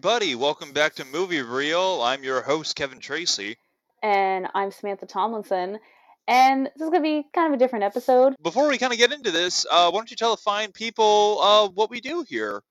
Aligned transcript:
everybody. 0.00 0.34
Welcome 0.34 0.72
back 0.72 0.94
to 0.94 1.04
Movie 1.04 1.42
Reel. 1.42 2.00
I'm 2.00 2.24
your 2.24 2.40
host, 2.40 2.74
Kevin 2.74 3.00
Tracy. 3.00 3.58
And 4.02 4.46
I'm 4.54 4.70
Samantha 4.70 5.04
Tomlinson. 5.04 5.78
And 6.26 6.64
this 6.74 6.86
is 6.86 6.88
going 6.88 7.02
to 7.02 7.22
be 7.22 7.26
kind 7.34 7.52
of 7.52 7.52
a 7.52 7.62
different 7.62 7.84
episode. 7.84 8.34
Before 8.42 8.66
we 8.66 8.78
kind 8.78 8.94
of 8.94 8.98
get 8.98 9.12
into 9.12 9.30
this, 9.30 9.66
uh, 9.70 9.90
why 9.90 9.98
don't 9.98 10.10
you 10.10 10.16
tell 10.16 10.30
the 10.30 10.40
fine 10.40 10.72
people 10.72 11.38
uh, 11.42 11.68
what 11.68 11.90
we 11.90 12.00
do 12.00 12.24
here? 12.26 12.62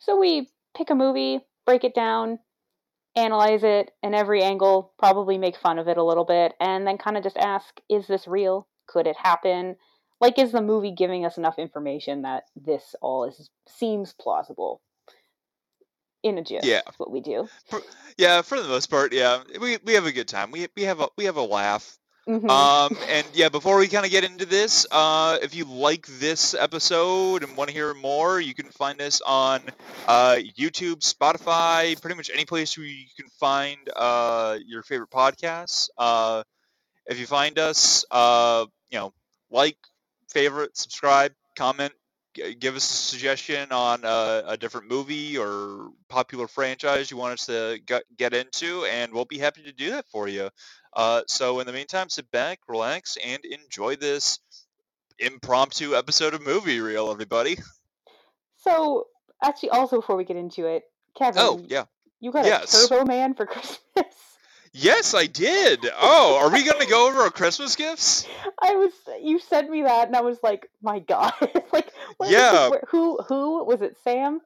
So 0.00 0.18
we 0.18 0.48
pick 0.76 0.90
a 0.90 0.96
movie, 0.96 1.38
break 1.66 1.84
it 1.84 1.94
down, 1.94 2.40
analyze 3.14 3.62
it 3.62 3.92
in 4.02 4.12
every 4.12 4.42
angle, 4.42 4.92
probably 4.98 5.38
make 5.38 5.56
fun 5.56 5.78
of 5.78 5.86
it 5.86 5.98
a 5.98 6.04
little 6.04 6.24
bit, 6.24 6.52
and 6.58 6.84
then 6.84 6.98
kind 6.98 7.16
of 7.16 7.22
just 7.22 7.36
ask 7.36 7.80
is 7.88 8.08
this 8.08 8.26
real? 8.26 8.66
Could 8.88 9.06
it 9.06 9.16
happen? 9.16 9.76
Like, 10.20 10.36
is 10.40 10.50
the 10.50 10.62
movie 10.62 10.96
giving 10.98 11.24
us 11.24 11.38
enough 11.38 11.60
information 11.60 12.22
that 12.22 12.42
this 12.56 12.96
all 13.00 13.22
is 13.22 13.50
seems 13.68 14.12
plausible? 14.20 14.80
In 16.22 16.38
a 16.38 16.42
gist, 16.42 16.64
Yeah. 16.64 16.82
that's 16.84 16.98
what 16.98 17.10
we 17.10 17.20
do. 17.20 17.48
For, 17.68 17.80
yeah, 18.16 18.42
for 18.42 18.60
the 18.60 18.68
most 18.68 18.88
part, 18.90 19.12
yeah, 19.12 19.42
we, 19.60 19.78
we 19.84 19.94
have 19.94 20.06
a 20.06 20.12
good 20.12 20.28
time. 20.28 20.50
We, 20.50 20.68
we 20.76 20.82
have 20.84 21.00
a 21.00 21.08
we 21.16 21.24
have 21.24 21.36
a 21.36 21.42
laugh. 21.42 21.98
Mhm. 22.28 22.48
Um, 22.48 22.96
and 23.08 23.26
yeah, 23.32 23.48
before 23.48 23.78
we 23.78 23.88
kind 23.88 24.04
of 24.04 24.12
get 24.12 24.22
into 24.22 24.46
this, 24.46 24.86
uh, 24.92 25.38
if 25.42 25.56
you 25.56 25.64
like 25.64 26.06
this 26.06 26.54
episode 26.54 27.42
and 27.42 27.56
want 27.56 27.68
to 27.70 27.74
hear 27.74 27.92
more, 27.94 28.40
you 28.40 28.54
can 28.54 28.66
find 28.66 29.00
us 29.00 29.20
on 29.22 29.60
uh, 30.06 30.36
YouTube, 30.56 31.00
Spotify, 31.00 32.00
pretty 32.00 32.14
much 32.14 32.30
any 32.32 32.44
place 32.44 32.78
where 32.78 32.86
you 32.86 33.06
can 33.16 33.26
find 33.40 33.78
uh, 33.96 34.58
your 34.64 34.84
favorite 34.84 35.10
podcasts. 35.10 35.88
Uh, 35.98 36.44
if 37.06 37.18
you 37.18 37.26
find 37.26 37.58
us, 37.58 38.04
uh, 38.12 38.66
you 38.90 38.98
know, 39.00 39.12
like, 39.50 39.76
favorite, 40.28 40.76
subscribe, 40.76 41.32
comment, 41.56 41.92
give 42.34 42.76
us 42.76 42.84
a 42.88 42.92
suggestion 42.92 43.70
on 43.72 44.00
a, 44.04 44.42
a 44.48 44.56
different 44.56 44.88
movie 44.88 45.36
or 45.38 45.90
popular 46.08 46.48
franchise 46.48 47.10
you 47.10 47.16
want 47.16 47.34
us 47.34 47.46
to 47.46 47.78
get, 47.86 48.04
get 48.16 48.34
into, 48.34 48.84
and 48.84 49.12
we'll 49.12 49.24
be 49.24 49.38
happy 49.38 49.62
to 49.62 49.72
do 49.72 49.90
that 49.90 50.06
for 50.10 50.28
you. 50.28 50.48
Uh, 50.94 51.22
so 51.26 51.60
in 51.60 51.66
the 51.66 51.72
meantime, 51.72 52.08
sit 52.08 52.30
back, 52.30 52.58
relax, 52.68 53.16
and 53.24 53.44
enjoy 53.44 53.96
this 53.96 54.38
impromptu 55.18 55.94
episode 55.94 56.34
of 56.34 56.42
Movie 56.44 56.80
Reel, 56.80 57.10
everybody. 57.10 57.56
so, 58.56 59.06
actually, 59.42 59.70
also 59.70 59.96
before 59.96 60.16
we 60.16 60.24
get 60.24 60.36
into 60.36 60.66
it, 60.66 60.84
Kevin, 61.16 61.42
Oh, 61.42 61.64
yeah. 61.68 61.84
you 62.20 62.30
got 62.32 62.44
yes. 62.44 62.84
a 62.84 62.88
Turbo 62.88 63.04
Man 63.04 63.34
for 63.34 63.46
Christmas. 63.46 63.78
Yes, 64.74 65.14
I 65.14 65.26
did. 65.26 65.86
Oh, 66.00 66.38
are 66.42 66.50
we 66.50 66.64
going 66.64 66.80
to 66.80 66.86
go 66.88 67.08
over 67.08 67.20
our 67.20 67.30
Christmas 67.30 67.76
gifts? 67.76 68.26
I 68.60 68.74
was 68.76 68.92
you 69.20 69.38
sent 69.38 69.68
me 69.70 69.82
that 69.82 70.06
and 70.08 70.16
I 70.16 70.22
was 70.22 70.38
like, 70.42 70.68
my 70.82 70.98
god. 71.00 71.32
like 71.72 71.88
Yeah. 72.24 72.70
this- 72.72 72.80
who 72.88 73.18
who 73.28 73.64
was 73.64 73.82
it 73.82 73.96
Sam? 74.02 74.40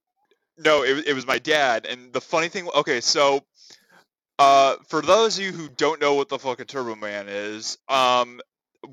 No, 0.58 0.82
it, 0.84 1.06
it 1.06 1.12
was 1.12 1.26
my 1.26 1.38
dad. 1.38 1.86
And 1.86 2.12
the 2.12 2.20
funny 2.20 2.48
thing, 2.48 2.66
okay, 2.74 3.00
so 3.00 3.44
uh, 4.38 4.76
for 4.88 5.02
those 5.02 5.38
of 5.38 5.44
you 5.44 5.52
who 5.52 5.68
don't 5.68 6.00
know 6.00 6.14
what 6.14 6.28
the 6.28 6.38
fuck 6.38 6.60
a 6.60 6.64
Turbo 6.64 6.96
Man 6.96 7.26
is, 7.28 7.78
um, 7.88 8.40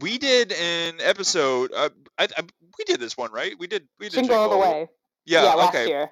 we 0.02 0.18
did 0.18 0.52
an 0.52 0.96
episode. 1.00 1.72
Uh, 1.74 1.90
I, 2.18 2.26
I, 2.38 2.42
we 2.78 2.84
did 2.86 3.00
this 3.00 3.18
one, 3.18 3.32
right? 3.32 3.54
We 3.58 3.68
did. 3.68 3.88
We 4.00 4.10
did 4.10 4.16
Jingle 4.16 4.36
All 4.36 4.50
the 4.50 4.58
Way. 4.58 4.90
Yeah. 5.26 5.44
last 5.44 5.70
okay. 5.70 5.88
year. 5.88 6.12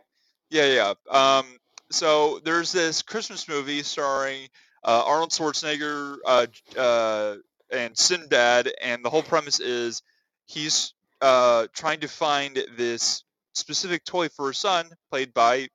Yeah, 0.49 0.93
yeah. 1.09 1.37
Um, 1.37 1.45
so 1.91 2.39
there's 2.39 2.71
this 2.71 3.01
Christmas 3.01 3.47
movie 3.47 3.83
starring 3.83 4.47
uh, 4.83 5.03
Arnold 5.05 5.31
Schwarzenegger 5.31 6.17
uh, 6.25 6.47
uh, 6.77 7.35
and 7.71 7.97
Sinbad, 7.97 8.71
and 8.81 9.03
the 9.03 9.09
whole 9.09 9.23
premise 9.23 9.59
is 9.59 10.01
he's 10.45 10.93
uh, 11.21 11.67
trying 11.73 12.01
to 12.01 12.07
find 12.07 12.55
this 12.77 13.23
specific 13.53 14.03
toy 14.05 14.29
for 14.29 14.47
his 14.49 14.57
son, 14.57 14.89
played 15.09 15.33
by 15.33 15.67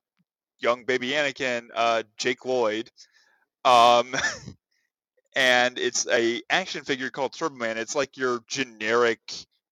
young 0.60 0.84
baby 0.84 1.10
Anakin, 1.10 1.68
uh, 1.74 2.02
Jake 2.18 2.44
Lloyd. 2.44 2.90
Um, 3.64 4.14
and 5.36 5.78
it's 5.78 6.06
a 6.08 6.42
action 6.50 6.84
figure 6.84 7.10
called 7.10 7.32
Turbo 7.32 7.56
Man. 7.56 7.78
It's 7.78 7.94
like 7.94 8.16
your 8.16 8.40
generic 8.48 9.20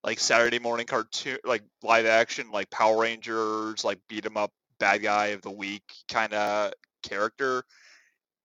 like 0.02 0.20
Saturday 0.20 0.58
morning 0.58 0.86
cartoon, 0.86 1.38
like 1.44 1.62
live 1.82 2.06
action, 2.06 2.50
like 2.50 2.70
Power 2.70 3.00
Rangers, 3.00 3.84
like 3.84 3.98
beat 4.08 4.26
'em 4.26 4.36
up 4.36 4.52
bad 4.78 5.02
guy 5.02 5.28
of 5.28 5.42
the 5.42 5.50
week 5.50 5.82
kind 6.08 6.34
of 6.34 6.72
character. 7.02 7.64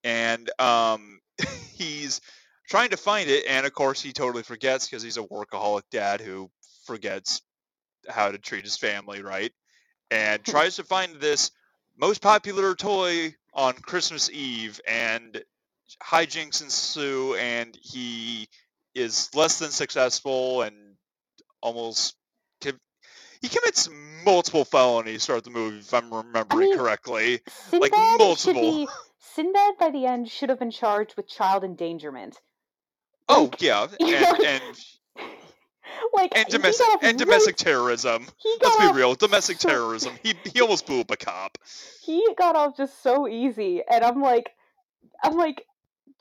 And 0.03 0.49
um, 0.59 1.19
he's 1.73 2.21
trying 2.69 2.89
to 2.91 2.97
find 2.97 3.29
it, 3.29 3.45
and 3.47 3.65
of 3.65 3.73
course 3.73 4.01
he 4.01 4.11
totally 4.11 4.43
forgets 4.43 4.87
because 4.87 5.03
he's 5.03 5.17
a 5.17 5.23
workaholic 5.23 5.83
dad 5.91 6.21
who 6.21 6.49
forgets 6.85 7.41
how 8.07 8.31
to 8.31 8.37
treat 8.37 8.63
his 8.63 8.77
family 8.77 9.21
right, 9.21 9.51
and 10.11 10.43
tries 10.45 10.77
to 10.77 10.83
find 10.83 11.15
this 11.15 11.51
most 11.99 12.21
popular 12.21 12.75
toy 12.75 13.35
on 13.53 13.73
Christmas 13.73 14.29
Eve, 14.29 14.79
and 14.87 15.43
hijinks 16.03 16.61
ensue, 16.61 17.35
and 17.35 17.77
he 17.81 18.47
is 18.95 19.29
less 19.33 19.59
than 19.59 19.69
successful 19.69 20.61
and 20.61 20.75
almost 21.61 22.16
he 23.41 23.47
commits 23.47 23.89
multiple 24.25 24.66
felonies 24.66 25.25
throughout 25.25 25.43
the 25.43 25.49
movie, 25.49 25.79
if 25.79 25.93
I'm 25.93 26.13
remembering 26.13 26.69
mean, 26.69 26.77
correctly. 26.77 27.39
Sinbad 27.69 27.81
like 27.81 27.91
should 27.93 28.19
multiple. 28.19 28.53
be 28.53 28.87
Sinbad 29.39 29.77
by 29.79 29.89
the 29.91 30.05
end 30.05 30.29
should 30.29 30.50
have 30.50 30.59
been 30.59 30.69
charged 30.72 31.16
with 31.16 31.27
child 31.29 31.63
endangerment. 31.63 32.41
Oh 33.29 33.44
Like, 33.44 33.61
yeah, 33.61 33.88
and 34.01 34.39
and 34.45 34.63
like 36.13 36.38
and 36.38 36.45
domestic 36.50 36.85
and 36.95 37.01
really- 37.03 37.17
domestic 37.17 37.55
terrorism. 37.55 38.28
Let's 38.61 38.78
be 38.78 38.91
real, 38.91 39.16
domestic 39.16 39.57
terrorism. 39.59 40.13
He 40.23 40.33
he 40.53 40.59
almost 40.59 40.85
blew 40.85 40.99
up 41.01 41.11
a 41.11 41.16
cop. 41.17 41.57
he 42.03 42.28
got 42.38 42.55
off 42.57 42.75
just 42.75 43.01
so 43.01 43.28
easy 43.29 43.81
and 43.89 44.03
i'm 44.03 44.22
like 44.22 44.51
i'm 45.23 45.35
like 45.38 45.63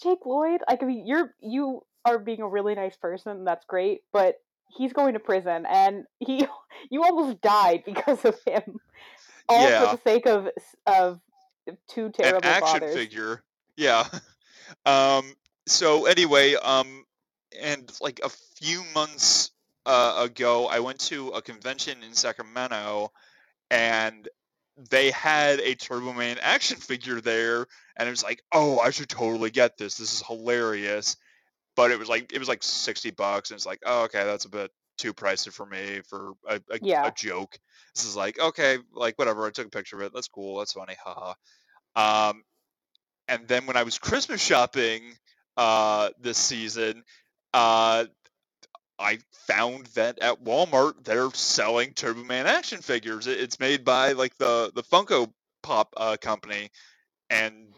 jake 0.02 0.24
lloyd 0.26 0.60
like 0.68 0.82
i 0.82 0.86
mean 0.86 1.06
you're 1.06 1.34
you 1.40 1.80
are 2.04 2.18
being 2.18 2.40
a 2.42 2.48
really 2.48 2.74
nice 2.74 2.96
person 2.96 3.44
that's 3.44 3.64
great 3.64 4.00
but 4.12 4.36
he's 4.76 4.92
going 4.92 5.14
to 5.14 5.18
prison 5.20 5.66
and 5.68 6.04
he 6.20 6.46
you 6.90 7.02
almost 7.02 7.40
died 7.40 7.82
because 7.84 8.24
of 8.24 8.36
him 8.46 8.78
all 9.48 9.68
Yeah. 9.68 9.90
for 9.90 9.96
the 9.96 10.02
sake 10.02 10.26
of 10.26 10.48
of 10.86 11.20
two 11.88 12.10
terrible 12.10 12.38
An 12.38 12.44
action 12.44 12.80
fathers 12.80 12.94
figure. 12.94 13.42
Yeah. 13.76 14.06
Um. 14.84 15.24
So 15.66 16.04
anyway, 16.04 16.54
um, 16.54 17.06
and 17.58 17.90
like 18.02 18.20
a 18.22 18.28
few 18.28 18.82
months 18.94 19.50
uh, 19.86 20.26
ago, 20.26 20.66
I 20.66 20.80
went 20.80 21.00
to 21.06 21.28
a 21.28 21.40
convention 21.40 22.02
in 22.02 22.12
Sacramento, 22.12 23.10
and 23.70 24.28
they 24.90 25.10
had 25.10 25.60
a 25.60 25.74
Turbo 25.74 26.12
Man 26.12 26.36
action 26.40 26.76
figure 26.76 27.22
there, 27.22 27.66
and 27.96 28.06
it 28.06 28.10
was 28.10 28.22
like, 28.22 28.42
oh, 28.52 28.78
I 28.78 28.90
should 28.90 29.08
totally 29.08 29.50
get 29.50 29.78
this. 29.78 29.96
This 29.96 30.12
is 30.12 30.22
hilarious. 30.26 31.16
But 31.74 31.90
it 31.90 31.98
was 31.98 32.08
like 32.08 32.32
it 32.32 32.38
was 32.38 32.48
like 32.48 32.62
sixty 32.62 33.10
bucks, 33.10 33.50
and 33.50 33.56
it's 33.56 33.66
like, 33.66 33.80
oh, 33.86 34.04
okay, 34.04 34.24
that's 34.24 34.44
a 34.44 34.50
bit 34.50 34.70
too 34.98 35.14
pricey 35.14 35.52
for 35.52 35.64
me 35.64 36.00
for 36.08 36.32
a, 36.48 36.60
a, 36.70 36.78
Yeah. 36.82 37.06
a 37.06 37.12
joke. 37.12 37.58
This 37.94 38.04
is 38.04 38.16
like, 38.16 38.38
okay, 38.38 38.78
like 38.92 39.18
whatever. 39.18 39.46
I 39.46 39.50
took 39.50 39.66
a 39.66 39.70
picture 39.70 39.96
of 39.96 40.02
it. 40.02 40.12
That's 40.14 40.28
cool. 40.28 40.58
That's 40.58 40.72
funny. 40.72 40.96
Haha. 41.02 41.34
Um, 41.96 42.42
and 43.28 43.46
then 43.48 43.66
when 43.66 43.76
I 43.76 43.82
was 43.82 43.98
Christmas 43.98 44.40
shopping 44.40 45.02
uh, 45.56 46.10
this 46.20 46.38
season, 46.38 47.02
uh, 47.54 48.04
I 48.98 49.18
found 49.46 49.86
that 49.94 50.18
at 50.20 50.42
Walmart 50.42 51.04
they're 51.04 51.30
selling 51.32 51.92
Turbo 51.94 52.24
Man 52.24 52.46
action 52.46 52.80
figures. 52.82 53.26
It- 53.26 53.40
It's 53.40 53.60
made 53.60 53.84
by 53.84 54.12
like 54.12 54.36
the 54.38 54.72
the 54.74 54.82
Funko 54.82 55.32
Pop 55.62 55.94
uh, 55.96 56.16
company, 56.20 56.70
and 57.30 57.72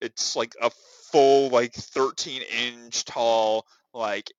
it's 0.00 0.36
like 0.36 0.54
a 0.60 0.70
full 1.12 1.48
like 1.50 1.74
13 1.74 2.42
inch 2.42 3.04
tall 3.04 3.66
like 3.94 4.30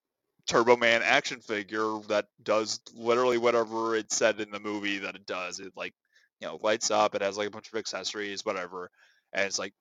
Turbo 0.50 0.76
Man 0.76 1.04
action 1.04 1.42
figure 1.42 2.00
that 2.08 2.26
does 2.42 2.80
literally 2.96 3.38
whatever 3.38 3.96
it 3.96 4.12
said 4.12 4.42
in 4.42 4.50
the 4.50 4.60
movie 4.60 4.98
that 4.98 5.16
it 5.16 5.28
does. 5.28 5.60
It 5.60 5.74
like 5.76 5.94
you 6.42 6.48
know 6.48 6.60
lights 6.64 6.90
up. 6.90 7.14
It 7.14 7.22
has 7.22 7.38
like 7.38 7.48
a 7.48 7.52
bunch 7.52 7.70
of 7.72 7.78
accessories, 7.78 8.44
whatever, 8.44 8.90
and 9.32 9.46
it's 9.46 9.60
like 9.60 9.74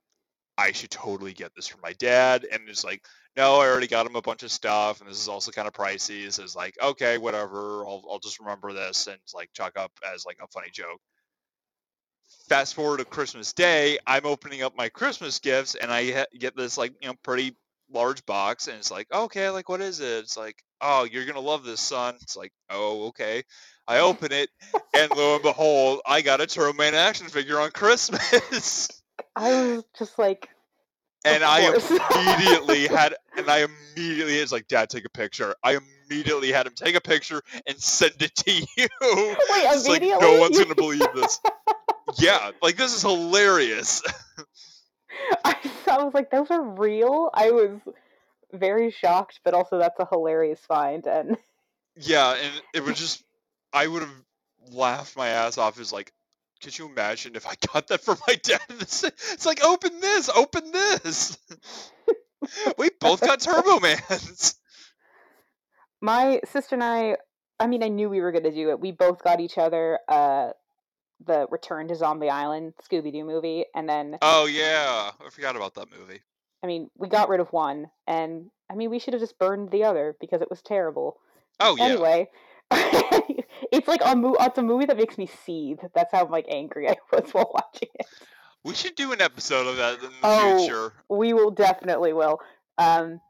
I 0.59 0.73
should 0.73 0.91
totally 0.91 1.33
get 1.33 1.55
this 1.57 1.69
for 1.69 1.79
my 1.83 1.95
dad. 1.95 2.47
And 2.53 2.69
it's 2.69 2.85
like, 2.85 3.07
no, 3.35 3.55
I 3.61 3.67
already 3.67 3.87
got 3.87 4.05
him 4.05 4.17
a 4.17 4.21
bunch 4.21 4.43
of 4.43 4.53
stuff, 4.53 5.01
and 5.01 5.09
this 5.09 5.19
is 5.19 5.29
also 5.29 5.53
kind 5.53 5.67
of 5.67 5.73
pricey. 5.73 6.31
So 6.31 6.43
it's 6.43 6.55
like, 6.55 6.77
okay, 6.83 7.17
whatever. 7.17 7.87
I'll 7.87 8.05
I'll 8.11 8.19
just 8.19 8.39
remember 8.39 8.75
this 8.75 9.07
and 9.07 9.19
like 9.35 9.49
chalk 9.55 9.79
up 9.79 9.93
as 10.15 10.27
like 10.27 10.39
a 10.43 10.49
funny 10.49 10.71
joke. 10.71 11.01
Fast 12.51 12.75
forward 12.75 12.99
to 12.99 13.07
Christmas 13.07 13.55
Day, 13.55 13.99
I'm 14.07 14.27
opening 14.27 14.63
up 14.63 14.77
my 14.77 14.91
Christmas 14.91 15.39
gifts, 15.39 15.77
and 15.77 15.91
I 15.91 16.27
get 16.39 16.55
this 16.57 16.77
like 16.77 16.93
you 17.01 17.09
know 17.09 17.15
pretty 17.23 17.57
large 17.93 18.25
box, 18.27 18.69
and 18.69 18.77
it's 18.77 18.91
like, 18.91 19.07
okay, 19.13 19.51
like 19.51 19.69
what 19.69 19.81
is 19.81 20.01
it? 20.01 20.25
It's 20.25 20.37
like, 20.37 20.63
oh, 20.81 21.05
you're 21.05 21.27
gonna 21.27 21.41
love 21.41 21.65
this, 21.65 21.81
son. 21.81 22.17
It's 22.23 22.37
like, 22.37 22.53
oh, 22.71 23.09
okay. 23.09 23.45
I 23.87 24.01
open 24.01 24.33
it, 24.33 24.51
and 24.95 25.11
lo 25.17 25.35
and 25.35 25.43
behold, 25.43 26.01
I 26.07 26.21
got 26.21 26.41
a 26.41 26.47
Turbo 26.47 26.77
Man 26.77 26.95
action 26.95 27.29
figure 27.29 27.59
on 27.59 27.71
Christmas. 27.71 28.89
i 29.37 29.51
was 29.51 29.85
just 29.99 30.19
like 30.19 30.49
and 31.25 31.45
I 31.45 31.61
immediately 31.61 32.87
had, 32.97 33.15
and 33.37 33.49
I 33.49 33.67
immediately 33.97 34.39
it's 34.39 34.53
like, 34.53 34.69
Dad, 34.69 34.89
take 34.89 35.05
a 35.05 35.11
picture. 35.11 35.55
I 35.63 35.79
immediately 36.11 36.53
had 36.53 36.67
him 36.67 36.75
take 36.75 36.95
a 36.95 37.01
picture 37.01 37.43
and 37.67 37.79
send 37.79 38.21
it 38.21 38.35
to 38.37 38.53
you. 38.53 38.67
wait 38.77 38.89
it's 39.01 39.89
like 39.89 39.99
immediately 39.99 40.35
no 40.35 40.41
one's 40.41 40.59
gonna 40.59 40.75
believe 40.75 41.07
this. 41.15 41.41
yeah, 42.19 42.53
like 42.63 42.77
this 42.77 42.95
is 42.95 43.03
hilarious. 43.03 44.03
I, 45.45 45.57
I 45.91 46.03
was 46.03 46.15
like, 46.15 46.31
those 46.31 46.51
are 46.51 46.63
real. 46.63 47.31
I 47.33 47.51
was 47.51 47.81
very 48.53 48.91
shocked, 48.91 49.41
but 49.45 49.55
also 49.55 49.79
that's 49.79 49.99
a 49.99 50.09
hilarious 50.11 50.61
find. 50.61 51.07
And 51.07 51.37
yeah, 51.97 52.35
and 52.35 52.63
it 52.75 52.85
was 52.85 52.99
just, 52.99 53.23
I 53.73 53.87
would 53.87 54.03
have 54.03 54.15
laughed 54.71 55.17
my 55.17 55.29
ass 55.29 55.59
off. 55.59 55.81
Is 55.81 55.93
like, 55.93 56.13
could 56.63 56.77
you 56.77 56.87
imagine 56.89 57.37
if 57.37 57.47
I 57.47 57.55
got 57.73 57.89
that 57.89 58.03
for 58.03 58.17
my 58.27 58.35
dad? 58.43 58.61
It's 58.71 59.47
like, 59.47 59.65
open 59.65 60.01
this, 60.01 60.29
open 60.29 60.73
this. 60.73 61.39
we 62.79 62.91
both 63.01 63.21
got 63.21 63.41
Turbo 63.41 63.81
Mans. 63.81 64.55
My 66.01 66.41
sister 66.45 66.77
and 66.77 66.85
I, 66.85 67.17
I 67.61 67.67
mean, 67.67 67.83
I 67.83 67.89
knew 67.89 68.09
we 68.09 68.21
were 68.21 68.33
going 68.33 68.45
to 68.45 68.53
do 68.53 68.71
it. 68.71 68.81
We 68.81 68.93
both 68.93 69.23
got 69.23 69.41
each 69.41 69.59
other 69.59 69.99
uh, 70.09 70.51
the 71.25 71.47
Return 71.51 71.89
to 71.89 71.97
Zombie 71.97 72.31
Island 72.31 72.75
Scooby 72.83 73.13
Doo 73.13 73.25
movie, 73.25 73.65
and 73.75 73.89
then. 73.89 74.19
Oh 74.23 74.47
yeah, 74.47 75.11
I 75.25 75.31
forgot 75.31 75.57
about 75.57 75.75
that 75.75 75.89
movie. 75.97 76.21
I 76.63 76.67
mean, 76.67 76.91
we 76.97 77.09
got 77.09 77.29
rid 77.29 77.41
of 77.41 77.53
one, 77.53 77.91
and 78.07 78.51
I 78.71 78.75
mean, 78.75 78.91
we 78.91 78.99
should 78.99 79.15
have 79.15 79.23
just 79.23 79.39
burned 79.39 79.71
the 79.71 79.85
other 79.85 80.17
because 80.21 80.43
it 80.43 80.51
was 80.51 80.63
terrible. 80.63 81.19
Oh 81.61 81.77
yeah. 81.77 81.85
Anyway, 81.85 82.29
it's 82.71 83.89
like 83.89 84.01
a 84.05 84.15
mo- 84.17 84.37
it's 84.41 84.59
a 84.59 84.63
movie 84.63 84.87
that 84.87 84.97
makes 84.97 85.19
me 85.19 85.27
seethe. 85.45 85.81
That's 85.95 86.13
how 86.13 86.27
like 86.27 86.47
angry 86.49 86.89
I 86.89 86.97
was 87.13 87.31
while 87.33 87.51
watching 87.53 87.89
it. 87.95 88.07
We 88.65 88.75
should 88.75 88.97
do 88.97 89.13
an 89.13 89.21
episode 89.23 89.67
of 89.67 89.77
that 89.77 89.95
in 90.03 90.11
the 90.11 90.17
Oh, 90.23 90.59
future. 90.59 90.93
We 91.09 91.33
will 91.33 91.51
definitely 91.53 92.13
will. 92.13 92.41
Um, 92.77 93.21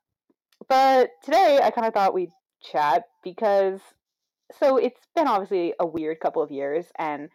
but 0.69 1.11
today 1.23 1.61
I 1.62 1.70
kind 1.70 1.87
of 1.87 1.94
thought 1.94 2.14
we'd 2.14 2.32
chat 2.62 3.05
because 3.23 3.81
so 4.58 4.79
it's 4.79 5.00
been 5.14 5.29
obviously 5.29 5.75
a 5.79 5.87
weird 5.87 6.20
couple 6.20 6.43
of 6.43 6.50
years, 6.50 6.87
and 6.99 7.29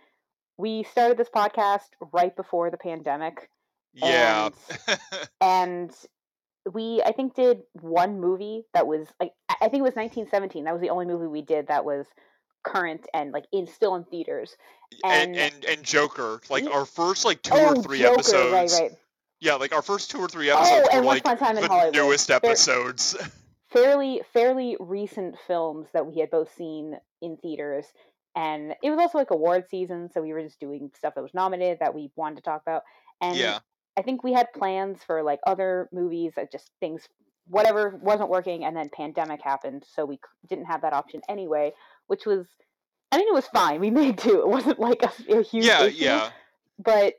we 0.64 0.84
started 0.84 1.18
this 1.18 1.28
podcast 1.30 1.90
right 2.14 2.34
before 2.36 2.72
the 2.72 2.78
pandemic, 2.78 3.50
Yeah. 3.94 4.50
and 5.42 5.92
we 6.72 7.02
I 7.06 7.12
think 7.12 7.36
did 7.36 7.64
one 7.82 8.22
movie 8.22 8.64
that 8.74 8.88
was 8.88 9.06
like 9.20 9.34
I 9.50 9.68
think 9.68 9.82
it 9.82 9.90
was 9.90 9.96
1917. 9.96 10.64
That 10.64 10.72
was 10.72 10.82
the 10.82 10.90
only 10.90 11.06
movie 11.06 11.28
we 11.28 11.42
did 11.42 11.68
that 11.68 11.84
was 11.84 12.06
current 12.64 13.06
and 13.14 13.34
like 13.34 13.44
in 13.52 13.68
still 13.68 13.96
in 13.96 14.06
theaters. 14.06 14.56
and, 15.04 15.36
and- 15.36 15.54
and 15.54 15.66
and 15.66 15.84
Joker, 15.84 16.40
like 16.50 16.66
our 16.66 16.86
first 16.86 17.26
like 17.26 17.42
two 17.42 17.52
oh, 17.54 17.76
or 17.76 17.84
three 17.84 18.00
Joker, 18.00 18.14
episodes. 18.14 18.54
right, 18.54 18.72
right. 18.84 18.92
Yeah, 19.42 19.56
like 19.56 19.76
our 19.76 19.82
first 19.82 20.10
two 20.12 20.20
or 20.20 20.30
three 20.30 20.50
oh, 20.50 20.58
episodes 20.58 20.88
and 20.94 21.02
were 21.02 21.12
like 21.12 21.24
Upon 21.28 21.36
a 21.36 21.40
Time 21.40 21.58
in 21.58 21.64
the 21.64 21.68
Hollywood. 21.68 21.94
newest 21.96 22.32
episodes. 22.32 23.18
fairly 23.74 24.22
fairly 24.32 24.78
recent 24.80 25.36
films 25.48 25.88
that 25.94 26.06
we 26.06 26.20
had 26.22 26.30
both 26.30 26.56
seen 26.56 26.96
in 27.22 27.36
theaters 27.38 27.86
and 28.36 28.76
it 28.82 28.90
was 28.90 29.00
also 29.00 29.18
like 29.18 29.32
award 29.32 29.66
season 29.70 30.10
so 30.12 30.22
we 30.22 30.34
were 30.34 30.42
just 30.42 30.60
doing 30.60 30.92
stuff 30.96 31.16
that 31.16 31.22
was 31.22 31.34
nominated 31.34 31.80
that 31.80 31.94
we 31.94 32.12
wanted 32.16 32.36
to 32.36 32.42
talk 32.42 32.62
about 32.62 32.84
and 33.22 33.38
yeah. 33.38 33.60
i 33.98 34.02
think 34.02 34.24
we 34.24 34.34
had 34.34 34.52
plans 34.54 35.00
for 35.06 35.22
like 35.24 35.40
other 35.46 35.90
movies 35.92 36.34
that 36.36 36.52
just 36.52 36.72
things 36.80 37.08
whatever 37.48 38.00
wasn't 38.02 38.30
working 38.30 38.64
and 38.64 38.76
then 38.76 38.90
pandemic 38.90 39.42
happened 39.42 39.84
so 39.96 40.06
we 40.06 40.20
didn't 40.48 40.66
have 40.66 40.82
that 40.82 40.94
option 40.94 41.22
anyway 41.28 41.72
which 42.08 42.26
was 42.26 42.46
i 43.12 43.18
mean 43.18 43.28
it 43.28 43.34
was 43.34 43.48
fine 43.48 43.80
we 43.80 43.90
made 44.02 44.16
do 44.16 44.40
it 44.40 44.48
wasn't 44.48 44.80
like 44.80 45.04
a, 45.04 45.38
a 45.38 45.44
huge 45.44 45.66
Yeah, 45.66 45.84
issue, 45.86 46.04
yeah. 46.04 46.30
but 46.80 47.16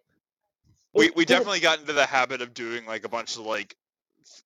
We 0.95 1.11
we 1.15 1.25
definitely 1.25 1.61
got 1.61 1.81
into 1.81 1.93
the 1.93 2.07
habit 2.07 2.41
of 2.41 2.55
doing 2.55 2.87
like 2.87 3.05
a 3.05 3.09
bunch 3.09 3.37
of 3.37 3.43
like 3.43 3.77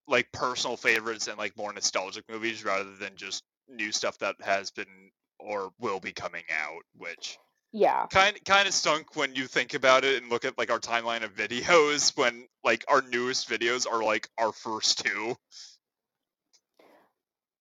like 0.09 0.31
personal 0.33 0.77
favorites 0.77 1.29
and 1.29 1.39
like 1.39 1.57
more 1.57 1.73
nostalgic 1.73 2.25
movies 2.29 2.65
rather 2.65 2.95
than 2.97 3.15
just 3.17 3.45
new 3.69 3.93
stuff 3.93 4.19
that 4.19 4.37
has 4.41 4.71
been 4.71 5.11
or 5.39 5.73
will 5.79 6.01
be 6.01 6.13
coming 6.13 6.45
out, 6.51 6.83
which 6.97 7.39
yeah. 7.73 8.07
kind 8.07 8.39
kind 8.45 8.67
of 8.67 8.75
stunk 8.75 9.17
when 9.17 9.35
you 9.35 9.47
think 9.47 9.75
about 9.75 10.05
it 10.05 10.23
and 10.23 10.31
look 10.31 10.45
at 10.45 10.57
like 10.57 10.71
our 10.71 10.79
timeline 10.79 11.23
of 11.23 11.35
videos 11.35 12.17
when 12.17 12.47
like 12.65 12.85
our 12.89 13.03
newest 13.03 13.49
videos 13.49 13.87
are 13.91 14.03
like 14.03 14.29
our 14.39 14.53
first 14.53 15.05
two. 15.05 15.37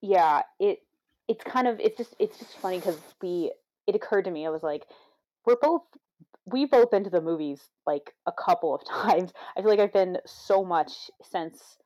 yeah 0.01 0.43
it 0.59 0.79
it's 1.27 1.43
kind 1.43 1.67
of 1.67 1.79
it's 1.79 1.97
just 1.97 2.15
it's 2.19 2.37
just 2.39 2.57
funny 2.59 2.77
because 2.77 2.97
we 3.21 3.51
it 3.85 3.95
occurred 3.95 4.23
to 4.23 4.31
me 4.31 4.45
i 4.45 4.49
was 4.49 4.63
like 4.63 4.85
we're 5.45 5.57
both 5.57 5.81
we've 6.45 6.71
both 6.71 6.89
been 6.89 7.03
to 7.03 7.09
the 7.09 7.19
movies 7.19 7.59
like 7.85 8.13
a 8.25 8.31
couple 8.31 8.73
of 8.73 8.85
times. 8.89 9.33
I 9.57 9.61
feel 9.61 9.69
like 9.69 9.79
i've 9.79 9.93
been 9.93 10.19
so 10.25 10.63
much 10.63 11.11
since 11.31 11.77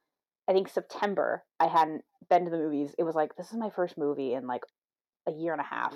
i 0.47 0.53
think 0.53 0.69
september 0.69 1.44
i 1.59 1.65
hadn't 1.67 2.03
been 2.31 2.45
to 2.45 2.49
the 2.49 2.57
movies. 2.57 2.95
It 2.97 3.03
was 3.03 3.13
like 3.13 3.35
this 3.35 3.51
is 3.51 3.57
my 3.57 3.69
first 3.69 3.97
movie 3.97 4.33
in 4.33 4.47
like 4.47 4.63
a 5.27 5.31
year 5.31 5.51
and 5.53 5.62
a 5.62 5.65
half 5.65 5.95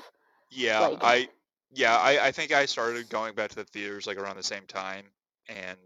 Yeah, 0.51 0.79
Like- 0.79 1.03
I 1.03 1.29
yeah, 1.73 1.97
I, 1.97 2.27
I 2.27 2.31
think 2.31 2.53
I 2.53 2.67
started 2.67 3.09
going 3.09 3.35
back 3.35 3.49
to 3.49 3.55
the 3.57 3.65
theaters 3.65 4.07
like 4.07 4.17
around 4.17 4.37
the 4.37 4.43
same 4.43 4.65
time, 4.65 5.03
and 5.49 5.77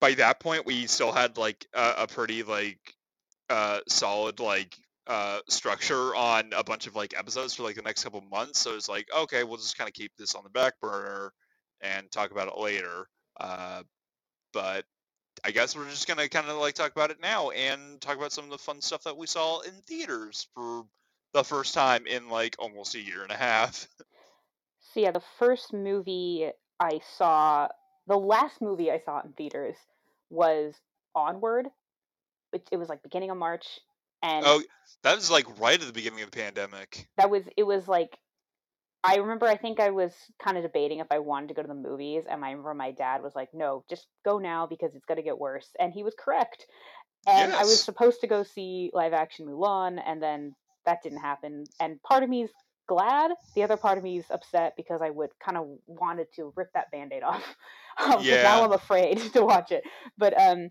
by 0.00 0.14
that 0.14 0.40
point 0.40 0.66
we 0.66 0.86
still 0.86 1.12
had 1.12 1.36
like 1.38 1.66
a, 1.74 1.94
a 1.98 2.06
pretty 2.06 2.42
like 2.42 2.94
uh 3.50 3.80
solid 3.88 4.40
like 4.40 4.76
uh 5.06 5.38
structure 5.48 6.14
on 6.16 6.50
a 6.56 6.64
bunch 6.64 6.86
of 6.86 6.96
like 6.96 7.14
episodes 7.16 7.54
for 7.54 7.62
like 7.62 7.76
the 7.76 7.82
next 7.82 8.02
couple 8.04 8.20
months. 8.22 8.58
So 8.60 8.74
it's 8.74 8.88
like 8.88 9.08
okay, 9.16 9.44
we'll 9.44 9.58
just 9.58 9.78
kind 9.78 9.88
of 9.88 9.94
keep 9.94 10.12
this 10.16 10.34
on 10.34 10.42
the 10.44 10.50
back 10.50 10.80
burner 10.80 11.32
and 11.80 12.10
talk 12.10 12.30
about 12.30 12.48
it 12.48 12.58
later. 12.58 13.06
Uh, 13.38 13.82
but 14.52 14.84
I 15.44 15.50
guess 15.50 15.76
we're 15.76 15.88
just 15.90 16.08
gonna 16.08 16.28
kind 16.28 16.48
of 16.48 16.56
like 16.56 16.74
talk 16.74 16.92
about 16.92 17.10
it 17.10 17.20
now 17.20 17.50
and 17.50 18.00
talk 18.00 18.16
about 18.16 18.32
some 18.32 18.44
of 18.44 18.50
the 18.50 18.58
fun 18.58 18.80
stuff 18.80 19.04
that 19.04 19.16
we 19.16 19.26
saw 19.26 19.60
in 19.60 19.72
theaters 19.86 20.48
for 20.54 20.84
the 21.34 21.44
first 21.44 21.74
time 21.74 22.06
in 22.06 22.30
like 22.30 22.56
almost 22.58 22.94
a 22.94 23.00
year 23.00 23.22
and 23.22 23.30
a 23.30 23.36
half. 23.36 23.86
so 24.94 25.00
yeah 25.00 25.10
the 25.10 25.22
first 25.38 25.72
movie 25.72 26.48
i 26.80 27.00
saw 27.16 27.68
the 28.06 28.16
last 28.16 28.62
movie 28.62 28.90
i 28.90 29.00
saw 29.04 29.20
in 29.20 29.32
theaters 29.32 29.76
was 30.30 30.74
onward 31.14 31.66
which 32.50 32.62
it 32.70 32.76
was 32.76 32.88
like 32.88 33.02
beginning 33.02 33.30
of 33.30 33.36
march 33.36 33.80
and 34.22 34.44
Oh, 34.46 34.62
that 35.02 35.16
was 35.16 35.30
like 35.30 35.60
right 35.60 35.78
at 35.80 35.86
the 35.86 35.92
beginning 35.92 36.22
of 36.22 36.30
the 36.30 36.36
pandemic. 36.36 37.08
that 37.18 37.28
was 37.30 37.42
it 37.56 37.64
was 37.64 37.86
like 37.86 38.16
I 39.06 39.16
remember 39.16 39.46
I 39.46 39.56
think 39.56 39.80
I 39.80 39.90
was 39.90 40.14
kind 40.42 40.56
of 40.56 40.62
debating 40.62 41.00
if 41.00 41.08
I 41.10 41.18
wanted 41.18 41.48
to 41.48 41.54
go 41.54 41.60
to 41.60 41.68
the 41.68 41.74
movies 41.74 42.24
and 42.28 42.42
I 42.42 42.50
remember 42.52 42.72
my 42.72 42.90
dad 42.90 43.22
was 43.22 43.34
like, 43.36 43.52
"No, 43.52 43.84
just 43.90 44.06
go 44.24 44.38
now 44.38 44.66
because 44.66 44.94
it's 44.94 45.04
going 45.04 45.16
to 45.16 45.22
get 45.22 45.38
worse." 45.38 45.68
And 45.78 45.92
he 45.92 46.02
was 46.02 46.14
correct. 46.18 46.64
And 47.26 47.52
I 47.52 47.64
was 47.64 47.82
supposed 47.82 48.22
to 48.22 48.26
go 48.26 48.44
see 48.44 48.90
live 48.94 49.12
action 49.12 49.46
Mulan 49.46 50.00
and 50.02 50.22
then 50.22 50.54
that 50.86 51.02
didn't 51.02 51.20
happen. 51.20 51.64
And 51.80 52.02
part 52.02 52.22
of 52.22 52.28
me 52.28 52.42
is 52.42 52.50
glad, 52.86 53.32
the 53.54 53.62
other 53.62 53.76
part 53.76 53.98
of 53.98 54.04
me 54.04 54.18
is 54.18 54.26
upset 54.30 54.74
because 54.76 55.00
I 55.02 55.10
would 55.10 55.30
kind 55.44 55.56
of 55.56 55.66
wanted 55.86 56.28
to 56.36 56.52
rip 56.56 56.72
that 56.74 56.90
band-aid 56.90 57.22
off. 57.22 57.56
Um, 57.96 58.24
Yeah. 58.24 58.42
now 58.42 58.64
I'm 58.64 58.72
afraid 58.72 59.18
to 59.34 59.44
watch 59.44 59.70
it. 59.70 59.84
But 60.18 60.36
um 60.36 60.70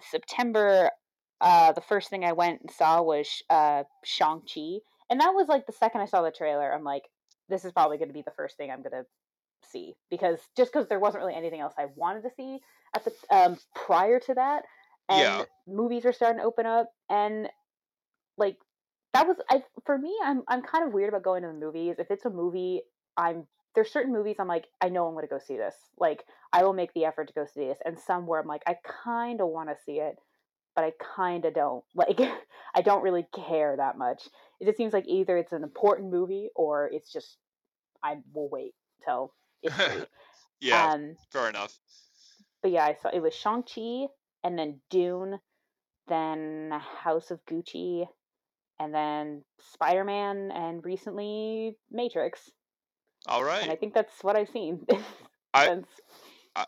September 0.00 0.90
uh 1.40 1.72
the 1.72 1.80
first 1.80 2.08
thing 2.08 2.24
I 2.24 2.32
went 2.34 2.60
and 2.60 2.70
saw 2.70 3.02
was 3.02 3.42
uh 3.50 3.82
Shang-Chi 4.04 4.78
and 5.10 5.20
that 5.20 5.34
was 5.34 5.48
like 5.48 5.66
the 5.66 5.72
second 5.72 6.02
I 6.02 6.04
saw 6.04 6.22
the 6.22 6.30
trailer, 6.30 6.72
I'm 6.72 6.84
like, 6.84 7.02
this 7.48 7.64
is 7.64 7.72
probably 7.72 7.98
going 7.98 8.08
to 8.10 8.14
be 8.14 8.22
the 8.22 8.30
first 8.30 8.56
thing 8.56 8.70
I'm 8.70 8.82
going 8.82 8.92
to 8.92 9.06
see 9.68 9.94
because 10.08 10.38
just 10.56 10.72
because 10.72 10.88
there 10.88 11.00
wasn't 11.00 11.22
really 11.24 11.34
anything 11.34 11.60
else 11.60 11.74
I 11.76 11.86
wanted 11.96 12.22
to 12.22 12.30
see 12.36 12.60
at 12.94 13.04
the 13.04 13.12
um, 13.36 13.58
prior 13.74 14.20
to 14.20 14.34
that, 14.34 14.62
and 15.08 15.20
Yeah. 15.20 15.44
movies 15.66 16.06
are 16.06 16.12
starting 16.12 16.38
to 16.38 16.44
open 16.44 16.64
up, 16.64 16.90
and 17.08 17.48
like 18.38 18.56
that 19.14 19.26
was 19.26 19.36
I 19.50 19.62
for 19.84 19.98
me, 19.98 20.16
I'm 20.22 20.42
I'm 20.48 20.62
kind 20.62 20.86
of 20.86 20.92
weird 20.92 21.08
about 21.10 21.22
going 21.22 21.42
to 21.42 21.48
the 21.48 21.54
movies. 21.54 21.96
If 21.98 22.10
it's 22.10 22.24
a 22.24 22.30
movie, 22.30 22.82
I'm 23.16 23.46
there's 23.74 23.90
certain 23.92 24.12
movies 24.12 24.36
I'm 24.38 24.48
like 24.48 24.66
I 24.80 24.88
know 24.88 25.06
I'm 25.06 25.14
going 25.14 25.26
to 25.26 25.30
go 25.30 25.38
see 25.38 25.56
this. 25.56 25.74
Like 25.98 26.24
I 26.52 26.64
will 26.64 26.72
make 26.72 26.92
the 26.94 27.04
effort 27.04 27.28
to 27.28 27.34
go 27.34 27.46
see 27.52 27.66
this, 27.66 27.78
and 27.84 27.98
some 27.98 28.26
where 28.26 28.40
I'm 28.40 28.46
like 28.46 28.62
I 28.66 28.76
kind 29.04 29.40
of 29.40 29.48
want 29.48 29.68
to 29.68 29.76
see 29.84 29.98
it, 30.00 30.16
but 30.74 30.84
I 30.84 30.92
kind 31.16 31.44
of 31.44 31.54
don't. 31.54 31.84
Like 31.94 32.20
I 32.74 32.82
don't 32.82 33.02
really 33.02 33.26
care 33.34 33.76
that 33.76 33.98
much. 33.98 34.28
It 34.60 34.66
just 34.66 34.76
seems 34.76 34.92
like 34.92 35.08
either 35.08 35.36
it's 35.38 35.52
an 35.52 35.64
important 35.64 36.10
movie 36.12 36.50
or 36.54 36.88
it's 36.92 37.12
just 37.12 37.36
I 38.02 38.18
will 38.32 38.48
wait 38.48 38.74
till 39.04 39.34
it's 39.62 39.74
free. 39.76 40.04
Yeah, 40.60 40.92
Um, 40.92 41.16
fair 41.32 41.48
enough. 41.48 41.76
but 42.62 42.70
yeah, 42.70 42.84
I 42.84 42.94
saw 43.02 43.08
it 43.08 43.20
was 43.20 43.34
Shang 43.34 43.62
Chi 43.64 44.06
and 44.44 44.58
then 44.58 44.80
Dune, 44.90 45.40
then 46.06 46.70
House 47.02 47.30
of 47.30 47.44
Gucci, 47.46 48.06
and 48.80 48.92
then 48.92 49.44
Spider 49.74 50.02
Man, 50.04 50.50
and 50.50 50.84
recently 50.84 51.76
Matrix. 51.90 52.50
All 53.26 53.44
right. 53.44 53.62
And 53.62 53.70
I 53.70 53.76
think 53.76 53.94
that's 53.94 54.24
what 54.24 54.34
I've 54.36 54.48
seen. 54.48 54.86
I- 55.54 55.82
Uh, 56.56 56.64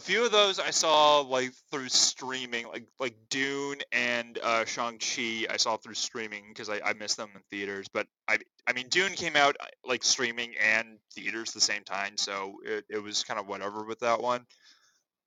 few 0.00 0.24
of 0.26 0.32
those 0.32 0.58
I 0.58 0.70
saw 0.70 1.20
like 1.20 1.52
through 1.70 1.88
streaming, 1.88 2.66
like 2.66 2.86
like 2.98 3.14
Dune 3.30 3.78
and 3.92 4.36
uh, 4.42 4.64
Shang 4.64 4.98
Chi. 4.98 5.46
I 5.48 5.58
saw 5.58 5.76
through 5.76 5.94
streaming 5.94 6.46
because 6.48 6.68
I, 6.68 6.80
I 6.84 6.92
missed 6.94 7.18
them 7.18 7.30
in 7.36 7.40
theaters. 7.48 7.86
But 7.94 8.08
I 8.26 8.38
I 8.66 8.72
mean 8.72 8.88
Dune 8.88 9.12
came 9.12 9.36
out 9.36 9.56
uh, 9.60 9.66
like 9.84 10.02
streaming 10.02 10.54
and 10.60 10.98
theaters 11.14 11.50
at 11.50 11.54
the 11.54 11.60
same 11.60 11.84
time, 11.84 12.16
so 12.16 12.56
it, 12.64 12.84
it 12.90 12.98
was 12.98 13.22
kind 13.22 13.38
of 13.38 13.46
whatever 13.46 13.84
with 13.84 14.00
that 14.00 14.20
one. 14.20 14.40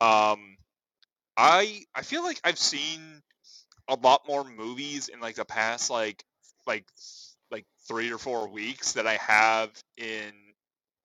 Um, 0.02 0.58
I 1.38 1.84
I 1.96 2.02
feel 2.02 2.22
like 2.24 2.42
I've 2.44 2.60
seen 2.60 3.22
a 3.88 3.96
lot 3.96 4.28
more 4.28 4.44
movies 4.44 5.10
in 5.10 5.20
like 5.20 5.36
the 5.36 5.46
past 5.46 5.90
like 5.90 6.24
like 6.68 6.86
like 7.52 7.66
three 7.88 8.12
or 8.12 8.18
four 8.18 8.48
weeks 8.48 8.94
that 8.94 9.06
I 9.08 9.16
have 9.16 9.72
in 9.98 10.32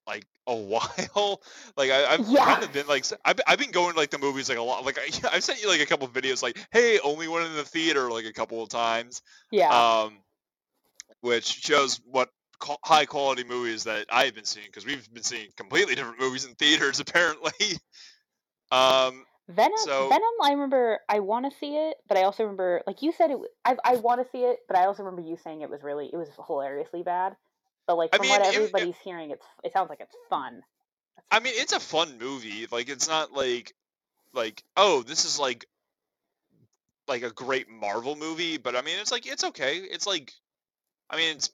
like 0.07 0.27
a 0.47 0.55
while. 0.55 1.43
Like 1.77 1.91
I, 1.91 2.17
have 2.17 2.29
Yeah. 2.29 2.45
kind 2.45 2.65
of 2.65 2.73
been 2.73 2.87
like 2.87 3.05
I've, 3.25 3.41
I've 3.47 3.59
been 3.59 3.71
going 3.71 3.93
to, 3.93 3.99
like 3.99 4.11
the 4.11 4.19
movies 4.19 4.49
like 4.49 4.59
a 4.59 4.63
lot. 4.63 4.85
Like 4.85 4.99
I, 4.99 5.29
I've 5.33 5.45
sent 5.45 5.63
you 5.63 5.69
like 5.69 5.81
a 5.81 5.87
couple 5.87 6.07
of 6.07 6.13
videos 6.13 6.43
like 6.43 6.59
hey 6.73 6.99
only 7.01 7.29
one 7.29 7.43
in 7.43 7.55
the 7.55 7.65
theater 7.65 8.11
like 8.11 8.25
a 8.25 8.33
couple 8.33 8.63
of 8.63 8.69
times. 8.69 9.23
Yeah. 9.51 9.69
Um, 9.69 10.19
which 11.21 11.45
shows 11.45 12.01
what 12.07 12.31
co- 12.59 12.79
high 12.85 13.05
quality 13.05 13.45
movies 13.45 13.85
that 13.85 14.07
I've 14.11 14.35
been 14.35 14.45
seeing 14.45 14.67
because 14.67 14.87
we've 14.87 15.13
been 15.13 15.23
seeing 15.23 15.49
completely 15.57 15.95
different 15.95 16.21
movies 16.21 16.45
in 16.45 16.55
theaters 16.55 17.01
apparently. 17.01 17.79
um, 18.73 19.25
Venom. 19.51 19.77
so- 19.79 20.09
Venom. 20.09 20.23
I 20.43 20.53
remember. 20.53 21.01
I 21.09 21.21
want 21.21 21.51
to 21.51 21.59
see 21.59 21.77
it, 21.77 21.97
but 22.09 22.17
I 22.17 22.23
also 22.23 22.45
remember, 22.45 22.83
like 22.87 23.03
you 23.03 23.13
said, 23.13 23.31
it. 23.31 23.39
I 23.65 23.77
I 23.85 23.97
want 23.97 24.23
to 24.25 24.31
see 24.31 24.45
it, 24.45 24.61
but 24.69 24.77
I 24.77 24.87
also 24.87 25.03
remember 25.03 25.29
you 25.29 25.37
saying 25.37 25.61
it 25.63 25.71
was 25.71 25.83
really, 25.83 26.07
it 26.13 26.17
was 26.17 26.29
hilariously 26.47 27.03
bad. 27.03 27.37
But 27.87 27.97
like 27.97 28.11
I 28.13 28.17
from 28.19 28.27
mean, 28.27 28.31
what 28.39 28.43
it- 28.47 28.55
it- 28.55 28.57
everybody's 28.57 28.97
hearing, 28.99 29.31
it's 29.31 29.45
it 29.65 29.73
sounds 29.73 29.91
like 29.91 30.01
it's 30.01 30.15
fun. 30.29 30.63
I 31.31 31.41
mean, 31.41 31.53
it's 31.57 31.73
a 31.73 31.81
fun 31.81 32.19
movie. 32.19 32.67
Like, 32.71 32.89
it's 32.89 33.09
not 33.09 33.33
like, 33.33 33.75
like, 34.33 34.65
oh, 34.77 35.03
this 35.03 35.25
is 35.25 35.39
like, 35.39 35.65
like 37.07 37.23
a 37.23 37.31
great 37.31 37.69
Marvel 37.69 38.17
movie. 38.17 38.57
But 38.57 38.75
I 38.77 38.83
mean, 38.83 38.99
it's 38.99 39.13
like 39.13 39.27
it's 39.27 39.45
okay. 39.45 39.77
It's 39.77 40.07
like, 40.07 40.33
I 41.09 41.17
mean, 41.17 41.37
it's 41.37 41.51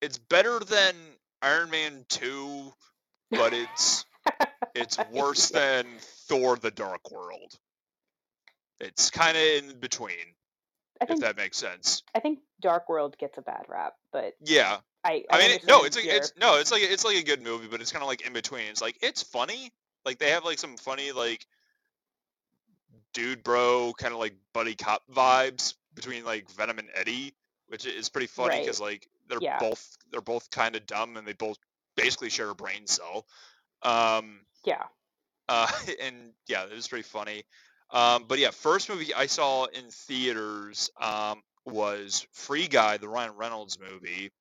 it's 0.00 0.18
better 0.18 0.58
than 0.60 0.94
Iron 1.42 1.70
Man 1.70 2.04
two, 2.08 2.72
but 3.30 3.52
it's 3.52 4.04
it's 4.74 4.98
worse 5.10 5.48
than 5.50 5.86
Thor: 6.28 6.56
The 6.56 6.70
Dark 6.70 7.10
World. 7.10 7.58
It's 8.80 9.10
kind 9.10 9.36
of 9.36 9.42
in 9.42 9.78
between, 9.78 10.16
I 11.00 11.04
if 11.04 11.08
think 11.08 11.20
that 11.20 11.36
makes 11.36 11.56
sense. 11.56 12.02
I 12.14 12.20
think 12.20 12.40
Dark 12.60 12.88
World 12.88 13.16
gets 13.18 13.38
a 13.38 13.42
bad 13.42 13.64
rap, 13.68 13.94
but 14.12 14.34
Yeah, 14.40 14.78
I 15.04 15.24
I 15.30 15.38
mean, 15.38 15.50
it- 15.52 15.64
no, 15.66 15.84
it's 15.84 15.96
like 15.96 16.06
it's 16.06 16.32
no, 16.36 16.56
it's 16.58 16.72
like 16.72 16.82
it's 16.82 17.04
like 17.04 17.16
a 17.16 17.22
good 17.24 17.42
movie, 17.42 17.68
but 17.70 17.80
it's 17.80 17.92
kind 17.92 18.02
of 18.02 18.08
like 18.08 18.26
in 18.26 18.32
between. 18.32 18.64
It's 18.68 18.82
like 18.82 18.96
it's 19.00 19.22
funny, 19.22 19.72
like 20.04 20.18
they 20.18 20.30
have 20.30 20.44
like 20.44 20.58
some 20.58 20.76
funny 20.76 21.12
like 21.12 21.46
dude 23.12 23.44
bro 23.44 23.92
kind 23.96 24.12
of 24.12 24.18
like 24.18 24.34
buddy 24.52 24.74
cop 24.74 25.02
vibes 25.12 25.74
between 25.94 26.24
like 26.24 26.50
Venom 26.50 26.78
and 26.78 26.88
Eddie, 26.94 27.32
which 27.68 27.86
is 27.86 28.08
pretty 28.08 28.26
funny 28.26 28.56
Right. 28.56 28.62
because 28.64 28.80
like 28.80 29.08
they're 29.28 29.38
Yeah. 29.40 29.58
both 29.60 29.96
they're 30.10 30.20
both 30.20 30.50
kind 30.50 30.74
of 30.76 30.84
dumb 30.86 31.16
and 31.16 31.26
they 31.26 31.32
both 31.32 31.58
basically 31.96 32.28
share 32.30 32.50
a 32.50 32.54
brain 32.56 32.86
cell. 32.88 33.24
Um, 33.82 34.40
yeah. 34.64 34.84
uh, 35.48 35.68
and 36.00 36.32
yeah, 36.48 36.64
it 36.64 36.72
was 36.74 36.88
pretty 36.88 37.02
funny. 37.04 37.44
Um, 37.90 38.24
but 38.26 38.38
yeah, 38.38 38.50
first 38.50 38.88
movie 38.88 39.14
I 39.14 39.26
saw 39.26 39.66
in 39.66 39.84
theaters 39.90 40.90
um, 41.00 41.42
was 41.66 42.26
Free 42.32 42.66
Guy, 42.66 42.96
the 42.96 43.08
Ryan 43.08 43.32
Reynolds 43.36 43.78
movie, 43.78 44.32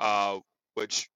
uh, 0.00 0.38
which 0.74 1.08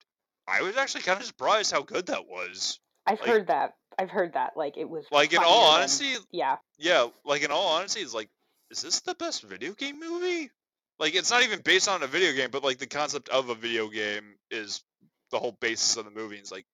I 0.47 0.62
was 0.62 0.76
actually 0.76 1.02
kind 1.02 1.20
of 1.20 1.26
surprised 1.26 1.73
how 1.73 1.82
good 1.82 2.06
that 2.06 2.26
was. 2.26 2.78
I've 3.06 3.20
like- 3.20 3.28
heard 3.28 3.47
that. 3.49 3.75
I've 4.00 4.11
heard 4.11 4.35
that. 4.35 4.56
Like 4.56 4.76
it 4.76 4.88
was. 4.88 5.04
Like 5.11 5.32
in 5.32 5.40
all 5.42 5.73
than- 5.73 5.80
honesty, 5.80 6.14
yeah. 6.30 6.56
yeah, 6.78 7.08
like 7.25 7.42
in 7.42 7.50
all 7.50 7.66
honesty, 7.68 8.00
it's 8.00 8.14
like, 8.14 8.28
is 8.70 8.82
this 8.82 9.00
the 9.00 9.14
best 9.16 9.42
video 9.42 9.73
game 9.73 9.99
movie? 9.99 10.50
Like 11.00 11.16
it's 11.16 11.30
not 11.30 11.42
even 11.42 11.61
based 11.61 11.88
on 11.88 12.02
a 12.02 12.06
video 12.06 12.32
game, 12.32 12.50
but 12.52 12.62
like 12.62 12.78
the 12.78 12.87
concept 12.87 13.28
of 13.28 13.49
a 13.49 13.54
video 13.56 13.88
game 13.88 14.37
is 14.52 14.82
the 15.32 15.38
whole 15.38 15.56
basis 15.61 15.97
of 15.97 16.04
the 16.04 16.11
movie. 16.12 16.37
It's 16.37 16.52
like 16.52 16.66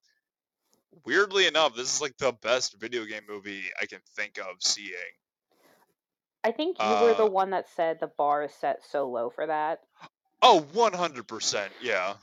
weirdly 1.04 1.46
enough, 1.46 1.74
this 1.76 1.94
is 1.94 2.00
like 2.00 2.16
the 2.18 2.32
best 2.32 2.74
video 2.80 3.04
game 3.04 3.22
movie 3.28 3.64
I 3.80 3.86
can 3.86 4.00
think 4.16 4.38
of 4.38 4.56
seeing. 4.60 4.94
I 6.44 6.52
think 6.52 6.78
you 6.78 6.96
were 6.96 7.14
the 7.14 7.24
Uh, 7.24 7.26
one 7.26 7.50
that 7.50 7.68
said 7.70 8.00
the 8.00 8.06
bar 8.06 8.44
is 8.44 8.52
set 8.54 8.84
so 8.84 9.08
low 9.08 9.30
for 9.30 9.46
that. 9.46 9.80
Oh, 10.42 10.60
100%, 10.74 11.68
yeah. 11.80 12.14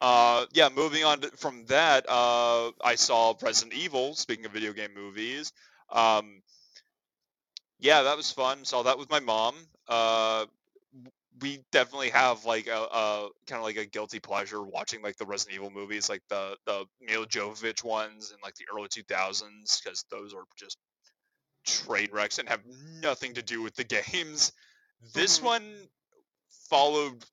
Uh, 0.00 0.46
yeah, 0.52 0.68
moving 0.74 1.04
on 1.04 1.20
to, 1.20 1.30
from 1.36 1.66
that, 1.66 2.06
uh, 2.08 2.72
I 2.82 2.96
saw 2.96 3.34
Resident 3.40 3.74
Evil, 3.74 4.14
speaking 4.14 4.46
of 4.46 4.52
video 4.52 4.72
game 4.72 4.94
movies. 4.94 5.52
Um, 5.90 6.42
yeah, 7.78 8.02
that 8.02 8.16
was 8.16 8.30
fun. 8.32 8.64
Saw 8.64 8.82
that 8.84 8.98
with 8.98 9.10
my 9.10 9.20
mom. 9.20 9.54
Uh, 9.88 10.46
we 11.40 11.64
definitely 11.72 12.10
have 12.10 12.44
like 12.44 12.66
a, 12.66 12.72
a 12.90 13.30
kind 13.46 13.58
of 13.58 13.64
like 13.64 13.76
a 13.76 13.86
guilty 13.86 14.20
pleasure 14.20 14.62
watching 14.62 15.02
like 15.02 15.16
the 15.16 15.26
Resident 15.26 15.56
Evil 15.56 15.70
movies, 15.70 16.08
like 16.08 16.22
the 16.28 16.56
the 16.66 16.86
Milla 17.00 17.26
Jovovich 17.26 17.84
ones 17.84 18.30
in 18.32 18.38
like 18.42 18.54
the 18.56 18.66
early 18.74 18.88
2000s, 18.88 19.80
because 19.82 20.04
those 20.10 20.34
are 20.34 20.44
just 20.56 20.78
train 21.66 22.08
wrecks 22.12 22.38
and 22.38 22.48
have 22.48 22.64
nothing 22.66 23.34
to 23.34 23.42
do 23.42 23.62
with 23.62 23.74
the 23.76 23.84
games. 24.12 24.52
This 25.14 25.40
Mhm. 25.40 25.42
one 25.42 25.88
followed 26.70 27.24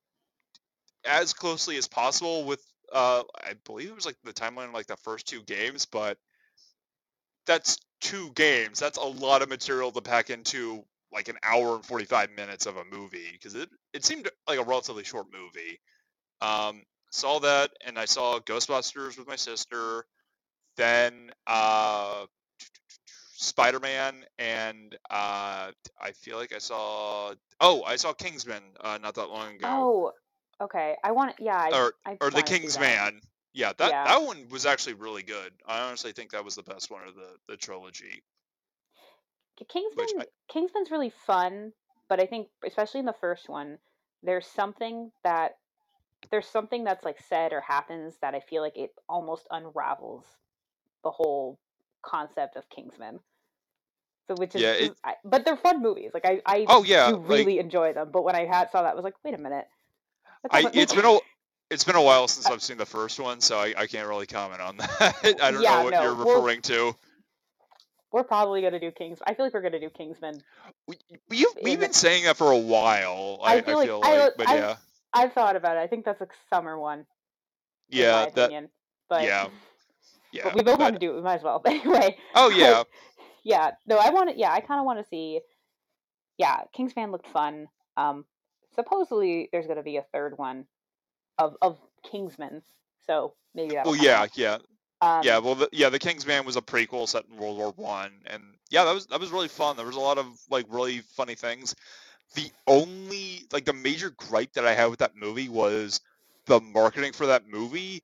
as 1.06 1.34
closely 1.34 1.78
as 1.78 1.88
possible 1.88 2.44
with 2.46 2.64
uh 2.92 3.24
I 3.44 3.54
believe 3.66 3.90
it 3.90 3.96
was 3.96 4.06
like 4.06 4.18
the 4.24 4.34
timeline 4.34 4.68
of 4.70 4.74
like 4.74 4.88
the 4.88 4.98
first 4.98 5.28
two 5.28 5.44
games, 5.44 5.86
but 5.86 6.18
that's 7.46 7.78
two 8.02 8.32
games. 8.34 8.80
That's 8.80 8.98
a 8.98 9.04
lot 9.04 9.42
of 9.42 9.50
material 9.50 9.92
to 9.92 10.02
pack 10.02 10.30
into 10.30 10.86
like 11.12 11.30
an 11.30 11.38
hour 11.44 11.76
and 11.76 11.86
45 11.86 12.32
minutes 12.32 12.66
of 12.66 12.78
a 12.78 12.86
movie 12.86 13.32
because 13.34 13.56
it 13.56 13.70
it 13.94 14.06
seemed 14.06 14.30
like 14.48 14.60
a 14.60 14.64
relatively 14.64 15.04
short 15.04 15.28
movie. 15.32 15.80
Um 16.42 16.84
saw 17.12 17.40
that 17.40 17.72
and 17.86 17.98
I 17.98 18.06
saw 18.06 18.40
Ghostbusters 18.40 19.18
with 19.18 19.28
my 19.28 19.36
sister. 19.38 20.06
Then 20.78 21.32
uh 21.48 22.26
Spider-Man 23.40 24.26
and 24.40 24.98
uh 25.10 25.72
I 26.00 26.12
feel 26.14 26.38
like 26.38 26.54
I 26.54 26.58
saw 26.60 27.34
oh, 27.62 27.84
I 27.84 27.96
saw 27.96 28.14
Kingsman 28.14 28.64
uh 28.82 28.98
not 29.02 29.16
that 29.16 29.28
long 29.30 29.56
ago 29.56 29.68
Oh, 29.68 30.12
okay. 30.62 30.96
I 31.04 31.12
want. 31.12 31.36
Yeah. 31.40 31.58
I, 31.58 31.70
or 31.72 31.94
I 32.06 32.18
or 32.22 32.30
the 32.30 32.36
wanna 32.36 32.46
King's. 32.46 32.80
Man. 32.80 33.22
Yeah, 33.54 33.74
that 33.78 33.92
Yeah. 33.92 34.04
that 34.06 34.24
one 34.24 34.48
was 34.50 34.66
actually 34.66 34.94
really 34.94 35.24
good. 35.24 35.54
I 35.66 35.82
honestly 35.82 36.12
think 36.12 36.32
that 36.32 36.46
was 36.46 36.56
the 36.56 36.64
best 36.64 36.92
one 36.92 37.08
of 37.08 37.16
the 37.16 37.38
the 37.48 37.58
trilogy. 37.58 38.22
Kingsman. 39.66 40.06
I- 40.20 40.26
Kingsman's 40.52 40.92
really 40.92 41.10
fun, 41.26 41.74
but 42.08 42.20
I 42.22 42.26
think 42.26 42.48
especially 42.66 43.00
in 43.02 43.06
the 43.06 43.14
first 43.20 43.50
one, 43.50 43.78
there's 44.24 44.48
something 44.48 45.12
that 45.24 45.58
there's 46.32 46.48
something 46.48 46.84
that's 46.84 47.06
like 47.06 47.20
said 47.30 47.54
or 47.54 47.62
happens 47.62 48.16
that 48.22 48.34
I 48.34 48.40
feel 48.40 48.62
like 48.62 48.76
it 48.78 48.92
almost 49.08 49.48
unravels 49.52 50.26
the 51.04 51.12
whole 51.12 51.60
concept 52.02 52.56
of 52.56 52.68
Kingsman. 52.70 53.20
So 54.28 54.36
which 54.36 54.56
is, 54.56 54.62
Yeah, 54.62 54.72
it- 54.74 54.98
I, 55.04 55.14
but 55.24 55.46
they're 55.46 55.56
fun 55.58 55.82
movies. 55.82 56.12
Like 56.14 56.26
I, 56.26 56.42
I 56.46 56.66
Oh 56.68 56.84
yeah, 56.84 57.12
do 57.12 57.18
like 57.18 57.30
really 57.30 57.60
enjoy 57.60 57.94
them. 57.94 58.10
But 58.12 58.24
when 58.24 58.36
I 58.36 58.46
had 58.46 58.72
saw 58.72 58.82
that, 58.84 58.92
I 58.92 58.96
was 58.96 59.04
like, 59.04 59.14
wait 59.24 59.34
a 59.34 59.38
minute. 59.38 59.68
I 60.52 60.70
it's 60.74 60.94
been 60.94 61.06
a 61.06 61.18
it's 61.70 61.84
been 61.84 61.96
a 61.96 62.02
while 62.02 62.28
since 62.28 62.48
I've 62.48 62.62
seen 62.64 62.78
the 62.78 62.86
first 62.86 63.20
one, 63.20 63.42
so 63.42 63.58
I, 63.60 63.74
I 63.78 63.88
can't 63.88 64.08
really 64.08 64.26
comment 64.28 64.62
on 64.62 64.78
that. 65.00 65.16
I 65.42 65.52
don't 65.52 65.62
Yeah, 65.62 65.78
know 65.78 65.84
what 65.84 65.92
no, 65.92 66.02
you're 66.04 66.16
well- 66.16 66.36
referring 66.42 66.62
to. 66.64 66.96
We're 68.18 68.24
probably 68.24 68.64
gonna 68.64 68.80
do 68.80 68.90
Kings. 68.90 69.20
I 69.28 69.36
feel 69.36 69.46
like 69.46 69.54
we're 69.54 69.62
gonna 69.62 69.80
do 69.80 69.92
Kingsman. 69.92 70.42
We, 70.88 70.96
you 71.30 71.52
we've 71.62 71.80
been 71.80 71.94
saying 71.94 72.24
that 72.24 72.36
for 72.36 72.52
a 72.52 72.58
while. 72.58 73.40
I, 73.44 73.54
I 73.54 73.56
I 73.58 73.62
feel 73.62 73.80
feel 73.84 74.00
like- 74.00 74.10
like, 74.10 74.22
I- 74.22 74.30
but 74.38 74.50
I- 74.50 74.56
yeah, 74.56 74.76
I've 75.14 75.34
thought 75.34 75.56
about 75.56 75.78
it. 75.78 75.82
I 75.82 75.88
think 75.88 76.04
that's 76.04 76.20
a 76.20 76.28
summer 76.50 76.80
one. 76.80 77.06
yeah, 77.90 78.26
that 78.26 78.46
opinion. 78.46 78.70
But 79.08 79.22
yeah, 79.24 79.50
yeah. 80.32 80.46
but 80.46 80.56
we 80.56 80.64
both 80.64 80.80
want 80.80 80.96
to 80.96 81.00
do 81.00 81.12
it. 81.12 81.16
We 81.18 81.22
might 81.22 81.36
as 81.36 81.44
well. 81.44 81.60
But 81.64 81.74
anyway, 81.74 82.18
oh 82.34 82.50
yeah, 82.50 82.82
yeah. 83.44 83.72
No, 83.86 83.98
I 84.00 84.10
want 84.10 84.32
to. 84.32 84.36
Yeah, 84.36 84.52
I 84.52 84.62
kind 84.62 84.80
of 84.80 84.86
want 84.88 84.98
to 84.98 85.06
see. 85.08 85.42
Yeah, 86.40 86.62
Kingsman 86.74 87.12
looked 87.12 87.28
fun. 87.28 87.68
Um, 87.98 88.26
supposedly 88.74 89.50
there's 89.52 89.66
going 89.68 89.78
to 89.78 89.84
be 89.84 89.98
a 89.98 90.06
third 90.12 90.40
one 90.40 90.66
of 91.38 91.56
of 91.62 91.78
Kingsman. 92.12 92.64
So 93.06 93.36
maybe 93.54 93.76
that. 93.76 93.86
well 93.86 93.96
yeah, 93.96 94.26
yeah. 94.34 94.58
Um, 95.02 95.24
Yeah, 95.24 95.40
well, 95.40 95.56
the, 95.56 95.70
yeah, 95.72 95.90
the 95.90 96.00
Kingsman 96.00 96.46
was 96.46 96.56
a 96.58 96.62
prequel 96.62 97.08
set 97.08 97.26
in 97.30 97.38
World 97.38 97.58
War 97.58 97.72
One, 97.76 98.12
and 98.28 98.44
yeah, 98.70 98.86
that 98.86 98.94
was 98.94 99.08
that 99.08 99.20
was 99.20 99.32
really 99.32 99.48
fun. 99.48 99.76
There 99.78 99.86
was 99.86 99.96
a 99.96 100.00
lot 100.02 100.18
of 100.18 100.28
like 100.50 100.66
really 100.70 101.00
funny 101.16 101.36
things. 101.36 101.76
The 102.36 102.52
only 102.68 103.44
like 103.52 103.66
the 103.66 103.74
major 103.74 104.12
gripe 104.12 104.54
that 104.54 104.66
I 104.68 104.74
had 104.74 104.88
with 104.88 105.00
that 105.00 105.16
movie 105.16 105.50
was 105.50 106.02
the 106.46 106.60
marketing 106.62 107.14
for 107.14 107.28
that 107.28 107.48
movie. 107.48 108.04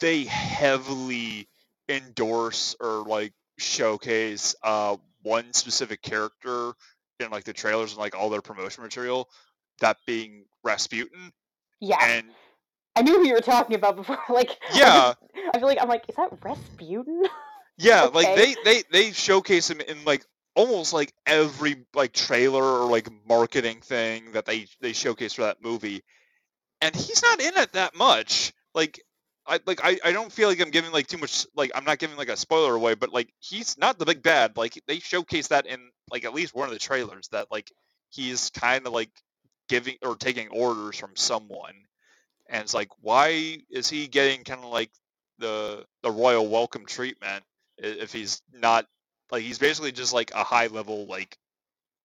They 0.00 0.24
heavily 0.24 1.48
endorse 1.88 2.76
or 2.80 3.04
like 3.06 3.32
showcase 3.58 4.54
uh 4.62 4.96
one 5.22 5.52
specific 5.52 6.02
character 6.02 6.72
in 7.20 7.30
like 7.30 7.44
the 7.44 7.52
trailers 7.52 7.92
and 7.92 8.00
like 8.00 8.16
all 8.16 8.30
their 8.30 8.40
promotion 8.42 8.82
material, 8.82 9.28
that 9.80 9.98
being 10.06 10.46
Rasputin, 10.64 11.32
Yeah, 11.80 11.98
and 12.00 12.26
I 13.00 13.02
knew 13.02 13.14
who 13.18 13.26
you 13.26 13.32
were 13.34 13.40
talking 13.40 13.74
about 13.76 13.96
before. 13.96 14.18
Like, 14.28 14.50
I 14.72 14.78
Yeah. 14.78 15.14
just- 15.14 15.18
I 15.54 15.58
feel 15.58 15.68
like 15.68 15.78
I'm 15.80 15.88
like, 15.88 16.04
is 16.08 16.16
that 16.16 16.30
Rasputin? 16.42 17.24
Yeah, 17.78 18.02
like 18.12 18.36
they 18.36 18.54
they 18.62 18.82
they 18.92 19.12
showcase 19.12 19.70
him 19.70 19.80
in 19.80 20.04
like 20.04 20.26
almost 20.54 20.92
like 20.92 21.14
every 21.24 21.86
like 21.94 22.12
trailer 22.12 22.62
or 22.62 22.90
like 22.90 23.08
marketing 23.26 23.80
thing 23.80 24.32
that 24.32 24.44
they 24.44 24.66
they 24.82 24.92
showcase 24.92 25.32
for 25.32 25.42
that 25.42 25.62
movie, 25.62 26.02
and 26.82 26.94
he's 26.94 27.22
not 27.22 27.40
in 27.40 27.56
it 27.56 27.72
that 27.72 27.94
much. 27.96 28.52
Like 28.74 29.00
I 29.46 29.60
like 29.64 29.80
I, 29.82 29.98
I 30.04 30.12
don't 30.12 30.30
feel 30.30 30.48
like 30.50 30.60
I'm 30.60 30.68
giving 30.70 30.92
like 30.92 31.06
too 31.06 31.16
much 31.16 31.46
like 31.56 31.70
I'm 31.74 31.84
not 31.84 31.98
giving 31.98 32.18
like 32.18 32.28
a 32.28 32.36
spoiler 32.36 32.74
away, 32.74 32.96
but 32.96 33.14
like 33.14 33.32
he's 33.38 33.78
not 33.78 33.98
the 33.98 34.04
big 34.04 34.22
bad. 34.22 34.58
Like 34.58 34.78
they 34.86 34.98
showcase 34.98 35.48
that 35.48 35.64
in 35.64 35.80
like 36.10 36.26
at 36.26 36.34
least 36.34 36.54
one 36.54 36.68
of 36.68 36.74
the 36.74 36.78
trailers 36.78 37.28
that 37.28 37.50
like 37.50 37.72
he's 38.10 38.50
kind 38.50 38.86
of 38.86 38.92
like 38.92 39.10
giving 39.70 39.96
or 40.02 40.16
taking 40.16 40.48
orders 40.48 40.98
from 40.98 41.12
someone, 41.16 41.74
and 42.50 42.62
it's 42.62 42.74
like 42.74 42.88
why 43.00 43.58
is 43.70 43.88
he 43.88 44.06
getting 44.06 44.44
kind 44.44 44.62
of 44.62 44.70
like 44.70 44.90
the 45.38 45.84
the 46.02 46.10
royal 46.10 46.46
welcome 46.46 46.84
treatment 46.84 47.42
if 47.78 48.12
he's 48.12 48.42
not 48.52 48.86
like 49.30 49.42
he's 49.42 49.58
basically 49.58 49.92
just 49.92 50.12
like 50.12 50.32
a 50.34 50.44
high 50.44 50.66
level 50.66 51.06
like 51.06 51.38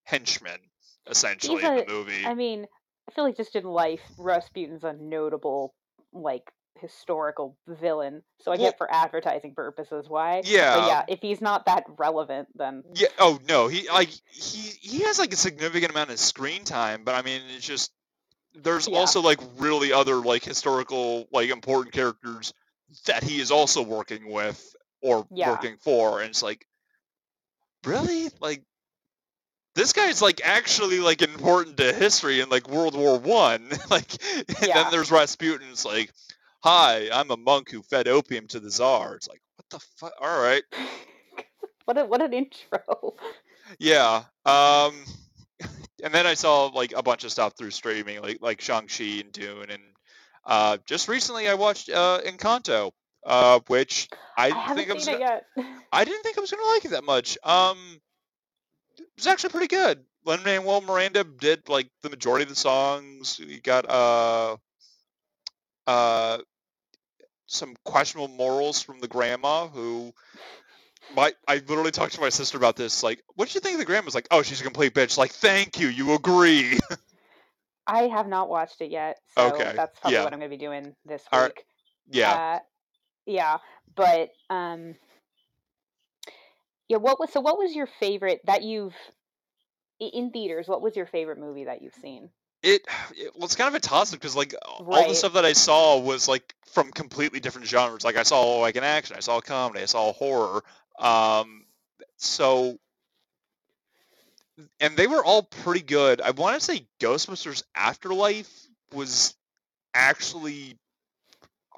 henchman 0.04 0.60
essentially 1.08 1.62
a, 1.62 1.70
in 1.70 1.76
the 1.86 1.92
movie. 1.92 2.26
I 2.26 2.34
mean, 2.34 2.66
I 3.08 3.12
feel 3.12 3.24
like 3.24 3.36
just 3.36 3.56
in 3.56 3.64
life, 3.64 4.00
Rasputin's 4.18 4.84
a 4.84 4.92
notable 4.92 5.74
like 6.12 6.50
historical 6.80 7.56
villain. 7.66 8.22
So 8.40 8.52
I 8.52 8.56
well, 8.56 8.66
get 8.66 8.78
for 8.78 8.92
advertising 8.92 9.54
purposes 9.54 10.08
why. 10.08 10.42
Yeah. 10.44 10.76
But 10.76 10.86
yeah, 10.86 11.04
if 11.08 11.20
he's 11.20 11.40
not 11.40 11.66
that 11.66 11.84
relevant, 11.98 12.48
then 12.54 12.82
yeah. 12.94 13.08
Oh 13.18 13.38
no, 13.48 13.68
he 13.68 13.88
like 13.88 14.10
he 14.30 14.72
he 14.80 14.98
has 15.04 15.18
like 15.18 15.32
a 15.32 15.36
significant 15.36 15.92
amount 15.92 16.10
of 16.10 16.18
screen 16.18 16.64
time, 16.64 17.02
but 17.04 17.14
I 17.14 17.22
mean 17.22 17.42
it's 17.54 17.66
just 17.66 17.92
there's 18.62 18.88
yeah. 18.88 18.98
also 18.98 19.20
like 19.20 19.40
really 19.58 19.92
other 19.92 20.16
like 20.16 20.44
historical 20.44 21.28
like 21.32 21.50
important 21.50 21.94
characters 21.94 22.52
that 23.06 23.22
he 23.22 23.40
is 23.40 23.50
also 23.50 23.82
working 23.82 24.30
with 24.30 24.74
or 25.02 25.26
yeah. 25.30 25.50
working 25.50 25.76
for, 25.78 26.20
and 26.20 26.30
it's 26.30 26.42
like 26.42 26.66
really 27.84 28.28
like 28.40 28.62
this 29.76 29.92
guy's 29.92 30.22
like 30.22 30.40
actually 30.42 31.00
like 31.00 31.22
important 31.22 31.76
to 31.76 31.92
history 31.92 32.40
in 32.40 32.48
like 32.48 32.68
World 32.68 32.96
War 32.96 33.18
One. 33.18 33.68
like, 33.90 34.10
and 34.38 34.56
yeah. 34.62 34.82
then 34.82 34.90
there's 34.90 35.10
Rasputin. 35.10 35.68
It's 35.70 35.84
like, 35.84 36.10
hi, 36.62 37.10
I'm 37.12 37.30
a 37.30 37.36
monk 37.36 37.70
who 37.70 37.82
fed 37.82 38.08
opium 38.08 38.48
to 38.48 38.60
the 38.60 38.70
czar. 38.70 39.14
It's 39.16 39.28
like, 39.28 39.42
what 39.56 39.68
the 39.70 39.86
fuck? 39.96 40.12
All 40.20 40.42
right. 40.42 40.62
what 41.84 41.98
a, 41.98 42.04
what 42.06 42.22
an 42.22 42.32
intro. 42.32 43.14
Yeah. 43.78 44.24
Um. 44.44 44.94
And 46.02 46.12
then 46.12 46.26
I 46.26 46.34
saw 46.34 46.66
like 46.66 46.92
a 46.94 47.02
bunch 47.02 47.24
of 47.24 47.32
stuff 47.32 47.54
through 47.56 47.70
streaming, 47.70 48.20
like 48.20 48.38
like 48.40 48.60
Shang 48.60 48.86
Chi 48.86 49.20
and 49.20 49.32
Dune, 49.32 49.70
and 49.70 49.82
uh, 50.44 50.78
just 50.86 51.08
recently 51.08 51.48
I 51.48 51.54
watched 51.54 51.88
uh, 51.88 52.20
Encanto, 52.24 52.92
uh, 53.24 53.60
which 53.66 54.08
I, 54.36 54.52
I 54.54 54.74
think 54.74 54.90
I 54.90 54.94
was. 54.94 55.06
Gonna, 55.06 55.40
I 55.92 56.04
didn't 56.04 56.22
think 56.22 56.38
I 56.38 56.40
was 56.40 56.50
gonna 56.50 56.66
like 56.66 56.84
it 56.84 56.90
that 56.90 57.04
much. 57.04 57.38
Um, 57.42 57.78
it 58.98 59.06
was 59.16 59.26
actually 59.26 59.50
pretty 59.50 59.68
good. 59.68 60.04
Lin 60.24 60.42
Manuel 60.44 60.80
Miranda 60.80 61.24
did 61.24 61.68
like 61.68 61.88
the 62.02 62.10
majority 62.10 62.42
of 62.42 62.48
the 62.48 62.56
songs. 62.56 63.38
You 63.38 63.60
got 63.60 63.88
uh, 63.88 64.56
uh, 65.86 66.38
some 67.46 67.74
questionable 67.84 68.34
morals 68.34 68.82
from 68.82 69.00
the 69.00 69.08
grandma 69.08 69.68
who 69.68 70.12
my 71.14 71.32
I 71.46 71.56
literally 71.56 71.90
talked 71.90 72.14
to 72.14 72.20
my 72.20 72.28
sister 72.28 72.56
about 72.58 72.76
this. 72.76 73.02
Like, 73.02 73.22
what 73.34 73.48
did 73.48 73.54
you 73.54 73.60
think 73.60 73.74
of 73.74 73.80
the 73.80 73.84
grandma's 73.84 74.14
like? 74.14 74.28
Oh, 74.30 74.42
she's 74.42 74.60
a 74.60 74.64
complete 74.64 74.94
bitch. 74.94 75.18
Like, 75.18 75.32
thank 75.32 75.78
you. 75.78 75.88
You 75.88 76.14
agree. 76.14 76.78
I 77.86 78.04
have 78.04 78.26
not 78.26 78.48
watched 78.48 78.80
it 78.80 78.90
yet, 78.90 79.18
so 79.36 79.54
okay. 79.54 79.72
that's 79.76 79.98
probably 80.00 80.16
yeah. 80.16 80.24
what 80.24 80.32
I'm 80.32 80.40
going 80.40 80.50
to 80.50 80.56
be 80.56 80.64
doing 80.64 80.96
this 81.04 81.22
week. 81.32 81.40
Right. 81.40 81.52
Yeah. 82.10 82.32
Uh, 82.32 82.58
yeah, 83.26 83.58
but 83.94 84.30
um, 84.50 84.94
yeah. 86.88 86.96
What 86.96 87.20
was 87.20 87.32
so? 87.32 87.40
What 87.40 87.58
was 87.58 87.74
your 87.74 87.88
favorite 88.00 88.40
that 88.46 88.62
you've 88.62 88.94
in 90.00 90.30
theaters? 90.30 90.68
What 90.68 90.82
was 90.82 90.96
your 90.96 91.06
favorite 91.06 91.38
movie 91.38 91.64
that 91.64 91.82
you've 91.82 91.94
seen? 91.94 92.30
It, 92.62 92.86
it 93.16 93.32
well, 93.34 93.44
it's 93.44 93.56
kind 93.56 93.68
of 93.68 93.74
a 93.74 93.80
toss 93.80 94.12
up 94.12 94.20
because 94.20 94.36
like 94.36 94.54
right. 94.80 95.02
all 95.02 95.08
the 95.08 95.14
stuff 95.14 95.34
that 95.34 95.44
I 95.44 95.52
saw 95.52 95.98
was 95.98 96.28
like 96.28 96.54
from 96.72 96.90
completely 96.92 97.40
different 97.40 97.66
genres. 97.66 98.04
Like 98.04 98.16
I 98.16 98.22
saw 98.22 98.60
like 98.60 98.76
an 98.76 98.84
action, 98.84 99.16
I 99.16 99.20
saw 99.20 99.38
a 99.38 99.42
comedy, 99.42 99.82
I 99.82 99.86
saw 99.86 100.10
a 100.10 100.12
horror. 100.12 100.62
Um, 100.98 101.64
so 102.16 102.78
and 104.80 104.96
they 104.96 105.06
were 105.06 105.24
all 105.24 105.42
pretty 105.42 105.82
good. 105.82 106.20
I 106.20 106.30
want 106.30 106.58
to 106.58 106.64
say 106.64 106.86
Ghostbusters 107.00 107.62
Afterlife 107.74 108.50
was 108.92 109.34
actually 109.94 110.78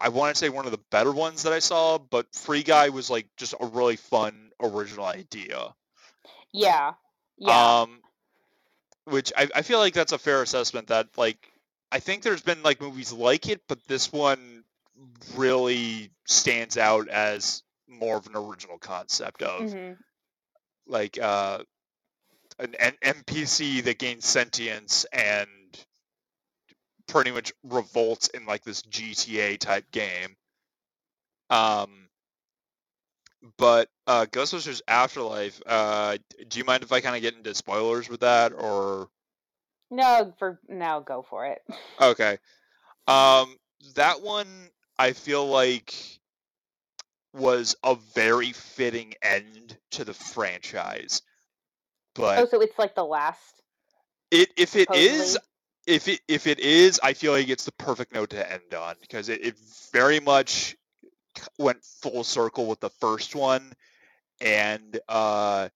I 0.01 0.11
want 0.11 0.35
to 0.35 0.39
say 0.39 0.49
one 0.49 0.65
of 0.65 0.71
the 0.71 0.81
better 0.91 1.11
ones 1.11 1.43
that 1.43 1.53
I 1.53 1.59
saw, 1.59 1.99
but 1.99 2.33
Free 2.33 2.63
Guy 2.63 2.91
was 2.91 3.11
like 3.11 3.27
just 3.37 3.55
a 3.59 3.67
really 3.67 3.97
fun 3.97 4.51
original 4.63 5.05
idea. 5.05 5.75
Yeah. 6.53 6.93
Yeah. 7.37 7.81
Um, 7.81 8.01
which 9.05 9.33
I, 9.37 9.49
I 9.55 9.63
feel 9.63 9.79
like 9.79 9.95
that's 9.95 10.13
a 10.13 10.19
fair 10.19 10.43
assessment 10.43 10.89
that 10.89 11.09
like 11.17 11.39
I 11.91 11.99
think 11.99 12.23
there's 12.23 12.43
been 12.43 12.63
like 12.63 12.81
movies 12.81 13.13
like 13.13 13.49
it, 13.49 13.63
but 13.69 13.85
this 13.89 14.13
one 14.13 14.63
really 15.37 16.11
stands 16.27 16.77
out 16.77 17.09
as 17.09 17.63
more 17.89 18.17
of 18.17 18.27
an 18.27 18.37
original 18.37 18.79
concept 18.79 19.43
of 19.43 19.63
mm-hmm. 19.63 19.93
like 20.87 21.19
uh 21.19 21.59
an, 22.59 22.75
an 22.81 22.93
NPC 23.03 23.85
that 23.85 23.99
gains 23.99 24.27
sentience 24.27 25.07
and 25.13 25.49
pretty 27.07 27.31
much 27.31 27.53
revolts 27.65 28.29
in 28.29 28.47
like 28.47 28.63
this 28.65 28.83
GTA 28.83 29.59
type 29.59 29.91
game. 29.91 30.37
Um, 31.51 32.09
but 33.57 33.89
uh, 34.07 34.27
Ghostbusters 34.27 34.83
Afterlife. 34.87 35.61
Uh, 35.65 36.19
do 36.49 36.59
you 36.59 36.65
mind 36.65 36.83
if 36.83 36.93
I 36.93 37.01
kind 37.01 37.17
of 37.17 37.23
get 37.23 37.35
into 37.35 37.55
spoilers 37.55 38.09
with 38.09 38.21
that, 38.21 38.53
or? 38.53 39.09
No, 39.91 40.35
for 40.39 40.61
now, 40.69 41.01
go 41.01 41.25
for 41.29 41.47
it. 41.47 41.63
Okay. 42.01 42.39
Um, 43.07 43.57
that 43.95 44.21
one 44.21 44.49
I 44.99 45.13
feel 45.13 45.47
like 45.47 45.95
was 47.35 47.77
a 47.83 47.97
very 48.15 48.53
fitting 48.53 49.15
end 49.23 49.77
to 49.93 50.05
the 50.05 50.15
franchise. 50.15 51.23
But 52.15 52.39
oh, 52.39 52.47
so 52.47 52.61
it's 52.61 52.79
like 52.79 52.95
the 52.95 53.05
last. 53.05 53.63
It 54.31 54.51
if 54.57 54.77
it 54.77 54.89
supposedly? 54.89 55.07
is, 55.07 55.39
if 55.87 56.09
it 56.09 56.21
if 56.29 56.47
it 56.47 56.59
is, 56.59 57.01
I 57.03 57.13
feel 57.13 57.33
like 57.33 57.49
it's 57.49 57.65
the 57.65 57.73
perfect 57.73 58.13
note 58.13 58.31
to 58.31 58.53
end 58.53 58.75
on 58.75 58.97
because 59.01 59.29
it, 59.29 59.45
it 59.45 59.57
very 59.93 60.21
much 60.21 60.77
went 61.59 61.85
full 61.85 62.25
circle 62.25 62.67
with 62.67 62.81
the 62.81 62.91
first 62.91 63.35
one, 63.35 63.73
and 64.41 64.99
uh, 65.09 65.69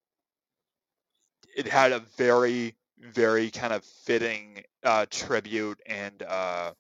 it 1.56 1.66
had 1.66 1.92
a 1.92 2.00
very 2.16 2.74
very 2.98 3.50
kind 3.50 3.72
of 3.72 3.84
fitting 3.84 4.62
uh, 4.84 5.06
tribute 5.10 5.80
and 5.86 6.22
uh, 6.22 6.72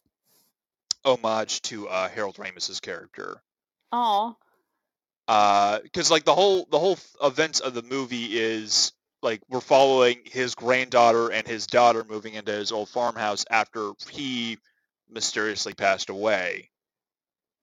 homage 1.04 1.62
to 1.62 1.88
uh, 1.88 2.08
Harold 2.08 2.36
Ramis's 2.36 2.80
character. 2.80 3.40
Oh. 3.90 4.36
Because 5.26 6.10
like 6.10 6.24
the 6.24 6.34
whole 6.34 6.66
the 6.70 6.78
whole 6.78 6.98
events 7.22 7.60
of 7.60 7.74
the 7.74 7.82
movie 7.82 8.38
is 8.38 8.92
like 9.22 9.40
we're 9.48 9.60
following 9.60 10.18
his 10.24 10.54
granddaughter 10.54 11.30
and 11.30 11.46
his 11.46 11.66
daughter 11.66 12.04
moving 12.08 12.34
into 12.34 12.52
his 12.52 12.72
old 12.72 12.88
farmhouse 12.88 13.44
after 13.50 13.92
he 14.10 14.58
mysteriously 15.08 15.74
passed 15.74 16.10
away. 16.10 16.70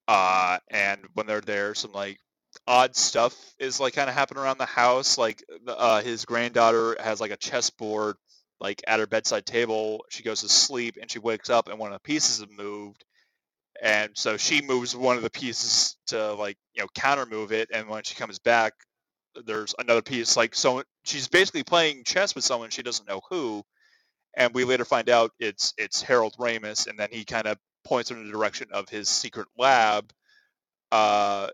Uh, 0.07 0.57
and 0.69 1.01
when 1.13 1.27
they're 1.27 1.41
there, 1.41 1.75
some 1.75 1.91
like 1.91 2.19
odd 2.67 2.95
stuff 2.95 3.35
is 3.59 3.79
like 3.79 3.93
kind 3.93 4.09
of 4.09 4.15
happening 4.15 4.41
around 4.43 4.57
the 4.57 4.65
house. 4.65 5.17
Like 5.17 5.43
uh, 5.67 6.01
his 6.01 6.25
granddaughter 6.25 6.97
has 6.99 7.21
like 7.21 7.31
a 7.31 7.37
chessboard 7.37 8.15
like 8.59 8.81
at 8.87 8.99
her 8.99 9.07
bedside 9.07 9.45
table. 9.45 10.05
She 10.09 10.23
goes 10.23 10.41
to 10.41 10.49
sleep 10.49 10.97
and 10.99 11.11
she 11.11 11.19
wakes 11.19 11.49
up 11.49 11.67
and 11.67 11.77
one 11.77 11.91
of 11.91 11.95
the 12.01 12.07
pieces 12.07 12.39
have 12.39 12.51
moved. 12.51 13.05
And 13.81 14.11
so 14.15 14.37
she 14.37 14.61
moves 14.61 14.95
one 14.95 15.17
of 15.17 15.23
the 15.23 15.29
pieces 15.29 15.97
to 16.07 16.33
like 16.33 16.57
you 16.73 16.83
know 16.83 16.87
counter 16.95 17.25
move 17.25 17.51
it, 17.51 17.69
and 17.73 17.87
when 17.87 18.03
she 18.03 18.15
comes 18.15 18.39
back, 18.39 18.73
there's 19.45 19.75
another 19.79 20.01
piece 20.01 20.35
like 20.37 20.55
so 20.55 20.83
she's 21.03 21.27
basically 21.27 21.63
playing 21.63 22.03
chess 22.03 22.35
with 22.35 22.43
someone 22.43 22.69
she 22.69 22.83
doesn't 22.83 23.07
know 23.07 23.21
who 23.29 23.63
and 24.35 24.53
we 24.53 24.63
later 24.63 24.85
find 24.85 25.09
out 25.09 25.31
it's 25.39 25.73
it's 25.77 26.01
Harold 26.01 26.35
Ramis 26.39 26.87
and 26.87 26.97
then 26.97 27.09
he 27.11 27.25
kind 27.25 27.47
of 27.47 27.57
points 27.83 28.09
her 28.09 28.17
in 28.17 28.25
the 28.25 28.31
direction 28.31 28.67
of 28.71 28.89
his 28.89 29.07
secret 29.09 29.47
lab 29.57 30.11
uh 30.91 31.47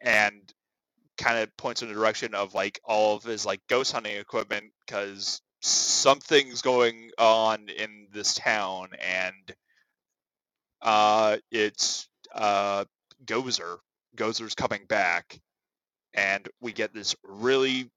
and 0.00 0.40
kind 1.18 1.38
of 1.38 1.56
points 1.56 1.82
in 1.82 1.88
the 1.88 1.94
direction 1.94 2.34
of 2.34 2.54
like 2.54 2.80
all 2.84 3.16
of 3.16 3.24
his 3.24 3.46
like 3.46 3.60
ghost 3.68 3.92
hunting 3.92 4.16
equipment 4.16 4.66
because 4.86 5.40
something's 5.62 6.62
going 6.62 7.10
on 7.18 7.68
in 7.68 8.08
this 8.12 8.34
town 8.34 8.88
and 9.02 9.54
uh 10.86 11.36
it's 11.50 12.08
uh 12.34 12.86
Gozer 13.26 13.76
Gozer's 14.16 14.54
coming 14.54 14.86
back 14.86 15.38
and 16.16 16.48
we 16.60 16.72
get 16.72 16.94
this 16.94 17.14
really, 17.22 17.90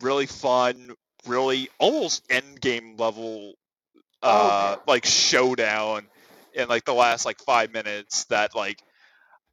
really 0.00 0.26
fun, 0.26 0.92
really 1.26 1.68
almost 1.78 2.24
end 2.30 2.60
game 2.60 2.96
level, 2.96 3.54
uh, 4.22 4.76
oh. 4.78 4.82
like 4.86 5.04
showdown 5.04 6.06
in 6.54 6.68
like 6.68 6.84
the 6.84 6.94
last 6.94 7.26
like 7.26 7.40
five 7.40 7.72
minutes. 7.72 8.24
That 8.26 8.54
like 8.54 8.80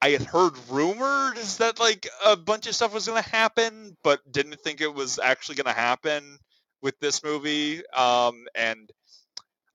I 0.02 0.10
had 0.10 0.22
heard 0.22 0.54
rumors 0.70 1.58
that 1.58 1.80
like 1.80 2.08
a 2.24 2.38
bunch 2.38 2.68
of 2.68 2.76
stuff 2.76 2.94
was 2.94 3.08
gonna 3.08 3.22
happen, 3.22 3.98
but 4.04 4.20
didn't 4.32 4.60
think 4.62 4.80
it 4.80 4.94
was 4.94 5.20
actually 5.20 5.56
gonna 5.56 5.74
happen 5.74 6.38
with 6.82 7.00
this 7.00 7.24
movie. 7.24 7.86
Um, 7.88 8.46
and 8.54 8.90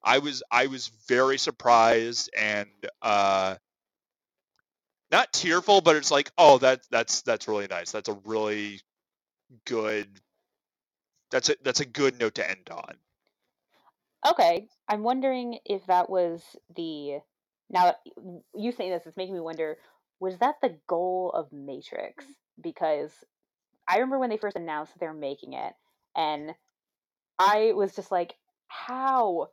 I 0.04 0.18
was 0.18 0.42
I 0.50 0.66
was 0.66 0.88
very 1.08 1.38
surprised 1.38 2.30
and 2.36 2.68
uh, 3.02 3.56
not 5.10 5.32
tearful, 5.32 5.80
but 5.80 5.96
it's 5.96 6.10
like, 6.10 6.32
oh, 6.38 6.58
that 6.58 6.80
that's 6.90 7.22
that's 7.22 7.46
really 7.46 7.68
nice. 7.68 7.92
That's 7.92 8.08
a 8.08 8.18
really 8.24 8.80
good. 9.66 10.08
That's 11.30 11.50
a 11.50 11.56
that's 11.62 11.80
a 11.80 11.84
good 11.84 12.18
note 12.18 12.34
to 12.36 12.50
end 12.50 12.68
on. 12.70 12.94
Okay, 14.28 14.68
I'm 14.88 15.02
wondering 15.02 15.58
if 15.64 15.86
that 15.86 16.10
was 16.10 16.42
the. 16.74 17.18
Now 17.70 17.94
you 18.54 18.72
saying 18.72 18.90
this 18.90 19.06
is 19.06 19.16
making 19.16 19.34
me 19.34 19.40
wonder. 19.40 19.78
was 20.20 20.38
that 20.38 20.56
the 20.62 20.78
goal 20.86 21.30
of 21.34 21.52
Matrix? 21.52 22.24
Because 22.60 23.12
I 23.88 23.96
remember 23.96 24.18
when 24.18 24.30
they 24.30 24.36
first 24.36 24.56
announced 24.56 24.92
they're 24.98 25.14
making 25.14 25.52
it, 25.54 25.74
and 26.16 26.54
I 27.38 27.72
was 27.72 27.94
just 27.94 28.10
like, 28.10 28.34
how? 28.68 29.48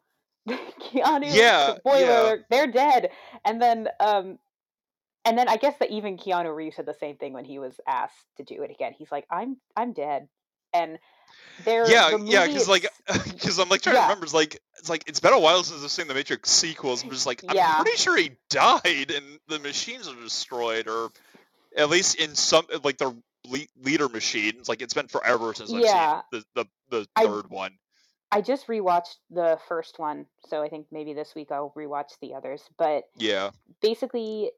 Keanu, 0.49 1.34
Yeah, 1.34 1.75
spoiler 1.78 1.99
yeah. 1.99 2.21
alert, 2.21 2.45
they're 2.49 2.67
dead. 2.71 3.10
And 3.45 3.62
then, 3.62 3.88
um, 3.99 4.39
and 5.25 5.38
then 5.38 5.47
I 5.49 5.58
guess 5.58 5.78
that 5.80 5.91
even 5.91 6.17
Keanu 6.17 6.56
Reeves 6.56 6.75
said 6.75 6.86
the 6.86 6.93
same 6.93 7.17
thing 7.17 7.34
when 7.34 7.45
he 7.45 7.60
was 7.60 7.80
asked 7.88 8.25
to 8.38 8.43
do 8.43 8.63
it 8.63 8.71
again. 8.71 8.93
He's 8.97 9.12
like, 9.12 9.25
"I'm, 9.30 9.58
I'm 9.75 9.93
dead," 9.93 10.28
and 10.73 10.97
they're 11.65 11.86
Yeah, 11.88 12.17
the 12.17 12.23
yeah, 12.25 12.47
because 12.47 12.69
like, 12.69 12.88
because 13.25 13.60
I'm 13.60 13.69
like 13.69 13.82
trying 13.82 13.97
to 13.97 14.02
remember. 14.04 14.23
It's 14.23 14.34
like, 14.34 14.60
it's 14.78 14.89
like 14.89 15.04
it's 15.08 15.19
been 15.19 15.34
a 15.34 15.39
while 15.39 15.63
since 15.63 15.84
I've 15.84 15.91
seen 15.91 16.08
the 16.08 16.13
Matrix 16.13 16.49
sequels. 16.49 17.04
I'm 17.04 17.10
just 17.10 17.25
like, 17.25 17.43
I'm 17.47 17.56
Yeah. 17.56 17.75
pretty 17.82 17.97
sure 17.97 18.17
he 18.17 18.32
died 18.49 19.12
and 19.13 19.39
the 19.47 19.60
machines 19.60 20.08
are 20.08 20.15
destroyed, 20.15 20.88
or 20.88 21.12
at 21.75 21.89
least 21.89 22.15
in 22.15 22.34
some 22.36 22.65
like 22.84 22.97
the 22.97 23.15
le- 23.45 23.67
leader 23.82 24.08
machines. 24.10 24.69
Like 24.69 24.82
it's 24.82 24.93
been 24.93 25.08
forever 25.08 25.54
since 25.54 25.71
I've 25.73 25.82
Yeah. 25.82 26.21
seen 26.32 26.43
the 26.56 26.63
the, 26.63 26.69
the 26.97 27.08
I- 27.15 27.25
third 27.25 27.49
one. 27.49 27.71
I 28.31 28.41
just 28.41 28.67
rewatched 28.67 29.17
the 29.31 29.57
first 29.67 29.97
one, 29.97 30.25
so 30.47 30.61
I 30.61 30.69
think 30.69 30.87
maybe 30.91 31.13
this 31.13 31.33
week 31.35 31.51
I'll 31.51 31.73
rewatch 31.75 32.19
the 32.21 32.35
others. 32.35 32.61
But 32.77 33.05
Yeah, 33.17 33.51
basically, 33.81 34.51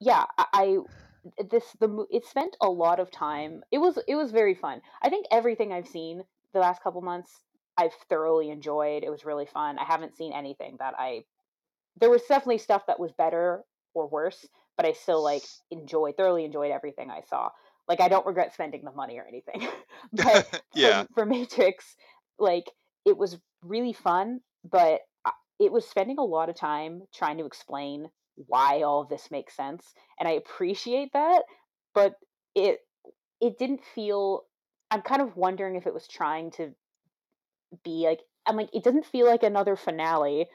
yeah, 0.00 0.24
I, 0.36 0.46
I 0.52 0.78
this 1.50 1.64
the 1.80 2.06
it 2.10 2.24
spent 2.26 2.56
a 2.60 2.68
lot 2.68 3.00
of 3.00 3.10
time. 3.10 3.62
It 3.70 3.78
was 3.78 3.98
it 4.08 4.16
was 4.16 4.30
very 4.30 4.54
fun. 4.54 4.80
I 5.02 5.08
think 5.08 5.26
everything 5.30 5.72
I've 5.72 5.88
seen 5.88 6.22
the 6.52 6.58
last 6.60 6.82
couple 6.82 7.00
months, 7.00 7.30
I've 7.76 7.94
thoroughly 8.08 8.50
enjoyed. 8.50 9.04
It 9.04 9.10
was 9.10 9.24
really 9.24 9.46
fun. 9.46 9.78
I 9.78 9.84
haven't 9.84 10.16
seen 10.16 10.32
anything 10.32 10.76
that 10.78 10.94
I. 10.98 11.24
There 11.98 12.10
was 12.10 12.22
definitely 12.22 12.58
stuff 12.58 12.86
that 12.86 13.00
was 13.00 13.12
better 13.12 13.62
or 13.94 14.08
worse, 14.08 14.46
but 14.76 14.86
I 14.86 14.92
still 14.92 15.22
like 15.22 15.42
enjoyed 15.70 16.16
thoroughly 16.16 16.44
enjoyed 16.44 16.70
everything 16.70 17.10
I 17.10 17.22
saw. 17.28 17.50
Like 17.88 18.00
I 18.00 18.08
don't 18.08 18.26
regret 18.26 18.52
spending 18.52 18.84
the 18.84 18.92
money 18.92 19.18
or 19.18 19.26
anything. 19.26 19.66
but 20.12 20.46
for- 20.50 20.60
yeah, 20.74 21.04
for, 21.14 21.24
Matrix, 21.24 21.96
like 22.38 22.70
it 23.06 23.16
was 23.16 23.38
really 23.62 23.94
fun, 23.94 24.40
but 24.70 25.00
uh, 25.24 25.30
it 25.58 25.72
was 25.72 25.86
spending 25.86 26.18
a 26.18 26.24
lot 26.24 26.50
of 26.50 26.56
time 26.56 27.02
trying 27.14 27.38
to 27.38 27.46
explain 27.46 28.10
why 28.34 28.82
all 28.82 29.04
this 29.04 29.30
makes 29.30 29.56
sense, 29.56 29.94
and 30.20 30.28
I 30.28 30.32
appreciate 30.32 31.12
that, 31.14 31.44
but 31.94 32.16
it 32.54 32.80
it 33.40 33.58
didn't 33.58 33.80
feel. 33.94 34.42
I'm 34.90 35.02
kind 35.02 35.22
of 35.22 35.36
wondering 35.36 35.76
if 35.76 35.86
it 35.86 35.94
was 35.94 36.06
trying 36.06 36.50
to 36.52 36.74
be 37.84 38.04
like. 38.06 38.20
I'm 38.48 38.56
like, 38.56 38.70
it 38.72 38.84
doesn't 38.84 39.06
feel 39.06 39.26
like 39.26 39.42
another 39.42 39.74
finale. 39.74 40.46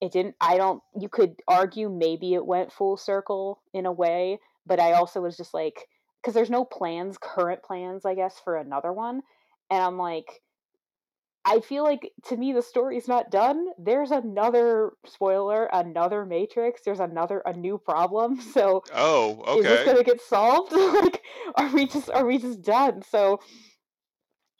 It 0.00 0.12
didn't. 0.12 0.36
I 0.40 0.56
don't. 0.56 0.82
You 0.98 1.08
could 1.08 1.34
argue 1.48 1.90
maybe 1.90 2.34
it 2.34 2.46
went 2.46 2.72
full 2.72 2.96
circle 2.96 3.60
in 3.74 3.84
a 3.86 3.92
way, 3.92 4.38
but 4.66 4.80
I 4.80 4.92
also 4.92 5.20
was 5.20 5.36
just 5.36 5.52
like, 5.52 5.86
because 6.22 6.34
there's 6.34 6.50
no 6.50 6.64
plans, 6.64 7.18
current 7.20 7.62
plans, 7.62 8.06
I 8.06 8.14
guess, 8.14 8.40
for 8.42 8.56
another 8.56 8.92
one, 8.92 9.22
and 9.70 9.82
I'm 9.82 9.98
like, 9.98 10.40
I 11.48 11.60
feel 11.60 11.84
like 11.84 12.12
to 12.24 12.36
me 12.36 12.52
the 12.52 12.60
story's 12.60 13.06
not 13.06 13.30
done. 13.30 13.68
There's 13.78 14.10
another 14.10 14.94
spoiler, 15.06 15.66
another 15.72 16.26
Matrix. 16.26 16.82
There's 16.84 16.98
another 16.98 17.40
a 17.46 17.52
new 17.52 17.78
problem. 17.78 18.40
So 18.56 18.82
oh, 18.94 19.42
okay. 19.46 19.58
is 19.58 19.64
this 19.64 19.86
gonna 19.86 20.02
get 20.02 20.20
solved? 20.20 20.72
like, 21.04 21.22
are 21.56 21.68
we 21.72 21.86
just 21.86 22.10
are 22.10 22.24
we 22.24 22.38
just 22.38 22.62
done? 22.62 23.02
So 23.02 23.40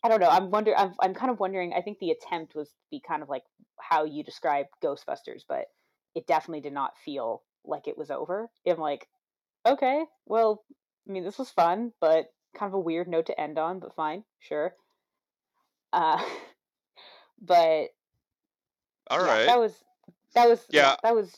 I 0.04 0.08
don't 0.08 0.20
know. 0.20 0.28
I'm 0.28 0.50
wonder. 0.50 0.76
I'm 0.76 0.92
I'm 1.00 1.14
kind 1.14 1.30
of 1.30 1.40
wondering. 1.40 1.72
I 1.72 1.80
think 1.80 1.98
the 1.98 2.10
attempt 2.10 2.54
was 2.54 2.68
to 2.68 2.74
be 2.90 3.00
kind 3.06 3.22
of 3.22 3.28
like 3.28 3.42
how 3.80 4.04
you 4.04 4.22
describe 4.22 4.66
Ghostbusters, 4.84 5.42
but 5.48 5.64
it 6.14 6.26
definitely 6.26 6.60
did 6.60 6.74
not 6.74 6.92
feel 7.04 7.42
like 7.64 7.88
it 7.88 7.98
was 7.98 8.10
over. 8.10 8.48
I'm 8.66 8.78
like, 8.78 9.08
okay, 9.66 10.04
well, 10.26 10.62
I 11.08 11.12
mean, 11.12 11.24
this 11.24 11.38
was 11.38 11.50
fun, 11.50 11.92
but 12.00 12.26
kind 12.56 12.70
of 12.70 12.74
a 12.74 12.80
weird 12.80 13.08
note 13.08 13.26
to 13.26 13.40
end 13.40 13.58
on. 13.58 13.80
But 13.80 13.96
fine, 13.96 14.24
sure. 14.38 14.74
Uh, 15.92 16.22
but 17.40 17.88
all 19.08 19.18
yeah, 19.20 19.26
right. 19.26 19.46
that 19.46 19.58
was 19.58 19.72
that 20.34 20.48
was 20.48 20.60
yeah. 20.70 20.82
Yeah. 20.90 20.96
that 21.02 21.14
was. 21.14 21.32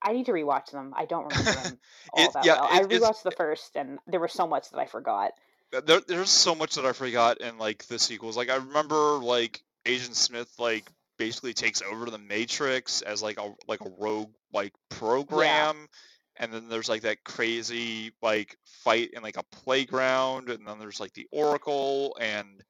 I 0.00 0.12
need 0.12 0.26
to 0.26 0.32
rewatch 0.32 0.70
them. 0.70 0.94
I 0.96 1.06
don't 1.06 1.28
remember 1.28 1.50
them 1.62 1.78
all 2.12 2.24
It- 2.24 2.32
that 2.34 2.44
yeah, 2.44 2.54
well. 2.60 2.68
I 2.70 2.80
it- 2.80 2.92
it's- 2.92 3.00
rewatched 3.00 3.22
the 3.24 3.30
first, 3.32 3.74
and 3.76 3.98
there 4.06 4.20
was 4.20 4.32
so 4.32 4.46
much 4.46 4.70
that 4.70 4.78
I 4.78 4.86
forgot. 4.86 5.32
there, 5.72 6.00
there's 6.00 6.30
so 6.30 6.54
much 6.54 6.76
that 6.76 6.86
I 6.86 6.92
forgot 6.92 7.40
in 7.40 7.58
like 7.58 7.84
the 7.86 7.98
sequels. 7.98 8.36
Like 8.36 8.48
I 8.50 8.56
remember 8.56 8.96
like 9.18 9.62
Agent 9.86 10.14
Smith 10.16 10.52
like 10.58 10.88
basically 11.18 11.52
takes 11.52 11.82
over 11.82 12.10
the 12.10 12.18
Matrix 12.18 13.02
as 13.02 13.22
like 13.22 13.38
a 13.40 13.52
like 13.66 13.80
a 13.80 13.90
rogue 13.98 14.30
like 14.52 14.72
program, 14.88 15.88
and 16.36 16.52
then 16.52 16.68
there's 16.68 16.88
like 16.88 17.02
that 17.02 17.24
crazy 17.24 18.12
like 18.22 18.56
fight 18.84 19.10
in 19.14 19.22
like 19.24 19.36
a 19.36 19.42
playground, 19.64 20.48
and 20.48 20.64
then 20.66 20.78
there's 20.78 21.00
like 21.00 21.12
the 21.14 21.26
Oracle, 21.32 22.16
and 22.20 22.62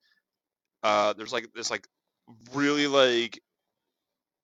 uh, 0.83 1.13
there's 1.13 1.33
like 1.33 1.53
this 1.55 1.71
like 1.71 1.87
really 2.55 2.87
like 2.87 3.41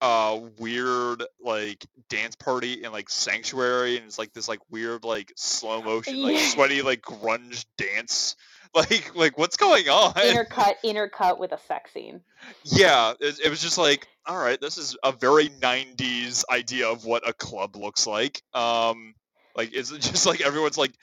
uh 0.01 0.39
weird 0.59 1.23
like 1.41 1.85
dance 2.09 2.35
party 2.35 2.83
in 2.83 2.91
like 2.91 3.09
sanctuary 3.09 3.95
and 3.97 4.05
it's 4.05 4.19
like 4.19 4.33
this 4.33 4.47
like 4.47 4.59
weird 4.69 5.03
like 5.03 5.31
slow 5.37 5.81
motion 5.81 6.21
like 6.21 6.35
Yeah. 6.35 6.47
sweaty 6.49 6.81
like 6.81 7.01
grunge 7.01 7.65
dance 7.77 8.35
like 8.75 9.15
like 9.15 9.37
what's 9.37 9.55
going 9.55 9.87
on 9.87 10.13
Intercut, 10.13 10.75
intercut 10.83 11.39
with 11.39 11.53
a 11.53 11.57
sex 11.57 11.93
scene. 11.93 12.21
yeah 12.65 13.13
it, 13.21 13.39
it 13.45 13.49
was 13.49 13.61
just 13.61 13.77
like 13.77 14.05
all 14.27 14.37
right 14.37 14.59
this 14.59 14.77
is 14.77 14.97
a 15.03 15.13
very 15.13 15.47
90s 15.47 16.43
idea 16.51 16.89
of 16.89 17.05
what 17.05 17.27
a 17.27 17.31
club 17.33 17.77
looks 17.77 18.05
like 18.05 18.41
um 18.53 19.15
like 19.55 19.71
is 19.73 19.91
it 19.93 20.01
just 20.01 20.25
like 20.25 20.41
everyone's 20.41 20.77
like 20.77 20.93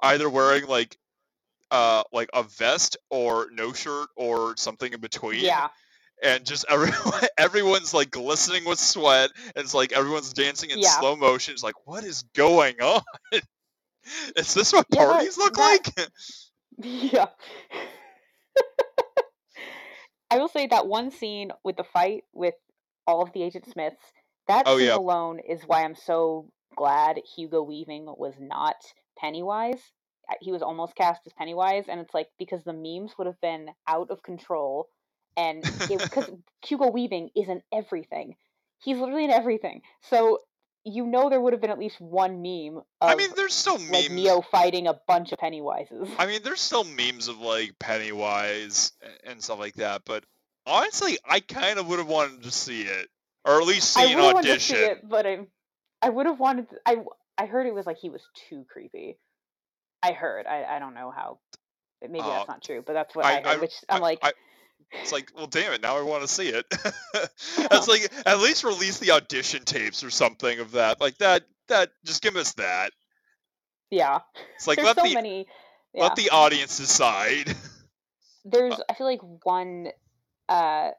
either 0.00 0.28
wearing 0.28 0.66
like 0.66 0.98
uh 1.70 2.02
like 2.12 2.28
a 2.34 2.42
vest 2.42 2.98
or 3.08 3.48
no 3.50 3.72
shirt 3.72 4.08
or 4.14 4.54
something 4.58 4.92
in 4.92 5.00
between 5.00 5.42
Yeah, 5.42 5.68
and 6.22 6.44
just 6.44 6.64
everyone 6.68 7.20
everyone's 7.38 7.92
like 7.92 8.10
glistening 8.10 8.64
with 8.64 8.78
sweat 8.78 9.30
and 9.56 9.64
it's 9.64 9.74
like 9.74 9.92
everyone's 9.92 10.32
dancing 10.32 10.70
in 10.70 10.78
Yeah. 10.78 10.88
slow 10.98 11.16
motion 11.16 11.54
it's 11.54 11.62
like 11.62 11.86
what 11.86 12.04
is 12.04 12.22
going 12.34 12.80
on 12.80 13.02
is 14.36 14.54
this 14.54 14.72
what 14.72 14.86
Yeah, 14.90 15.06
parties 15.06 15.36
look 15.38 15.54
that- 15.54 15.88
like 15.96 16.10
yeah. 16.78 17.26
I 20.30 20.38
will 20.38 20.48
say 20.48 20.66
that 20.68 20.86
one 20.86 21.10
scene 21.10 21.52
with 21.62 21.76
the 21.76 21.84
fight 21.84 22.24
with 22.32 22.54
all 23.06 23.22
of 23.22 23.32
the 23.32 23.42
Agent 23.42 23.66
Smiths, 23.66 24.00
that 24.48 24.64
Oh, 24.66 24.78
scene 24.78 24.86
yeah. 24.86 24.96
alone 24.96 25.40
is 25.40 25.62
why 25.66 25.84
I'm 25.84 25.94
so 25.94 26.50
glad 26.74 27.20
Hugo 27.36 27.62
Weaving 27.62 28.06
was 28.06 28.34
not 28.40 28.76
Pennywise. 29.18 29.80
He 30.40 30.50
was 30.50 30.62
almost 30.62 30.94
cast 30.94 31.20
as 31.26 31.34
Pennywise, 31.34 31.84
and 31.88 32.00
it's 32.00 32.14
like 32.14 32.28
because 32.38 32.64
the 32.64 32.72
memes 32.72 33.12
would 33.18 33.26
have 33.26 33.40
been 33.42 33.68
out 33.86 34.10
of 34.10 34.22
control, 34.22 34.88
and 35.36 35.62
because 35.88 36.30
Hugo 36.66 36.90
Weaving 36.90 37.30
is 37.34 37.48
in 37.48 37.62
everything, 37.72 38.36
he's 38.82 38.98
literally 38.98 39.24
in 39.24 39.30
everything. 39.30 39.82
So 40.02 40.38
you 40.84 41.06
know 41.06 41.30
there 41.30 41.40
would 41.40 41.52
have 41.52 41.62
been 41.62 41.70
at 41.70 41.78
least 41.78 42.00
one 42.00 42.42
meme 42.42 42.78
of 43.00 43.08
i 43.08 43.14
mean 43.14 43.30
there's 43.36 43.52
still 43.52 43.78
like 43.78 43.88
memes 43.88 44.10
Neo 44.10 44.40
fighting 44.40 44.88
a 44.88 44.98
bunch 45.06 45.30
of 45.30 45.38
Pennywises. 45.38 46.10
i 46.18 46.26
mean 46.26 46.40
there's 46.42 46.60
still 46.60 46.82
memes 46.82 47.28
of 47.28 47.38
like 47.38 47.78
pennywise 47.78 48.90
and 49.22 49.40
stuff 49.40 49.60
like 49.60 49.74
that 49.74 50.02
but 50.04 50.24
honestly 50.66 51.18
i 51.24 51.38
kind 51.38 51.78
of 51.78 51.86
would 51.86 52.00
have 52.00 52.08
wanted 52.08 52.42
to 52.42 52.50
see 52.50 52.82
it 52.82 53.08
or 53.44 53.60
at 53.60 53.66
least 53.66 53.92
see 53.92 54.00
I 54.02 54.04
an 54.06 54.18
wanted 54.18 54.42
to 54.42 54.60
see 54.60 54.74
audition 54.74 54.90
it, 54.90 55.08
but 55.08 55.26
I, 55.26 55.38
I 56.00 56.08
would 56.10 56.26
have 56.26 56.38
wanted. 56.38 56.70
To, 56.70 56.76
I 56.86 56.96
I 57.38 57.46
heard 57.46 57.66
it 57.66 57.74
was 57.74 57.86
like 57.86 57.98
he 57.98 58.10
was 58.10 58.22
too 58.48 58.64
creepy. 58.70 59.18
I 60.02 60.12
heard. 60.12 60.46
I 60.46 60.64
I 60.64 60.78
don't 60.78 60.94
know 60.94 61.10
how. 61.10 61.38
Maybe 62.00 62.20
Oh, 62.20 62.30
that's 62.30 62.48
not 62.48 62.62
true, 62.62 62.82
but 62.84 62.94
that's 62.94 63.14
what 63.14 63.24
I, 63.24 63.30
I- 63.30 63.34
heard. 63.36 63.46
I- 63.46 63.56
which 63.60 63.74
I'm 63.88 64.00
like, 64.00 64.24
It's 65.00 65.12
like, 65.12 65.30
well, 65.34 65.46
damn 65.46 65.72
it! 65.72 65.82
Now 65.82 65.96
I 65.96 66.02
want 66.02 66.22
to 66.22 66.28
see 66.28 66.48
it. 66.48 66.66
it's 66.74 67.88
like 67.88 68.12
at 68.26 68.38
least 68.40 68.62
release 68.64 68.98
the 68.98 69.12
audition 69.12 69.64
tapes 69.64 70.04
or 70.04 70.10
something 70.10 70.58
of 70.58 70.72
that. 70.72 71.00
Like 71.00 71.18
that. 71.18 71.44
That 71.68 71.90
just 72.04 72.22
give 72.22 72.36
us 72.36 72.52
that. 72.54 72.92
yeah. 73.90 74.18
It's 74.56 74.66
like 74.66 74.76
There's 74.76 74.88
let 74.88 74.96
so 74.96 75.04
the 75.04 75.14
many. 75.14 75.46
Yeah. 75.94 76.02
let 76.02 76.16
the 76.16 76.30
audience 76.30 76.76
decide. 76.76 77.54
There's. 78.44 78.74
I 78.88 78.94
feel 78.94 79.06
like 79.06 79.20
one. 79.44 79.88
Uh, 80.48 80.90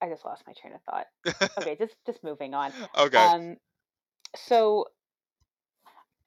I 0.00 0.08
just 0.08 0.24
lost 0.24 0.44
my 0.46 0.52
train 0.54 0.74
of 0.74 0.80
thought. 0.82 1.50
Okay, 1.58 1.76
just 1.76 1.94
just 2.06 2.22
moving 2.22 2.54
on. 2.54 2.72
okay. 2.96 3.18
Um, 3.18 3.56
so 4.36 4.86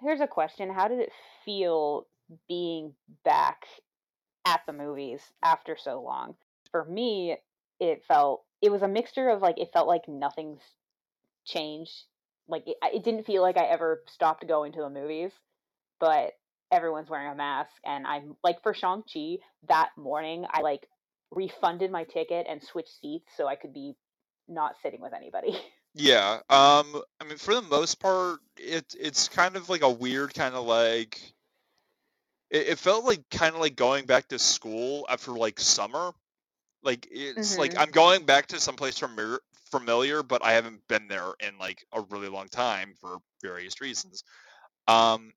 here's 0.01 0.21
a 0.21 0.27
question: 0.27 0.69
How 0.69 0.87
did 0.87 0.99
it 0.99 1.11
feel 1.45 2.05
being 2.49 2.93
back 3.23 3.65
at 4.45 4.61
the 4.67 4.73
movies 4.73 5.21
after 5.41 5.77
so 5.77 6.01
long? 6.01 6.35
For 6.77 6.85
me, 6.85 7.35
it 7.79 8.03
felt 8.07 8.43
it 8.61 8.71
was 8.71 8.83
a 8.83 8.87
mixture 8.87 9.29
of 9.29 9.41
like 9.41 9.57
it 9.57 9.69
felt 9.73 9.87
like 9.87 10.07
nothing's 10.07 10.61
changed. 11.43 12.03
Like 12.47 12.67
it, 12.67 12.77
it 12.93 13.03
didn't 13.03 13.25
feel 13.25 13.41
like 13.41 13.57
I 13.57 13.65
ever 13.65 14.03
stopped 14.07 14.47
going 14.47 14.73
to 14.73 14.81
the 14.81 14.89
movies, 14.91 15.31
but 15.99 16.33
everyone's 16.71 17.09
wearing 17.09 17.31
a 17.31 17.35
mask, 17.35 17.71
and 17.83 18.05
I'm 18.05 18.35
like 18.43 18.61
for 18.61 18.75
Shang 18.75 19.01
Chi 19.11 19.37
that 19.69 19.89
morning, 19.97 20.45
I 20.47 20.61
like 20.61 20.87
refunded 21.31 21.91
my 21.91 22.03
ticket 22.03 22.45
and 22.47 22.61
switched 22.61 23.01
seats 23.01 23.25
so 23.35 23.47
I 23.47 23.55
could 23.55 23.73
be 23.73 23.95
not 24.47 24.75
sitting 24.83 25.01
with 25.01 25.13
anybody. 25.13 25.59
Yeah. 25.95 26.41
Um. 26.51 27.01
I 27.19 27.23
mean, 27.27 27.39
for 27.39 27.55
the 27.55 27.63
most 27.63 27.99
part, 27.99 28.37
it 28.55 28.93
it's 28.99 29.29
kind 29.29 29.55
of 29.55 29.67
like 29.67 29.81
a 29.81 29.89
weird 29.89 30.35
kind 30.35 30.53
of 30.53 30.63
like. 30.67 31.19
It, 32.51 32.67
it 32.67 32.77
felt 32.77 33.03
like 33.03 33.27
kind 33.31 33.55
of 33.55 33.61
like 33.61 33.75
going 33.75 34.05
back 34.05 34.27
to 34.27 34.37
school 34.37 35.07
after 35.09 35.31
like 35.31 35.59
summer. 35.59 36.13
Like 36.87 37.07
it's 37.11 37.59
like 37.59 37.73
Mhm. 37.73 37.79
I'm 37.79 37.91
going 37.91 38.25
back 38.25 38.47
to 38.47 38.61
someplace 38.61 38.97
familiar, 38.99 39.41
familiar, 39.71 40.23
but 40.23 40.43
I 40.43 40.53
haven't 40.53 40.87
been 40.89 41.07
there 41.09 41.33
in 41.41 41.59
like 41.59 41.85
a 41.93 42.01
really 42.01 42.29
long 42.29 42.49
time 42.49 42.95
for 43.01 43.19
various 43.43 43.81
reasons. 43.81 44.23
Um. 44.87 45.33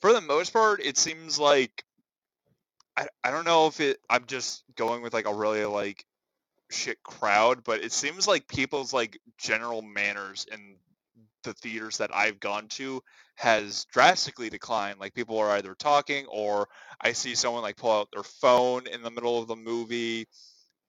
For 0.00 0.12
the 0.14 0.22
most 0.22 0.52
part, 0.52 0.80
it 0.82 0.98
seems 0.98 1.38
like 1.38 1.84
I 2.96 3.08
I 3.24 3.30
don't 3.30 3.44
know 3.44 3.66
if 3.66 3.80
it. 3.80 4.00
I'm 4.10 4.26
just 4.26 4.64
going 4.76 5.02
with 5.02 5.14
like 5.14 5.26
a 5.26 5.34
really 5.34 5.64
like 5.64 6.04
shit 6.70 7.02
crowd, 7.02 7.64
but 7.64 7.82
it 7.84 7.92
seems 7.92 8.28
like 8.28 8.48
people's 8.48 8.92
like 8.92 9.20
general 9.38 9.82
manners 9.82 10.46
in 10.52 10.76
the 11.44 11.54
theaters 11.54 11.98
that 11.98 12.14
I've 12.14 12.40
gone 12.40 12.68
to 12.70 13.02
has 13.36 13.86
drastically 13.86 14.50
declined. 14.50 15.00
Like 15.00 15.14
people 15.14 15.38
are 15.38 15.50
either 15.50 15.74
talking 15.74 16.26
or 16.26 16.68
I 17.00 17.12
see 17.12 17.34
someone 17.34 17.62
like 17.62 17.76
pull 17.76 17.92
out 17.92 18.08
their 18.12 18.22
phone 18.24 18.86
in 18.86 19.02
the 19.02 19.10
middle 19.10 19.40
of 19.40 19.48
the 19.48 19.56
movie 19.56 20.28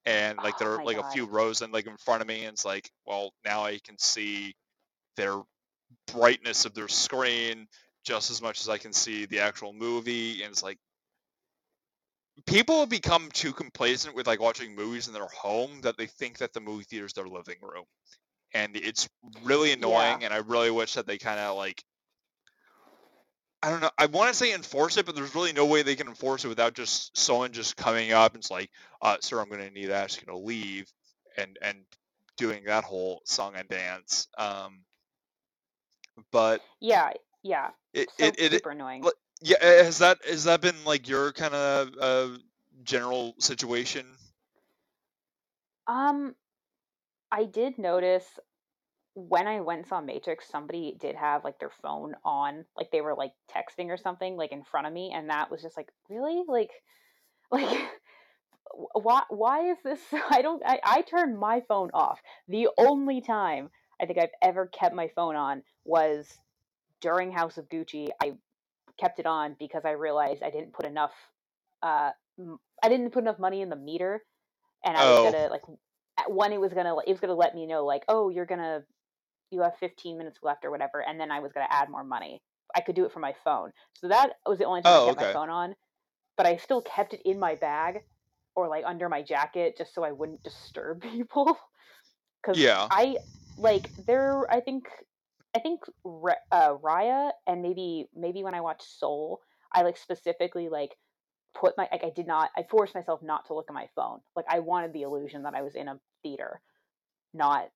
and 0.05 0.41
like 0.41 0.57
Oh 0.57 0.57
they're 0.57 0.79
my 0.83 0.85
like 0.85 0.97
a 0.97 1.03
few 1.03 1.25
rows 1.27 1.61
in 1.61 1.71
like 1.71 1.87
in 1.87 1.97
front 1.97 2.21
of 2.21 2.27
me 2.27 2.45
and 2.45 2.53
it's 2.53 2.65
like, 2.65 2.89
well, 3.05 3.33
now 3.45 3.63
I 3.65 3.79
can 3.79 3.97
see 3.97 4.55
their 5.17 5.41
brightness 6.07 6.65
of 6.65 6.73
their 6.75 6.87
screen 6.89 7.67
just 8.05 8.31
as 8.31 8.41
much 8.41 8.61
as 8.61 8.69
I 8.69 8.77
can 8.79 8.93
see 8.93 9.25
the 9.25 9.39
actual 9.41 9.73
movie 9.73 10.43
and 10.43 10.51
it's 10.51 10.63
like 10.63 10.79
people 12.45 12.79
have 12.79 12.89
become 12.89 13.29
too 13.31 13.53
complacent 13.53 14.15
with 14.15 14.27
like 14.27 14.39
watching 14.39 14.75
movies 14.75 15.07
in 15.07 15.13
their 15.13 15.27
home 15.27 15.81
that 15.81 15.97
they 15.97 16.07
think 16.07 16.37
that 16.39 16.53
the 16.53 16.61
movie 16.61 16.83
theater 16.83 17.05
is 17.05 17.13
their 17.13 17.27
living 17.27 17.57
room 17.61 17.85
and 18.53 18.75
it's 18.77 19.09
really 19.43 19.71
Yeah. 19.77 20.19
annoying 20.19 20.23
and 20.23 20.33
i 20.33 20.37
really 20.37 20.71
wish 20.71 20.95
that 20.95 21.07
they 21.07 21.17
kind 21.17 21.39
of 21.39 21.57
like 21.57 21.83
i 23.63 23.69
don't 23.69 23.81
know 23.81 23.89
i 23.97 24.05
want 24.07 24.29
to 24.29 24.33
say 24.33 24.53
enforce 24.53 24.97
it 24.97 25.05
but 25.05 25.15
there's 25.15 25.35
really 25.35 25.53
no 25.53 25.65
way 25.65 25.81
they 25.83 25.95
can 25.95 26.07
enforce 26.07 26.45
it 26.45 26.49
without 26.49 26.73
just 26.73 27.15
someone 27.17 27.51
just 27.51 27.77
coming 27.77 28.11
up 28.11 28.33
and 28.33 28.41
it's 28.41 28.51
like 28.51 28.69
uh 29.01 29.17
sir 29.21 29.39
i'm 29.39 29.49
going 29.49 29.61
to 29.61 29.71
need 29.71 29.87
that 29.87 30.09
just 30.09 30.25
going 30.25 30.37
to 30.37 30.45
leave 30.45 30.91
and 31.37 31.57
and 31.61 31.77
doing 32.37 32.63
that 32.65 32.83
whole 32.83 33.21
song 33.25 33.53
and 33.55 33.67
dance 33.69 34.27
um 34.37 34.81
but 36.31 36.61
Yeah, 36.79 37.11
yeah. 37.43 37.69
it 37.93 38.09
So 38.17 38.25
it, 38.25 38.39
it, 38.39 38.51
super 38.53 38.71
annoying. 38.71 39.05
Yeah, 39.43 39.63
has 39.63 39.99
that 39.99 40.19
has 40.25 40.43
that 40.43 40.61
been 40.61 40.75
like 40.85 41.07
your 41.07 41.31
kind 41.31 41.55
of 41.55 41.89
uh, 41.99 42.37
general 42.83 43.33
situation? 43.39 44.05
Um, 45.87 46.35
I 47.31 47.45
did 47.45 47.77
notice 47.77 48.39
when 49.13 49.47
I 49.47 49.59
went 49.61 49.79
and 49.79 49.87
saw 49.87 50.01
Matrix, 50.01 50.47
somebody 50.49 50.95
did 50.99 51.15
have 51.15 51.43
like 51.43 51.59
their 51.59 51.71
phone 51.81 52.15
on, 52.23 52.65
like 52.77 52.91
they 52.91 53.01
were 53.01 53.15
like 53.15 53.33
texting 53.53 53.87
or 53.87 53.97
something, 53.97 54.37
like 54.37 54.51
in 54.51 54.63
front 54.63 54.87
of 54.87 54.93
me, 54.93 55.11
and 55.13 55.29
that 55.29 55.51
was 55.51 55.61
just 55.61 55.77
like, 55.77 55.89
really, 56.09 56.43
like, 56.47 56.71
like, 57.51 57.79
why? 58.93 59.23
Why 59.29 59.71
is 59.71 59.77
this? 59.83 59.99
I 60.29 60.41
don't. 60.41 60.61
I, 60.65 60.79
I 60.83 61.01
turned 61.01 61.37
my 61.39 61.61
phone 61.67 61.91
off. 61.93 62.19
The 62.47 62.69
only 62.77 63.21
time 63.21 63.69
I 64.01 64.05
think 64.05 64.19
I've 64.19 64.29
ever 64.41 64.67
kept 64.67 64.95
my 64.95 65.09
phone 65.15 65.35
on 65.35 65.63
was 65.83 66.27
during 67.01 67.31
House 67.31 67.57
of 67.57 67.69
Gucci. 67.69 68.09
I 68.21 68.33
kept 68.99 69.19
it 69.19 69.25
on 69.25 69.55
because 69.59 69.83
I 69.85 69.91
realized 69.91 70.43
I 70.43 70.51
didn't 70.51 70.73
put 70.73 70.85
enough. 70.85 71.11
Uh, 71.83 72.11
I 72.83 72.89
didn't 72.89 73.11
put 73.11 73.23
enough 73.23 73.39
money 73.39 73.61
in 73.61 73.69
the 73.69 73.75
meter, 73.75 74.23
and 74.85 74.97
I 74.97 75.05
was 75.05 75.17
Oh, 75.17 75.23
gonna 75.23 75.47
like 75.49 75.63
at- 76.17 76.31
when 76.31 76.53
it 76.53 76.61
was 76.61 76.73
gonna 76.73 76.95
it 77.05 77.11
was 77.11 77.19
gonna 77.19 77.35
let 77.35 77.55
me 77.55 77.65
know 77.65 77.85
like 77.85 78.03
oh 78.07 78.29
you're 78.29 78.45
gonna 78.45 78.83
you 79.51 79.61
have 79.61 79.77
15 79.77 80.17
minutes 80.17 80.39
left 80.43 80.65
or 80.65 80.71
whatever 80.71 81.01
and 81.01 81.19
then 81.19 81.31
i 81.31 81.39
was 81.39 81.51
going 81.53 81.65
to 81.65 81.73
add 81.73 81.89
more 81.89 82.03
money. 82.03 82.41
I 82.75 82.81
could 82.81 82.95
do 82.95 83.05
it 83.05 83.11
from 83.11 83.21
my 83.21 83.35
phone. 83.43 83.71
So 83.93 84.07
that 84.07 84.33
was 84.45 84.57
the 84.59 84.65
only 84.65 84.81
time 84.81 84.95
i 84.95 84.99
oh, 84.99 85.05
kept 85.05 85.17
my 85.17 85.25
phone 85.25 85.49
on 85.49 85.75
but 86.37 86.45
i 86.45 86.57
still 86.57 86.81
kept 86.81 87.13
it 87.13 87.21
in 87.25 87.39
my 87.39 87.55
bag 87.55 87.99
or 88.55 88.67
like 88.67 88.85
under 88.85 89.09
my 89.09 89.21
jacket 89.21 89.77
just 89.77 89.93
so 89.93 90.03
i 90.03 90.11
wouldn't 90.11 90.43
disturb 90.43 91.01
people. 91.03 91.57
Because 92.41 92.59
Yeah, 92.59 92.89
i 92.89 93.17
like 93.57 93.91
there 93.97 94.51
i 94.51 94.59
think 94.61 94.87
i 95.55 95.59
think 95.59 95.81
uh, 96.05 96.75
raya 96.77 97.31
and 97.47 97.61
maybe 97.61 98.07
maybe 98.15 98.43
when 98.43 98.55
i 98.55 98.61
watched 98.61 98.83
soul 98.83 99.41
i 99.73 99.81
like 99.83 99.97
specifically 99.97 100.69
like 100.69 100.95
put 101.53 101.75
my 101.77 101.87
like 101.91 102.03
i 102.03 102.09
did 102.11 102.27
not 102.27 102.51
i 102.57 102.63
forced 102.63 102.95
myself 102.95 103.21
not 103.23 103.45
to 103.47 103.53
look 103.53 103.67
at 103.69 103.73
my 103.73 103.87
phone. 103.95 104.21
Like 104.35 104.45
i 104.49 104.59
wanted 104.59 104.93
the 104.93 105.03
illusion 105.03 105.43
that 105.43 105.55
i 105.55 105.61
was 105.61 105.75
in 105.75 105.87
a 105.87 105.99
theater 106.23 106.61
not 107.33 107.69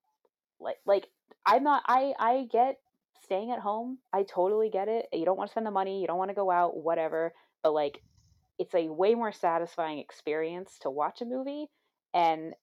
like 0.60 0.78
like 0.86 1.08
I'm 1.46 1.64
not 1.64 1.84
I 1.88 2.14
I 2.20 2.48
get 2.52 2.80
staying 3.24 3.52
at 3.52 3.60
home. 3.60 3.98
I 4.14 4.24
totally 4.24 4.70
get 4.70 4.88
it. 4.88 5.08
You 5.12 5.26
don't 5.26 5.38
want 5.38 5.50
to 5.50 5.52
spend 5.54 5.66
the 5.66 5.72
money, 5.72 6.02
you 6.02 6.08
don't 6.08 6.18
want 6.18 6.30
to 6.30 6.36
go 6.36 6.52
out, 6.52 6.78
whatever. 6.78 7.34
But 7.64 7.74
like 7.74 8.02
it's 8.58 8.74
a 8.74 8.88
way 8.88 9.16
more 9.16 9.32
satisfying 9.32 10.00
experience 10.00 10.80
to 10.82 10.90
watch 10.90 11.22
a 11.22 11.26
movie 11.26 11.68
and 12.14 12.54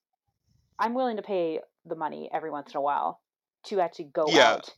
I'm 0.79 0.95
willing 0.95 1.17
to 1.17 1.23
pay 1.23 1.61
the 1.85 1.95
money 1.95 2.31
every 2.33 2.51
once 2.51 2.73
in 2.73 2.79
a 2.79 2.81
while 2.81 3.21
to 3.65 3.81
actually 3.81 4.07
go 4.07 4.27
yeah. 4.29 4.53
out 4.53 4.71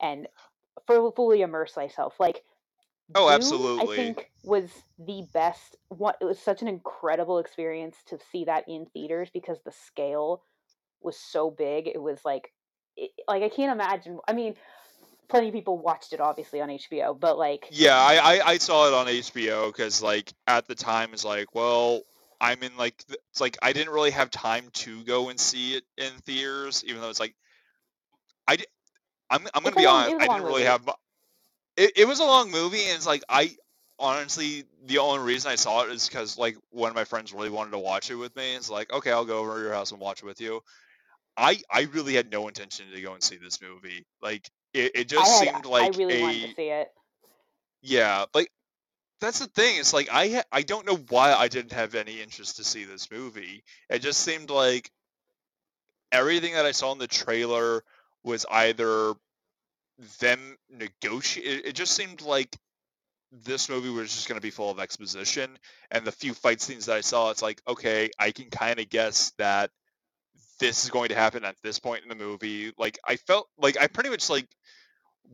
and 0.00 0.26
fully 0.86 1.42
immerse 1.42 1.76
myself. 1.76 2.14
Like 2.18 2.42
Oh, 3.14 3.38
Dune, 3.38 3.80
I 3.80 3.94
think 3.94 4.30
was 4.42 4.70
the 4.98 5.26
best. 5.34 5.76
What 5.88 6.16
it 6.20 6.24
was 6.24 6.38
such 6.38 6.62
an 6.62 6.68
incredible 6.68 7.38
experience 7.38 7.96
to 8.06 8.18
see 8.30 8.44
that 8.44 8.64
in 8.68 8.86
theaters 8.86 9.28
because 9.32 9.58
the 9.64 9.72
scale 9.72 10.42
was 11.02 11.16
so 11.18 11.50
big. 11.50 11.88
It 11.88 12.00
was 12.00 12.20
like, 12.24 12.52
it, 12.96 13.10
like 13.28 13.42
I 13.42 13.48
can't 13.48 13.72
imagine. 13.72 14.18
I 14.28 14.32
mean, 14.32 14.54
plenty 15.28 15.48
of 15.48 15.54
people 15.54 15.78
watched 15.78 16.12
it 16.12 16.20
obviously 16.20 16.60
on 16.60 16.70
HBO, 16.70 17.14
but 17.14 17.38
like, 17.38 17.66
Yeah, 17.70 17.96
I, 17.96 18.16
I 18.16 18.46
I 18.52 18.58
saw 18.58 18.88
it 18.88 18.94
on 18.94 19.08
HBO 19.08 19.68
because 19.68 20.02
like 20.02 20.32
at 20.46 20.66
the 20.68 20.74
time 20.74 21.10
it's 21.14 21.24
like, 21.24 21.54
well, 21.54 22.02
I'm 22.40 22.62
in 22.62 22.76
like 22.76 23.02
it's 23.30 23.40
like 23.40 23.56
I 23.62 23.72
didn't 23.72 23.92
really 23.94 24.10
have 24.10 24.30
time 24.30 24.68
to 24.74 25.02
go 25.04 25.30
and 25.30 25.40
see 25.40 25.74
it 25.76 25.84
in 25.96 26.12
theaters, 26.26 26.84
even 26.86 27.00
though 27.00 27.08
it's 27.08 27.20
like 27.20 27.34
I 28.48 28.58
I'm 29.30 29.48
I'm 29.54 29.64
gonna 29.64 29.76
be 29.76 29.86
long, 29.86 29.86
honest, 29.86 30.16
I 30.20 30.28
didn't 30.28 30.44
really 30.44 30.64
movie. 30.64 30.64
have. 30.64 30.88
It 31.76 31.92
it 31.96 32.08
was 32.08 32.20
a 32.20 32.24
long 32.24 32.50
movie, 32.50 32.84
and 32.86 32.96
it's 32.96 33.06
like 33.06 33.22
I 33.28 33.56
honestly 33.98 34.64
the 34.86 34.98
only 34.98 35.24
reason 35.24 35.50
I 35.52 35.56
saw 35.56 35.84
it 35.84 35.90
is 35.90 36.08
because 36.08 36.38
like 36.38 36.56
one 36.70 36.90
of 36.90 36.96
my 36.96 37.04
friends 37.04 37.32
really 37.32 37.50
wanted 37.50 37.72
to 37.72 37.78
watch 37.78 38.10
it 38.10 38.16
with 38.16 38.34
me. 38.36 38.54
It's 38.56 38.70
like 38.70 38.92
okay, 38.92 39.12
I'll 39.12 39.24
go 39.26 39.38
over 39.40 39.56
to 39.56 39.62
your 39.62 39.74
house 39.74 39.92
and 39.92 40.00
watch 40.00 40.22
it 40.22 40.26
with 40.26 40.40
you. 40.40 40.62
I 41.36 41.60
I 41.70 41.82
really 41.92 42.14
had 42.14 42.30
no 42.30 42.48
intention 42.48 42.86
to 42.92 43.00
go 43.00 43.14
and 43.14 43.22
see 43.22 43.36
this 43.36 43.60
movie. 43.60 44.04
Like 44.20 44.48
it, 44.74 44.92
it 44.94 45.08
just 45.08 45.44
had, 45.44 45.52
seemed 45.52 45.66
I 45.66 45.68
like 45.68 45.96
really 45.96 46.20
wanted 46.20 46.48
to 46.48 46.54
see 46.54 46.68
it. 46.68 46.88
yeah, 47.82 48.24
like 48.34 48.50
that's 49.20 49.38
the 49.38 49.46
thing. 49.46 49.78
It's 49.78 49.92
like 49.92 50.08
I 50.12 50.28
ha- 50.28 50.44
I 50.52 50.62
don't 50.62 50.86
know 50.86 50.96
why 51.08 51.32
I 51.32 51.48
didn't 51.48 51.72
have 51.72 51.94
any 51.94 52.20
interest 52.20 52.56
to 52.56 52.64
see 52.64 52.84
this 52.84 53.10
movie. 53.10 53.62
It 53.88 54.00
just 54.00 54.20
seemed 54.20 54.50
like 54.50 54.90
everything 56.10 56.54
that 56.54 56.66
I 56.66 56.72
saw 56.72 56.92
in 56.92 56.98
the 56.98 57.06
trailer 57.06 57.82
was 58.24 58.44
either 58.50 59.14
them 60.20 60.56
negotiate. 60.70 61.46
It, 61.46 61.66
it 61.66 61.72
just 61.74 61.92
seemed 61.92 62.20
like 62.20 62.56
this 63.30 63.68
movie 63.68 63.88
was 63.88 64.12
just 64.12 64.28
going 64.28 64.38
to 64.38 64.42
be 64.42 64.50
full 64.50 64.70
of 64.70 64.78
exposition, 64.78 65.58
and 65.90 66.04
the 66.04 66.12
few 66.12 66.34
fight 66.34 66.60
scenes 66.60 66.86
that 66.86 66.96
I 66.96 67.00
saw, 67.00 67.30
it's 67.30 67.42
like 67.42 67.62
okay, 67.66 68.10
I 68.18 68.32
can 68.32 68.50
kind 68.50 68.78
of 68.78 68.88
guess 68.90 69.32
that 69.38 69.70
this 70.62 70.84
is 70.84 70.90
going 70.90 71.08
to 71.08 71.14
happen 71.14 71.44
at 71.44 71.56
this 71.62 71.78
point 71.78 72.02
in 72.04 72.08
the 72.08 72.14
movie. 72.14 72.72
Like 72.78 72.98
I 73.06 73.16
felt 73.16 73.48
like 73.58 73.76
I 73.80 73.88
pretty 73.88 74.10
much 74.10 74.30
like 74.30 74.48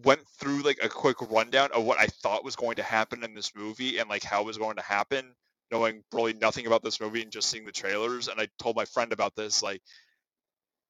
went 0.05 0.21
through 0.41 0.62
like 0.62 0.79
a 0.83 0.88
quick 0.88 1.19
rundown 1.31 1.71
of 1.75 1.85
what 1.85 1.99
I 1.99 2.07
thought 2.07 2.45
was 2.45 2.57
going 2.57 2.77
to 2.77 2.83
happen 2.83 3.23
in 3.23 3.35
this 3.35 3.53
movie 3.55 3.99
and 3.99 4.09
like 4.09 4.25
how 4.25 4.41
it 4.43 4.47
was 4.47 4.59
going 4.59 4.77
to 4.77 4.83
happen, 4.83 5.35
knowing 5.71 6.03
really 6.12 6.33
nothing 6.33 6.67
about 6.67 6.83
this 6.83 7.01
movie 7.01 7.23
and 7.23 7.31
just 7.31 7.49
seeing 7.51 7.67
the 7.67 7.73
trailers. 7.73 8.29
And 8.29 8.41
I 8.41 8.49
told 8.59 8.77
my 8.77 8.87
friend 8.87 9.12
about 9.12 9.37
this, 9.37 9.62
like, 9.62 9.83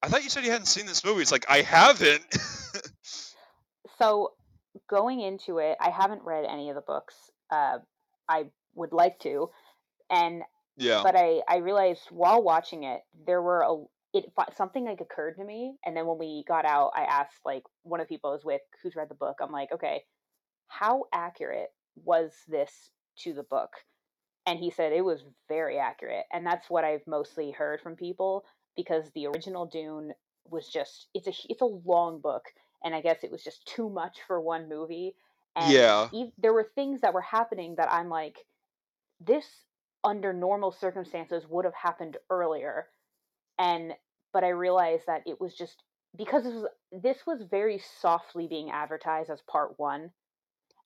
I 0.02 0.08
thought 0.08 0.22
you 0.22 0.30
said 0.30 0.44
you 0.44 0.52
hadn't 0.52 0.66
seen 0.66 0.86
this 0.86 1.04
movie. 1.04 1.22
It's 1.22 1.32
like 1.32 1.46
I 1.48 1.62
haven't. 1.62 2.24
So 3.98 4.32
going 4.88 5.20
into 5.20 5.58
it, 5.58 5.76
I 5.80 5.90
haven't 5.90 6.22
read 6.22 6.44
any 6.44 6.68
of 6.70 6.76
the 6.76 6.80
books. 6.80 7.14
Uh, 7.50 7.78
I 8.28 8.44
would 8.74 8.92
like 8.92 9.18
to, 9.20 9.50
and 10.08 10.42
yeah. 10.76 11.02
but 11.02 11.16
I 11.16 11.42
I 11.48 11.56
realized 11.56 12.02
while 12.10 12.42
watching 12.42 12.84
it 12.84 13.00
there 13.26 13.42
were 13.42 13.62
a 13.62 13.84
it 14.12 14.26
something 14.54 14.84
like 14.86 15.00
occurred 15.00 15.36
to 15.36 15.44
me, 15.44 15.76
and 15.84 15.96
then 15.96 16.06
when 16.06 16.18
we 16.18 16.44
got 16.48 16.64
out, 16.64 16.92
I 16.94 17.04
asked 17.04 17.40
like 17.44 17.64
one 17.82 18.00
of 18.00 18.08
the 18.08 18.14
people 18.14 18.30
I 18.30 18.34
was 18.34 18.44
with 18.44 18.62
who's 18.82 18.96
read 18.96 19.08
the 19.08 19.14
book. 19.14 19.36
I'm 19.40 19.52
like, 19.52 19.72
okay, 19.72 20.04
how 20.68 21.06
accurate 21.12 21.70
was 21.96 22.34
this 22.48 22.92
to 23.20 23.34
the 23.34 23.42
book? 23.44 23.70
And 24.46 24.58
he 24.58 24.70
said 24.70 24.92
it 24.92 25.04
was 25.04 25.24
very 25.48 25.78
accurate, 25.78 26.26
and 26.32 26.46
that's 26.46 26.70
what 26.70 26.84
I've 26.84 27.06
mostly 27.06 27.50
heard 27.52 27.80
from 27.82 27.96
people 27.96 28.44
because 28.76 29.10
the 29.12 29.26
original 29.26 29.66
Dune 29.66 30.14
was 30.44 30.68
just 30.68 31.08
it's 31.14 31.28
a 31.28 31.34
it's 31.50 31.62
a 31.62 31.66
long 31.66 32.20
book, 32.20 32.44
and 32.84 32.94
I 32.94 33.02
guess 33.02 33.24
it 33.24 33.30
was 33.30 33.44
just 33.44 33.66
too 33.66 33.90
much 33.90 34.20
for 34.26 34.40
one 34.40 34.68
movie. 34.68 35.16
And 35.56 35.88
Yeah. 35.88 36.10
ev- 36.14 36.32
there 36.38 36.52
were 36.54 36.64
things 36.64 37.02
that 37.02 37.14
were 37.14 37.20
happening 37.22 37.76
that 37.76 37.92
I'm 37.92 38.08
like, 38.08 38.46
this 39.20 39.66
under 40.04 40.32
normal 40.32 40.72
circumstances 40.72 41.46
would 41.46 41.64
have 41.64 41.74
happened 41.74 42.16
earlier 42.30 42.88
and 43.58 43.94
but 44.32 44.44
i 44.44 44.48
realized 44.48 45.04
that 45.06 45.22
it 45.26 45.40
was 45.40 45.54
just 45.54 45.82
because 46.16 46.44
this 46.44 46.54
was, 46.54 46.66
this 46.92 47.26
was 47.26 47.42
very 47.50 47.78
softly 47.78 48.46
being 48.48 48.70
advertised 48.70 49.30
as 49.30 49.42
part 49.42 49.78
one, 49.78 50.10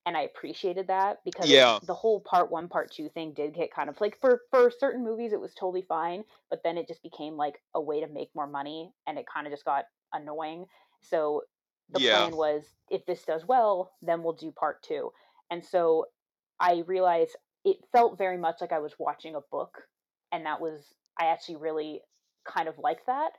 and 0.05 0.17
I 0.17 0.23
appreciated 0.23 0.89
that 0.89 1.19
because 1.25 1.61
Yeah. 1.61 1.81
the 1.83 1.95
whole 1.95 2.21
part 2.21 2.51
one, 2.51 2.69
part 2.69 2.91
two 2.91 3.09
thing 3.09 3.35
did 3.35 3.55
get 3.55 3.73
kind 3.73 3.89
of 3.89 4.01
like 4.01 4.21
for 4.21 4.43
for 4.51 4.71
certain 4.71 5.05
movies 5.05 5.33
it 5.33 5.41
was 5.41 5.55
totally 5.55 5.83
fine, 5.83 6.25
but 6.51 6.63
then 6.65 6.77
it 6.79 6.89
just 6.89 7.03
became 7.03 7.37
like 7.37 7.63
a 7.75 7.81
way 7.81 8.01
to 8.01 8.09
make 8.09 8.31
more 8.35 8.47
money, 8.47 8.93
and 9.07 9.19
it 9.19 9.27
kind 9.33 9.47
of 9.47 9.53
just 9.53 9.65
got 9.65 9.85
annoying. 10.13 10.67
So 11.01 11.43
the 11.89 12.01
Yeah. 12.01 12.01
plan 12.01 12.37
was 12.37 12.75
if 12.91 13.05
this 13.07 13.25
does 13.25 13.45
well, 13.47 13.93
then 14.03 14.23
we'll 14.23 14.35
do 14.35 14.53
part 14.53 14.83
two. 14.83 15.13
And 15.51 15.65
so 15.65 16.07
I 16.61 16.83
realized 16.87 17.37
it 17.65 17.79
felt 17.93 18.19
very 18.19 18.39
much 18.39 18.61
like 18.61 18.73
I 18.73 18.79
was 18.81 18.99
watching 18.99 19.35
a 19.37 19.41
book, 19.51 19.87
and 20.33 20.47
that 20.47 20.61
was 20.61 20.95
I 21.19 21.27
actually 21.27 21.57
really 21.57 22.03
kind 22.45 22.69
of 22.69 22.79
like 22.79 23.05
that. 23.07 23.33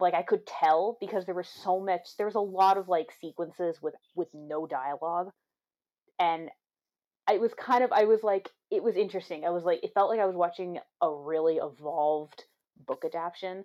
Like 0.00 0.14
I 0.14 0.22
could 0.22 0.46
tell 0.46 0.96
because 1.00 1.26
there 1.26 1.34
was 1.34 1.48
so 1.48 1.78
much 1.80 2.16
there 2.16 2.26
was 2.26 2.34
a 2.34 2.40
lot 2.40 2.78
of 2.78 2.88
like 2.88 3.12
sequences 3.20 3.80
with 3.82 3.94
with 4.14 4.28
no 4.34 4.66
dialogue 4.66 5.30
and 6.18 6.48
it 7.30 7.40
was 7.40 7.54
kind 7.54 7.84
of 7.84 7.92
I 7.92 8.04
was 8.04 8.22
like 8.22 8.48
it 8.70 8.82
was 8.82 8.96
interesting. 8.96 9.44
I 9.44 9.50
was 9.50 9.64
like 9.64 9.84
it 9.84 9.92
felt 9.94 10.10
like 10.10 10.20
I 10.20 10.26
was 10.26 10.36
watching 10.36 10.78
a 11.00 11.10
really 11.10 11.56
evolved 11.56 12.44
book 12.86 13.04
adaptation. 13.04 13.64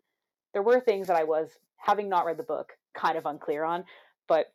There 0.54 0.62
were 0.62 0.80
things 0.80 1.08
that 1.08 1.18
I 1.18 1.24
was 1.24 1.50
having 1.78 2.10
not 2.10 2.26
read 2.26 2.38
the 2.38 2.44
book 2.44 2.74
kind 2.94 3.18
of 3.18 3.26
unclear 3.26 3.64
on, 3.64 3.86
but 4.28 4.48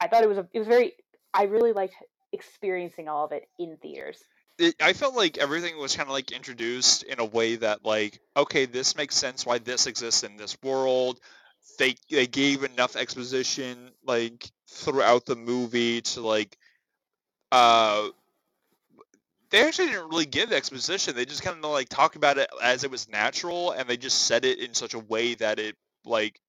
I 0.00 0.08
thought 0.08 0.22
it 0.24 0.28
was 0.28 0.38
a, 0.38 0.48
it 0.52 0.58
was 0.58 0.68
very 0.68 0.94
I 1.34 1.44
really 1.44 1.72
liked 1.72 1.94
experiencing 2.32 3.08
all 3.08 3.24
of 3.24 3.32
it 3.32 3.48
in 3.58 3.76
theaters. 3.78 4.22
It, 4.58 4.74
I 4.80 4.92
felt 4.92 5.14
like 5.14 5.38
everything 5.38 5.78
was 5.78 5.96
kind 5.96 6.08
of 6.08 6.12
like 6.12 6.32
introduced 6.32 7.02
in 7.02 7.20
a 7.20 7.24
way 7.24 7.56
that 7.56 7.84
like 7.84 8.20
okay 8.36 8.66
this 8.66 8.96
makes 8.96 9.16
sense 9.16 9.46
why 9.46 9.58
this 9.58 9.86
exists 9.86 10.22
in 10.22 10.36
this 10.36 10.56
world. 10.62 11.20
They 11.78 11.96
they 12.10 12.26
gave 12.26 12.64
enough 12.64 12.96
exposition 12.96 13.90
like 14.04 14.50
throughout 14.68 15.26
the 15.26 15.36
movie 15.36 16.02
to 16.02 16.20
like 16.20 16.56
uh 17.50 18.08
they 19.50 19.66
actually 19.66 19.88
didn't 19.88 20.08
really 20.08 20.24
give 20.24 20.50
exposition. 20.50 21.14
They 21.14 21.26
just 21.26 21.42
kind 21.42 21.62
of 21.62 21.70
like 21.70 21.90
talk 21.90 22.16
about 22.16 22.38
it 22.38 22.48
as 22.62 22.84
it 22.84 22.90
was 22.90 23.08
natural 23.08 23.72
and 23.72 23.88
they 23.88 23.98
just 23.98 24.22
said 24.26 24.44
it 24.44 24.58
in 24.58 24.74
such 24.74 24.94
a 24.94 24.98
way 24.98 25.34
that 25.34 25.58
it 25.58 25.76
like 26.04 26.40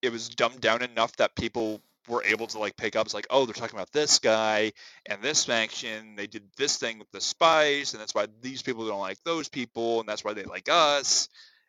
it 0.00 0.10
was 0.10 0.28
dumbed 0.28 0.60
down 0.60 0.82
enough 0.82 1.16
that 1.16 1.36
people 1.36 1.80
were 2.08 2.24
able 2.24 2.46
to 2.48 2.58
like 2.58 2.76
pick 2.76 2.96
up 2.96 3.06
it's 3.06 3.14
like 3.14 3.26
oh 3.30 3.46
they're 3.46 3.54
talking 3.54 3.78
about 3.78 3.92
this 3.92 4.18
guy 4.18 4.72
and 5.06 5.22
this 5.22 5.44
faction 5.44 6.16
they 6.16 6.26
did 6.26 6.42
this 6.56 6.76
thing 6.76 6.98
with 6.98 7.10
the 7.12 7.20
spice 7.20 7.92
and 7.92 8.00
that's 8.00 8.14
why 8.14 8.26
these 8.40 8.62
people 8.62 8.86
don't 8.86 9.00
like 9.00 9.22
those 9.24 9.48
people 9.48 10.00
and 10.00 10.08
that's 10.08 10.24
why 10.24 10.32
they 10.32 10.44
like 10.44 10.68
us. 10.70 11.28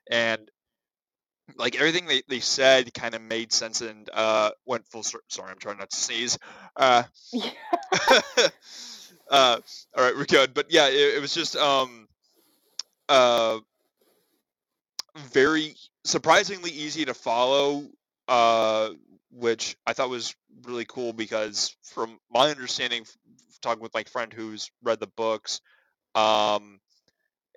And 0.09 0.49
like 1.57 1.75
everything 1.75 2.05
they, 2.07 2.21
they 2.27 2.39
said 2.39 2.93
kind 2.93 3.15
of 3.15 3.21
made 3.21 3.51
sense 3.51 3.81
and 3.81 4.09
uh 4.13 4.51
went 4.65 4.87
full 4.87 5.03
sorry 5.03 5.51
i'm 5.51 5.59
trying 5.59 5.77
not 5.77 5.89
to 5.89 5.97
sneeze 5.97 6.37
uh 6.77 7.03
uh 9.29 9.59
all 9.95 10.03
right 10.03 10.15
we're 10.15 10.25
good 10.25 10.53
but 10.53 10.71
yeah 10.71 10.87
it, 10.87 11.15
it 11.15 11.21
was 11.21 11.33
just 11.33 11.55
um 11.55 12.07
uh 13.09 13.59
very 15.27 15.75
surprisingly 16.05 16.71
easy 16.71 17.05
to 17.05 17.13
follow 17.13 17.83
uh 18.27 18.89
which 19.33 19.75
i 19.87 19.93
thought 19.93 20.09
was 20.09 20.35
really 20.63 20.85
cool 20.85 21.13
because 21.13 21.75
from 21.83 22.19
my 22.31 22.49
understanding 22.49 23.05
talking 23.61 23.81
with 23.81 23.93
my 23.93 24.03
friend 24.03 24.33
who's 24.33 24.69
read 24.83 24.99
the 24.99 25.07
books 25.07 25.61
um 26.15 26.79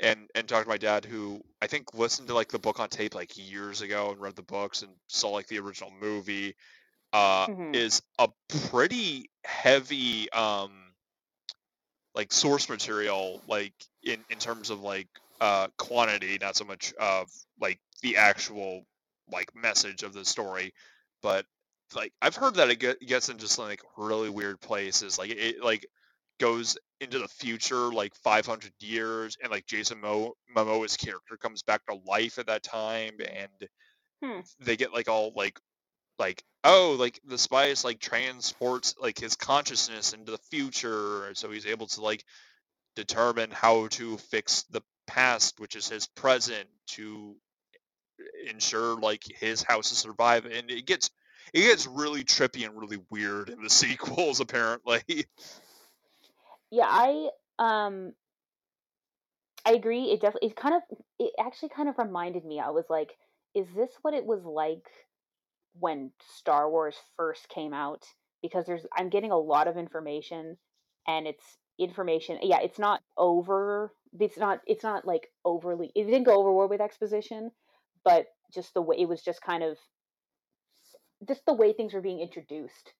and 0.00 0.28
and 0.34 0.48
talked 0.48 0.64
to 0.64 0.68
my 0.68 0.78
dad 0.78 1.04
who 1.04 1.40
i 1.62 1.66
think 1.66 1.94
listened 1.94 2.28
to 2.28 2.34
like 2.34 2.48
the 2.48 2.58
book 2.58 2.80
on 2.80 2.88
tape 2.88 3.14
like 3.14 3.36
years 3.36 3.82
ago 3.82 4.10
and 4.10 4.20
read 4.20 4.36
the 4.36 4.42
books 4.42 4.82
and 4.82 4.92
saw 5.08 5.30
like 5.30 5.46
the 5.48 5.58
original 5.58 5.92
movie 6.00 6.54
uh 7.12 7.46
Mhm. 7.48 7.74
is 7.74 8.02
a 8.18 8.28
pretty 8.70 9.30
heavy 9.44 10.30
um 10.32 10.70
like 12.14 12.32
source 12.32 12.68
material 12.68 13.42
like 13.48 13.74
in 14.02 14.24
in 14.30 14.38
terms 14.38 14.70
of 14.70 14.80
like 14.80 15.08
uh 15.40 15.68
quantity 15.76 16.38
not 16.40 16.56
so 16.56 16.64
much 16.64 16.94
of 16.98 17.28
like 17.60 17.78
the 18.02 18.16
actual 18.16 18.84
like 19.30 19.54
message 19.54 20.02
of 20.02 20.12
the 20.12 20.24
story 20.24 20.72
but 21.22 21.44
like 21.94 22.12
i've 22.22 22.36
heard 22.36 22.54
that 22.54 22.70
it 22.70 23.00
gets 23.06 23.28
into 23.28 23.46
some 23.48 23.66
like 23.66 23.82
really 23.96 24.30
weird 24.30 24.60
places 24.60 25.18
like 25.18 25.30
it 25.30 25.62
like 25.62 25.86
goes 26.38 26.76
into 27.00 27.18
the 27.18 27.28
future 27.28 27.92
like 27.92 28.14
500 28.16 28.72
years 28.80 29.36
and 29.42 29.50
like 29.50 29.66
jason 29.66 30.00
Mo- 30.00 30.34
momoa's 30.54 30.96
character 30.96 31.36
comes 31.36 31.62
back 31.62 31.84
to 31.86 31.98
life 32.06 32.38
at 32.38 32.46
that 32.46 32.62
time 32.62 33.14
and 33.20 33.68
Hmm. 34.22 34.40
they 34.60 34.76
get 34.76 34.92
like 34.92 35.08
all 35.08 35.32
like 35.34 35.58
like 36.18 36.44
oh 36.64 36.96
like 36.98 37.20
the 37.24 37.38
spice 37.38 37.84
like 37.84 38.00
transports 38.00 38.94
like 39.00 39.18
his 39.18 39.36
consciousness 39.36 40.12
into 40.14 40.32
the 40.32 40.38
future 40.50 41.34
so 41.34 41.50
he's 41.50 41.66
able 41.66 41.86
to 41.88 42.02
like 42.02 42.24
determine 42.96 43.50
how 43.50 43.88
to 43.88 44.18
fix 44.18 44.64
the 44.64 44.82
past 45.06 45.60
which 45.60 45.76
is 45.76 45.88
his 45.88 46.06
present 46.08 46.68
to 46.86 47.36
ensure 48.46 48.98
like 48.98 49.22
his 49.24 49.62
house 49.62 49.88
to 49.90 49.94
survive 49.94 50.46
and 50.46 50.70
it 50.70 50.86
gets 50.86 51.10
it 51.56 51.62
gets 51.62 51.86
really 51.86 52.22
trippy 52.22 52.66
and 52.66 52.78
really 52.78 52.98
weird 53.10 53.48
in 53.48 53.62
the 53.62 53.70
sequels 53.70 54.40
apparently 54.40 55.02
Yeah, 56.70 56.86
I 56.88 57.30
um 57.58 58.12
I 59.64 59.72
agree. 59.72 60.04
It 60.04 60.20
definitely 60.20 60.50
it 60.50 60.56
kind 60.56 60.74
of 60.76 60.82
it 61.18 61.32
actually 61.40 61.70
kind 61.70 61.88
of 61.88 61.98
reminded 61.98 62.44
me. 62.44 62.60
I 62.60 62.70
was 62.70 62.84
like, 62.88 63.16
is 63.54 63.66
this 63.74 63.90
what 64.02 64.14
it 64.14 64.24
was 64.24 64.44
like 64.44 64.86
when 65.78 66.12
Star 66.36 66.70
Wars 66.70 66.96
first 67.16 67.48
came 67.48 67.72
out? 67.72 68.04
Because 68.42 68.66
there's 68.66 68.86
I'm 68.96 69.08
getting 69.08 69.32
a 69.32 69.38
lot 69.38 69.66
of 69.66 69.76
information 69.76 70.56
and 71.08 71.26
it's 71.26 71.44
information 71.78 72.38
yeah, 72.42 72.60
it's 72.60 72.78
not 72.78 73.00
over 73.16 73.92
it's 74.18 74.38
not 74.38 74.60
it's 74.66 74.84
not 74.84 75.06
like 75.06 75.28
overly 75.44 75.90
it 75.94 76.04
didn't 76.04 76.24
go 76.24 76.38
overboard 76.38 76.70
with 76.70 76.80
exposition, 76.80 77.50
but 78.04 78.26
just 78.54 78.74
the 78.74 78.82
way 78.82 78.96
it 78.98 79.08
was 79.08 79.22
just 79.22 79.40
kind 79.42 79.62
of 79.62 79.78
just 81.26 81.44
the 81.46 81.54
way 81.54 81.72
things 81.72 81.94
were 81.94 82.00
being 82.00 82.20
introduced 82.20 82.92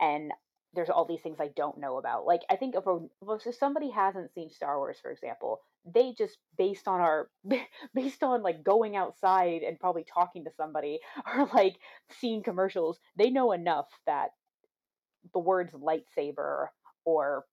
and 0.00 0.32
there's 0.74 0.90
all 0.90 1.06
these 1.06 1.22
things 1.22 1.38
I 1.40 1.48
don't 1.56 1.78
know 1.78 1.96
about. 1.98 2.26
Like 2.26 2.42
I 2.50 2.56
think 2.56 2.74
if, 2.74 2.86
a, 2.86 2.98
if 3.46 3.56
somebody 3.56 3.90
hasn't 3.90 4.32
seen 4.34 4.50
Star 4.50 4.78
Wars, 4.78 4.98
for 5.00 5.10
example, 5.10 5.60
they 5.84 6.12
just 6.16 6.36
based 6.56 6.86
on 6.86 7.00
our 7.00 7.30
based 7.94 8.22
on 8.22 8.42
like 8.42 8.62
going 8.64 8.96
outside 8.96 9.62
and 9.62 9.80
probably 9.80 10.04
talking 10.04 10.44
to 10.44 10.50
somebody 10.56 11.00
or 11.34 11.48
like 11.54 11.76
seeing 12.20 12.42
commercials, 12.42 12.98
they 13.16 13.30
know 13.30 13.52
enough 13.52 13.88
that 14.06 14.30
the 15.32 15.38
words 15.38 15.72
lightsaber 15.72 16.66
or 17.04 17.44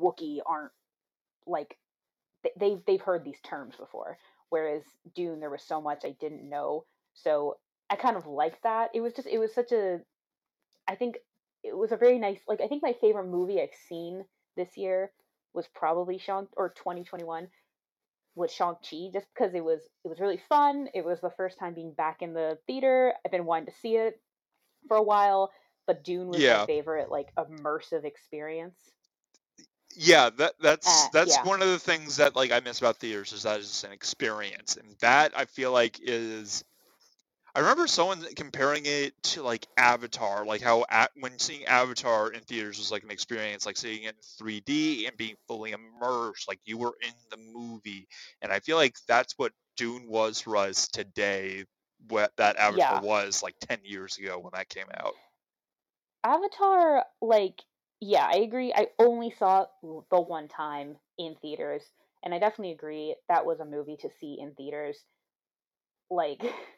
Wookie 0.00 0.38
aren't 0.44 0.72
like 1.46 1.76
they've 2.58 2.80
they've 2.86 3.00
heard 3.00 3.24
these 3.24 3.40
terms 3.42 3.76
before. 3.76 4.18
Whereas 4.48 4.82
Dune, 5.14 5.40
there 5.40 5.50
was 5.50 5.62
so 5.62 5.80
much 5.80 6.04
I 6.04 6.16
didn't 6.20 6.48
know, 6.48 6.84
so 7.14 7.56
I 7.90 7.96
kind 7.96 8.16
of 8.16 8.26
liked 8.26 8.62
that. 8.64 8.90
It 8.94 9.00
was 9.00 9.12
just 9.14 9.28
it 9.28 9.38
was 9.38 9.54
such 9.54 9.72
a 9.72 10.00
I 10.88 10.96
think 10.96 11.16
it 11.64 11.76
was 11.76 11.92
a 11.92 11.96
very 11.96 12.18
nice 12.18 12.40
like 12.48 12.60
I 12.60 12.68
think 12.68 12.82
my 12.82 12.94
favorite 13.00 13.26
movie 13.28 13.60
I've 13.60 13.74
seen 13.88 14.24
this 14.56 14.76
year 14.76 15.12
was 15.54 15.66
probably 15.74 16.18
Shang 16.18 16.48
or 16.56 16.70
2021 16.70 17.48
was 18.36 18.52
Shang-Chi 18.52 19.10
just 19.12 19.26
because 19.34 19.54
it 19.54 19.64
was 19.64 19.80
it 20.04 20.08
was 20.08 20.20
really 20.20 20.40
fun. 20.48 20.88
It 20.94 21.04
was 21.04 21.20
the 21.20 21.30
first 21.36 21.58
time 21.58 21.74
being 21.74 21.92
back 21.92 22.22
in 22.22 22.34
the 22.34 22.58
theater. 22.66 23.14
I've 23.24 23.32
been 23.32 23.46
wanting 23.46 23.66
to 23.66 23.80
see 23.80 23.96
it 23.96 24.20
for 24.88 24.96
a 24.96 25.02
while, 25.02 25.52
but 25.86 26.04
Dune 26.04 26.28
was 26.28 26.44
Yeah. 26.44 26.56
my 26.56 26.60
favorite 26.66 27.10
like 27.10 27.28
immersive 27.38 28.04
experience. 28.04 28.78
yeah 29.96 30.30
that 30.30 30.54
that's 30.60 30.86
Uh, 30.86 31.08
that's 31.08 31.36
yeah. 31.36 31.42
one 31.42 31.62
of 31.62 31.68
the 31.68 31.78
things 31.78 32.16
that 32.16 32.36
like 32.36 32.52
i 32.52 32.60
miss 32.60 32.78
about 32.80 32.96
theaters 32.98 33.32
is 33.32 33.44
that 33.44 33.60
it's 33.60 33.84
an 33.84 33.92
experience 33.92 34.76
and 34.76 34.96
that 35.00 35.32
i 35.36 35.44
feel 35.44 35.72
like 35.72 35.98
is 36.02 36.64
i 37.56 37.60
remember 37.60 37.86
someone 37.88 38.22
comparing 38.36 38.84
it 38.86 39.14
to 39.22 39.42
like 39.42 39.66
avatar 39.78 40.44
like 40.44 40.60
how 40.60 40.84
at, 40.90 41.10
when 41.16 41.38
seeing 41.38 41.64
avatar 41.66 42.30
in 42.30 42.40
theaters 42.42 42.78
was 42.78 42.92
like 42.92 43.02
an 43.02 43.10
experience 43.10 43.66
like 43.66 43.76
seeing 43.76 44.04
it 44.04 44.14
in 44.14 44.22
3d 44.38 45.06
and 45.06 45.16
being 45.16 45.36
fully 45.48 45.72
immersed 45.72 46.48
like 46.48 46.60
you 46.64 46.78
were 46.78 46.94
in 47.02 47.14
the 47.30 47.38
movie 47.38 48.06
and 48.42 48.52
i 48.52 48.60
feel 48.60 48.76
like 48.76 48.94
that's 49.08 49.34
what 49.38 49.52
dune 49.76 50.06
was 50.08 50.40
for 50.40 50.56
us 50.56 50.88
today 50.88 51.64
what 52.08 52.32
that 52.36 52.56
avatar 52.56 52.98
Yeah. 52.98 53.00
was 53.00 53.42
like 53.42 53.56
10 53.60 53.80
years 53.84 54.18
ago 54.18 54.38
when 54.38 54.52
that 54.54 54.68
came 54.68 54.86
out 54.94 55.14
Avatar, 56.24 57.06
like, 57.22 57.62
yeah, 58.00 58.26
I 58.30 58.38
agree. 58.38 58.72
I 58.74 58.88
only 58.98 59.30
saw 59.30 59.62
it 59.62 59.68
the 60.10 60.20
one 60.20 60.48
time 60.48 60.98
in 61.18 61.36
theaters, 61.36 61.82
and 62.22 62.34
I 62.34 62.38
definitely 62.38 62.72
agree 62.72 63.16
that 63.28 63.46
was 63.46 63.60
a 63.60 63.64
movie 63.64 63.96
to 63.98 64.10
see 64.20 64.38
in 64.38 64.54
theaters. 64.54 65.06
Like, 66.10 66.42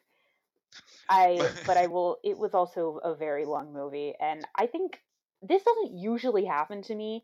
I, 1.09 1.39
but 1.65 1.77
I 1.77 1.87
will, 1.87 2.17
it 2.23 2.37
was 2.37 2.53
also 2.53 2.99
a 3.03 3.15
very 3.15 3.45
long 3.45 3.73
movie, 3.73 4.13
and 4.19 4.45
I 4.55 4.67
think 4.67 5.01
this 5.41 5.63
doesn't 5.63 5.97
usually 5.97 6.45
happen 6.45 6.81
to 6.83 6.95
me, 6.95 7.23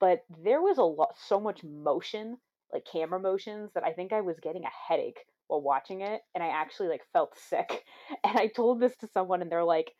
but 0.00 0.24
there 0.42 0.60
was 0.60 0.78
a 0.78 0.82
lot, 0.82 1.16
so 1.26 1.40
much 1.40 1.64
motion, 1.64 2.38
like 2.72 2.86
camera 2.90 3.20
motions, 3.20 3.70
that 3.74 3.84
I 3.84 3.92
think 3.92 4.12
I 4.12 4.20
was 4.20 4.40
getting 4.40 4.64
a 4.64 4.92
headache 4.92 5.18
while 5.48 5.60
watching 5.62 6.00
it, 6.02 6.20
and 6.34 6.42
I 6.42 6.48
actually 6.48 6.88
like 6.88 7.02
felt 7.12 7.36
sick. 7.36 7.84
And 8.24 8.36
I 8.38 8.48
told 8.48 8.80
this 8.80 8.96
to 8.98 9.08
someone, 9.08 9.42
and 9.42 9.50
they're 9.50 9.64
like, 9.64 9.92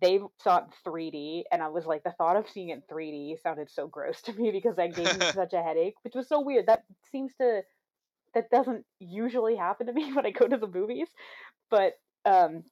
they 0.00 0.18
saw 0.42 0.58
it 0.58 0.64
in 0.64 0.92
3D, 0.92 1.44
and 1.52 1.62
I 1.62 1.68
was 1.68 1.86
like, 1.86 2.02
the 2.02 2.12
thought 2.12 2.36
of 2.36 2.48
seeing 2.48 2.70
it 2.70 2.74
in 2.74 2.82
3D 2.90 3.36
sounded 3.42 3.70
so 3.70 3.86
gross 3.86 4.20
to 4.22 4.32
me 4.32 4.50
because 4.50 4.76
that 4.76 4.94
gave 4.94 5.18
me 5.18 5.26
such 5.34 5.52
a 5.52 5.62
headache, 5.62 5.94
which 6.02 6.14
was 6.14 6.28
so 6.28 6.40
weird. 6.40 6.66
That 6.66 6.82
seems 7.12 7.32
to 7.40 7.62
that 8.36 8.50
doesn't 8.50 8.84
usually 9.00 9.56
happen 9.56 9.86
to 9.86 9.92
me 9.92 10.12
when 10.14 10.26
I 10.26 10.30
go 10.30 10.46
to 10.46 10.58
the 10.58 10.68
movies, 10.68 11.08
but 11.70 11.94
um, 12.24 12.64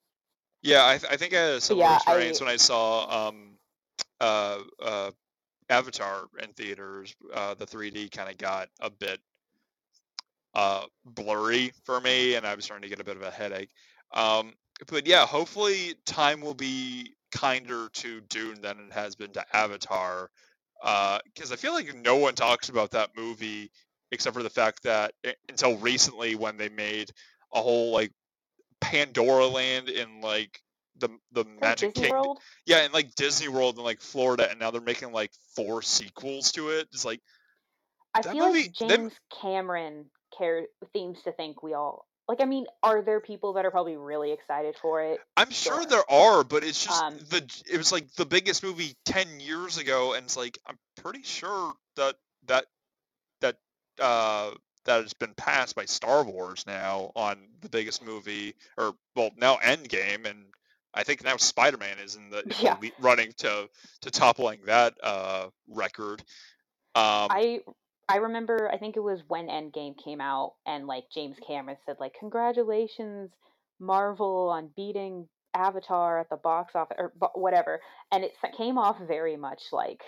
yeah, 0.62 0.86
I, 0.86 0.98
th- 0.98 1.12
I 1.12 1.16
think 1.16 1.34
I 1.34 1.40
had 1.40 1.54
a 1.54 1.60
similar 1.60 1.86
yeah, 1.86 1.96
experience 1.96 2.40
I 2.40 2.44
when 2.44 2.52
I 2.52 2.56
saw 2.56 3.28
um, 3.28 3.56
uh, 4.20 4.58
uh, 4.82 5.10
Avatar 5.68 6.26
in 6.42 6.50
theaters. 6.52 7.14
Uh, 7.32 7.54
the 7.54 7.66
3D 7.66 8.10
kind 8.10 8.30
of 8.30 8.38
got 8.38 8.68
a 8.80 8.90
bit 8.90 9.20
uh, 10.54 10.84
blurry 11.04 11.72
for 11.84 12.00
me, 12.00 12.34
and 12.34 12.46
I 12.46 12.54
was 12.54 12.64
starting 12.64 12.82
to 12.82 12.88
get 12.88 13.00
a 13.00 13.04
bit 13.04 13.16
of 13.16 13.22
a 13.22 13.30
headache. 13.30 13.70
Um, 14.12 14.52
but 14.88 15.06
yeah, 15.06 15.26
hopefully 15.26 15.94
time 16.04 16.40
will 16.40 16.54
be 16.54 17.14
kinder 17.32 17.88
to 17.94 18.20
Dune 18.22 18.60
than 18.60 18.78
it 18.78 18.92
has 18.92 19.14
been 19.14 19.32
to 19.32 19.44
Avatar, 19.56 20.30
because 20.82 21.52
I 21.52 21.56
feel 21.56 21.72
like 21.72 21.94
no 21.94 22.16
one 22.16 22.34
talks 22.34 22.68
about 22.68 22.90
that 22.92 23.10
movie 23.16 23.70
except 24.12 24.36
for 24.36 24.42
the 24.42 24.50
fact 24.50 24.82
that 24.84 25.12
until 25.48 25.76
recently, 25.78 26.34
when 26.34 26.56
they 26.56 26.68
made 26.68 27.10
a 27.52 27.60
whole 27.62 27.92
like 27.92 28.12
Pandora 28.80 29.46
Land 29.46 29.88
in 29.88 30.20
like 30.20 30.60
the 30.96 31.08
the 31.32 31.40
is 31.40 31.46
that 31.46 31.60
Magic 31.60 31.94
Disney 31.94 32.08
Kingdom, 32.08 32.22
World. 32.22 32.38
yeah, 32.66 32.84
in 32.84 32.92
like 32.92 33.14
Disney 33.14 33.48
World 33.48 33.78
in 33.78 33.84
like 33.84 34.00
Florida, 34.00 34.48
and 34.50 34.58
now 34.60 34.70
they're 34.70 34.80
making 34.80 35.12
like 35.12 35.30
four 35.56 35.82
sequels 35.82 36.52
to 36.52 36.70
it. 36.70 36.88
It's 36.92 37.04
like 37.04 37.20
I 38.14 38.22
that 38.22 38.32
feel 38.32 38.46
movie. 38.46 38.62
like 38.62 38.74
That 38.78 38.88
James 38.88 39.12
Cameron 39.40 40.06
care 40.36 40.66
seems 40.92 41.20
to 41.22 41.32
think 41.32 41.62
we 41.62 41.74
all 41.74 42.06
like. 42.28 42.40
I 42.40 42.44
mean, 42.44 42.66
are 42.82 43.02
there 43.02 43.20
people 43.20 43.54
that 43.54 43.64
are 43.64 43.70
probably 43.70 43.96
really 43.96 44.32
excited 44.32 44.76
for 44.80 45.02
it? 45.02 45.20
I'm 45.36 45.50
sure 45.50 45.76
Sure. 45.82 45.86
there 45.86 46.10
are, 46.10 46.44
but 46.44 46.62
it's 46.62 46.84
just 46.84 47.02
Um, 47.02 47.18
the 47.30 47.62
it 47.70 47.76
was 47.78 47.90
like 47.90 48.12
the 48.14 48.26
biggest 48.26 48.62
movie 48.62 48.94
ten 49.04 49.40
years 49.40 49.78
ago, 49.78 50.12
and 50.14 50.24
it's 50.26 50.36
like 50.36 50.58
I'm 50.66 50.78
pretty 50.96 51.22
sure 51.22 51.74
that 51.96 52.16
that 52.46 52.66
that 52.66 52.66
uh 54.00 54.50
that 54.84 55.02
has 55.02 55.14
been 55.14 55.34
passed 55.34 55.74
by 55.74 55.86
Star 55.86 56.24
Wars 56.24 56.64
now 56.66 57.10
on 57.16 57.38
the 57.62 57.68
biggest 57.68 58.04
movie, 58.04 58.54
or 58.76 58.94
well 59.16 59.30
now 59.36 59.56
Endgame, 59.56 60.26
and 60.26 60.44
I 60.92 61.04
think 61.04 61.24
now 61.24 61.36
Spider 61.36 61.78
Man 61.78 61.98
is 61.98 62.16
in 62.16 62.30
the, 62.30 62.44
in 62.64 62.64
Yeah. 62.64 62.76
running 62.98 63.32
to 63.38 63.68
to 64.02 64.10
toppling 64.10 64.60
that 64.66 64.94
uh 65.02 65.48
record. 65.68 66.20
Um, 66.94 67.28
I 67.30 67.60
I 68.08 68.16
remember 68.16 68.70
I 68.72 68.78
think 68.78 68.96
it 68.96 69.00
was 69.00 69.20
when 69.28 69.48
Endgame 69.48 69.96
came 70.02 70.20
out 70.20 70.54
and 70.66 70.86
like 70.86 71.04
James 71.12 71.36
Cameron 71.46 71.76
said 71.86 71.96
like 72.00 72.14
congratulations 72.18 73.30
Marvel 73.80 74.50
on 74.50 74.70
beating 74.76 75.28
Avatar 75.54 76.20
at 76.20 76.28
the 76.30 76.36
box 76.36 76.74
office 76.74 76.96
or 76.98 77.12
whatever 77.34 77.80
and 78.12 78.24
it 78.24 78.32
came 78.56 78.78
off 78.78 78.98
very 79.00 79.36
much 79.36 79.62
like 79.72 80.02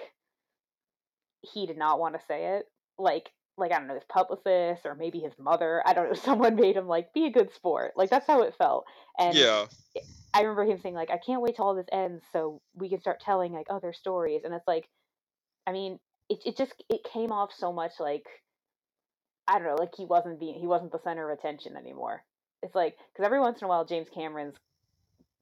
he 1.40 1.66
did 1.66 1.78
not 1.78 1.98
want 1.98 2.14
to 2.14 2.20
say 2.26 2.56
it 2.56 2.66
like 2.98 3.30
like 3.58 3.72
I 3.72 3.78
don't 3.78 3.88
know 3.88 3.94
his 3.94 4.04
publicist 4.08 4.84
or 4.84 4.94
maybe 4.94 5.20
his 5.20 5.32
mother. 5.38 5.82
I 5.86 5.94
don't 5.94 6.08
know. 6.08 6.14
Someone 6.24 6.56
made 6.56 6.76
him 6.76 6.86
like 6.86 7.12
be 7.12 7.26
a 7.26 7.30
good 7.30 7.52
sport. 7.52 7.92
Like 7.96 8.10
that's 8.10 8.26
how 8.26 8.42
it 8.42 8.54
felt. 8.56 8.84
And 9.18 9.34
yeah, 9.34 9.66
I 10.34 10.42
remember 10.42 10.64
him 10.64 10.78
saying 10.80 10.94
like 10.94 11.10
I 11.10 11.18
can't 11.18 11.42
wait 11.42 11.56
till 11.56 11.64
all 11.64 11.74
this 11.74 11.86
ends 11.92 12.22
so 12.32 12.60
we 12.74 12.88
can 12.88 13.00
start 13.00 13.20
telling 13.20 13.52
like 13.52 13.66
other 13.70 13.92
stories. 13.92 14.42
And 14.44 14.54
it's 14.54 14.68
like 14.68 14.88
I 15.66 15.72
mean 15.72 15.98
it 16.28 16.38
it 16.44 16.56
just 16.56 16.72
it 16.88 17.04
came 17.04 17.32
off 17.32 17.50
so 17.56 17.72
much 17.72 17.92
like 17.98 18.26
I 19.48 19.58
don't 19.58 19.68
know 19.68 19.76
like 19.76 19.94
he 19.96 20.04
wasn't 20.04 20.40
being 20.40 20.58
he 20.58 20.66
wasn't 20.66 20.92
the 20.92 21.00
center 21.02 21.30
of 21.30 21.38
attention 21.38 21.76
anymore. 21.76 22.22
It's 22.62 22.74
like 22.74 22.96
because 23.12 23.24
every 23.24 23.40
once 23.40 23.60
in 23.60 23.66
a 23.66 23.68
while 23.68 23.84
James 23.84 24.08
Cameron's 24.12 24.56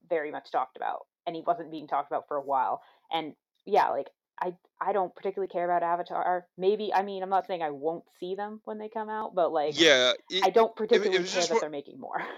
very 0.09 0.31
much 0.31 0.51
talked 0.53 0.77
about 0.77 1.07
and 1.27 1.35
he 1.35 1.43
wasn't 1.47 1.71
being 1.71 1.89
talked 1.89 2.11
about 2.11 2.29
for 2.29 2.37
a 2.37 2.43
while. 2.43 2.83
And 3.13 3.35
yeah 3.67 3.89
like 3.89 4.09
I 4.41 4.55
I 4.81 4.93
don't 4.93 5.15
particularly 5.15 5.51
care 5.51 5.65
about 5.65 5.83
Avatar. 5.83 6.47
Maybe 6.59 6.93
I 6.93 7.03
mean 7.03 7.23
I'm 7.23 7.31
not 7.31 7.47
saying 7.47 7.63
I 7.63 7.71
won't 7.71 8.05
see 8.21 8.35
them 8.35 8.61
when 8.65 8.79
they 8.79 8.89
come 8.89 9.09
out, 9.09 9.35
but 9.35 9.53
like 9.53 9.79
yeah. 9.81 10.13
I 10.43 10.51
don't 10.51 10.69
it, 10.69 10.73
it 10.73 10.77
particularly 10.77 11.25
care 11.25 11.47
that 11.47 11.61
they're 11.61 11.71
making 11.71 12.01
more. 12.01 12.23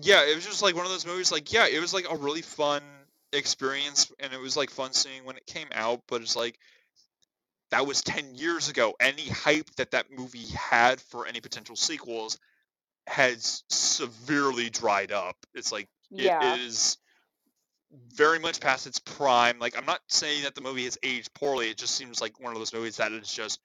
yeah, 0.00 0.24
it 0.24 0.34
was 0.34 0.46
just 0.46 0.62
like 0.62 0.74
one 0.74 0.84
of 0.84 0.92
those 0.92 1.06
movies. 1.06 1.32
Like, 1.32 1.52
yeah, 1.52 1.66
it 1.66 1.80
was 1.80 1.92
like 1.92 2.06
a 2.10 2.16
really 2.16 2.42
fun 2.42 2.82
experience, 3.32 4.10
and 4.18 4.32
it 4.32 4.40
was 4.40 4.56
like 4.56 4.70
fun 4.70 4.92
seeing 4.92 5.24
when 5.24 5.36
it 5.36 5.46
came 5.46 5.68
out. 5.72 6.02
But 6.08 6.22
it's 6.22 6.36
like 6.36 6.58
that 7.70 7.86
was 7.86 8.02
ten 8.02 8.34
years 8.34 8.68
ago. 8.68 8.94
Any 9.00 9.28
hype 9.28 9.70
that 9.76 9.92
that 9.92 10.06
movie 10.10 10.46
had 10.46 11.00
for 11.00 11.26
any 11.26 11.40
potential 11.40 11.76
sequels 11.76 12.38
has 13.06 13.64
severely 13.68 14.70
dried 14.70 15.12
up. 15.12 15.36
It's 15.54 15.72
like 15.72 15.88
it 16.12 16.24
yeah. 16.24 16.56
is 16.56 16.98
very 17.92 18.38
much 18.38 18.60
past 18.60 18.86
its 18.86 18.98
prime. 18.98 19.58
Like, 19.58 19.76
I'm 19.76 19.86
not 19.86 20.00
saying 20.08 20.44
that 20.44 20.54
the 20.54 20.60
movie 20.60 20.84
has 20.84 20.98
aged 21.02 21.34
poorly. 21.34 21.70
It 21.70 21.78
just 21.78 21.94
seems 21.94 22.20
like 22.20 22.40
one 22.40 22.52
of 22.52 22.58
those 22.58 22.72
movies 22.72 22.96
that 22.98 23.12
is 23.12 23.32
just 23.32 23.60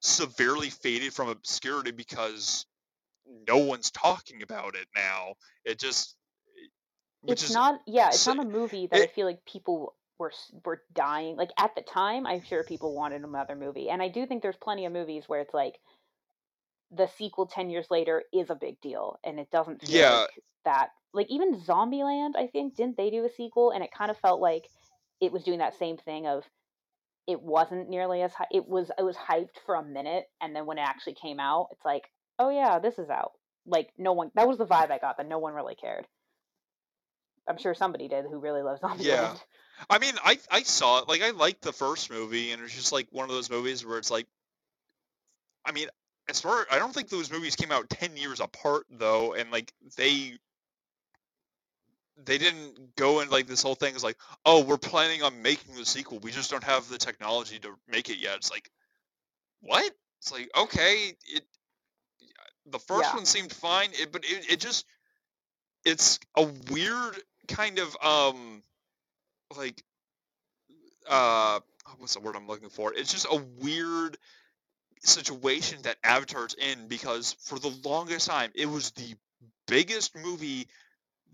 severely 0.00 0.70
faded 0.70 1.14
from 1.14 1.28
obscurity 1.28 1.90
because 1.92 2.66
no 3.48 3.58
one's 3.58 3.90
talking 3.90 4.42
about 4.42 4.74
it 4.76 4.88
now. 4.94 5.34
It 5.64 5.78
just, 5.78 6.16
which 7.22 7.42
it's 7.42 7.50
is 7.50 7.50
not 7.50 7.80
yeah 7.86 8.10
it's 8.12 8.26
not 8.26 8.38
a 8.38 8.44
movie 8.44 8.86
that 8.86 9.00
i 9.00 9.06
feel 9.06 9.26
like 9.26 9.44
people 9.46 9.94
were 10.18 10.32
were 10.64 10.82
dying 10.92 11.36
like 11.36 11.50
at 11.58 11.74
the 11.74 11.82
time 11.82 12.26
i'm 12.26 12.42
sure 12.42 12.62
people 12.64 12.94
wanted 12.94 13.22
another 13.22 13.56
movie 13.56 13.88
and 13.88 14.02
i 14.02 14.08
do 14.08 14.26
think 14.26 14.42
there's 14.42 14.56
plenty 14.56 14.84
of 14.84 14.92
movies 14.92 15.24
where 15.26 15.40
it's 15.40 15.54
like 15.54 15.80
the 16.90 17.06
sequel 17.06 17.46
10 17.46 17.70
years 17.70 17.86
later 17.90 18.22
is 18.32 18.50
a 18.50 18.54
big 18.54 18.80
deal 18.80 19.18
and 19.24 19.40
it 19.40 19.50
doesn't 19.50 19.82
feel 19.82 20.02
Yeah. 20.02 20.10
like 20.10 20.42
that 20.64 20.90
like 21.14 21.30
even 21.30 21.60
zombieland 21.60 22.32
i 22.36 22.46
think 22.46 22.76
didn't 22.76 22.96
they 22.96 23.10
do 23.10 23.24
a 23.24 23.30
sequel 23.30 23.70
and 23.70 23.82
it 23.82 23.90
kind 23.96 24.10
of 24.10 24.18
felt 24.18 24.40
like 24.40 24.68
it 25.20 25.32
was 25.32 25.44
doing 25.44 25.58
that 25.58 25.78
same 25.78 25.96
thing 25.96 26.26
of 26.26 26.44
it 27.26 27.40
wasn't 27.40 27.88
nearly 27.88 28.22
as 28.22 28.32
it 28.50 28.68
was 28.68 28.90
it 28.98 29.02
was 29.02 29.16
hyped 29.16 29.56
for 29.64 29.76
a 29.76 29.84
minute 29.84 30.24
and 30.40 30.54
then 30.54 30.66
when 30.66 30.78
it 30.78 30.82
actually 30.86 31.14
came 31.14 31.40
out 31.40 31.68
it's 31.72 31.84
like 31.84 32.10
oh 32.38 32.50
yeah 32.50 32.78
this 32.78 32.98
is 32.98 33.08
out 33.08 33.32
like 33.66 33.90
no 33.96 34.12
one 34.12 34.30
that 34.34 34.48
was 34.48 34.58
the 34.58 34.66
vibe 34.66 34.90
i 34.90 34.98
got 34.98 35.16
that 35.16 35.28
no 35.28 35.38
one 35.38 35.54
really 35.54 35.74
cared 35.74 36.06
i'm 37.48 37.58
sure 37.58 37.74
somebody 37.74 38.08
did 38.08 38.24
who 38.26 38.38
really 38.38 38.62
loves 38.62 38.80
zombieland 38.82 39.00
Yeah. 39.00 39.34
I 39.90 39.98
mean, 39.98 40.14
I 40.24 40.38
I 40.50 40.62
saw 40.62 41.00
it. 41.00 41.08
Like, 41.08 41.20
I 41.20 41.30
liked 41.30 41.62
the 41.62 41.72
first 41.72 42.10
movie, 42.10 42.52
and 42.52 42.62
it's 42.62 42.74
just 42.74 42.92
like 42.92 43.08
one 43.10 43.28
of 43.28 43.34
those 43.34 43.50
movies 43.50 43.84
where 43.84 43.98
it's 43.98 44.10
like, 44.10 44.26
I 45.64 45.72
mean, 45.72 45.88
as 46.28 46.40
far 46.40 46.66
I 46.70 46.78
don't 46.78 46.94
think 46.94 47.08
those 47.08 47.30
movies 47.30 47.56
came 47.56 47.72
out 47.72 47.90
ten 47.90 48.16
years 48.16 48.40
apart 48.40 48.86
though, 48.90 49.34
and 49.34 49.50
like 49.50 49.72
they 49.96 50.38
they 52.22 52.38
didn't 52.38 52.96
go 52.96 53.20
in 53.20 53.30
like 53.30 53.46
this 53.46 53.62
whole 53.62 53.74
thing 53.74 53.94
is 53.94 54.04
like, 54.04 54.16
oh, 54.44 54.62
we're 54.64 54.78
planning 54.78 55.22
on 55.22 55.42
making 55.42 55.74
the 55.74 55.84
sequel. 55.84 56.18
We 56.20 56.30
just 56.30 56.50
don't 56.50 56.64
have 56.64 56.88
the 56.88 56.98
technology 56.98 57.58
to 57.60 57.70
make 57.88 58.08
it 58.10 58.18
yet. 58.18 58.36
It's 58.36 58.50
like, 58.50 58.70
what? 59.60 59.90
It's 60.20 60.32
like, 60.32 60.50
okay, 60.56 61.12
it 61.26 61.44
the 62.66 62.78
first 62.78 63.10
Yeah. 63.10 63.16
one 63.16 63.26
seemed 63.26 63.52
fine, 63.52 63.90
it, 63.92 64.12
but 64.12 64.24
it, 64.24 64.52
it 64.52 64.60
just 64.60 64.86
it's 65.84 66.18
a 66.36 66.44
weird 66.70 67.16
kind 67.48 67.78
of 67.78 67.96
um 68.02 68.62
like 69.56 69.82
uh 71.08 71.60
what's 71.98 72.14
the 72.14 72.20
word 72.20 72.36
I'm 72.36 72.46
looking 72.46 72.70
for? 72.70 72.94
It's 72.94 73.12
just 73.12 73.26
a 73.30 73.36
weird 73.60 74.16
situation 75.00 75.82
that 75.82 75.98
Avatar's 76.02 76.54
in 76.54 76.88
because 76.88 77.34
for 77.40 77.58
the 77.58 77.74
longest 77.84 78.26
time 78.26 78.50
it 78.54 78.66
was 78.66 78.92
the 78.92 79.14
biggest 79.66 80.16
movie 80.16 80.68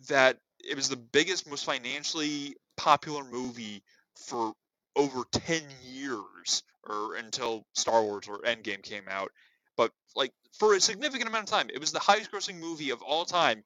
that 0.08 0.38
it 0.64 0.76
was 0.76 0.88
the 0.88 0.96
biggest 0.96 1.48
most 1.48 1.64
financially 1.64 2.56
popular 2.76 3.24
movie 3.24 3.82
for 4.16 4.54
over 4.96 5.24
10 5.32 5.62
years 5.84 6.62
or 6.84 7.14
until 7.16 7.64
Star 7.74 8.02
Wars 8.02 8.28
or 8.28 8.38
Endgame 8.38 8.82
came 8.82 9.04
out. 9.08 9.30
But 9.76 9.92
like 10.16 10.32
for 10.58 10.74
a 10.74 10.80
significant 10.80 11.28
amount 11.28 11.44
of 11.44 11.50
time 11.50 11.70
it 11.72 11.80
was 11.80 11.92
the 11.92 11.98
highest 12.00 12.32
grossing 12.32 12.58
movie 12.58 12.90
of 12.90 13.02
all 13.02 13.24
time 13.24 13.62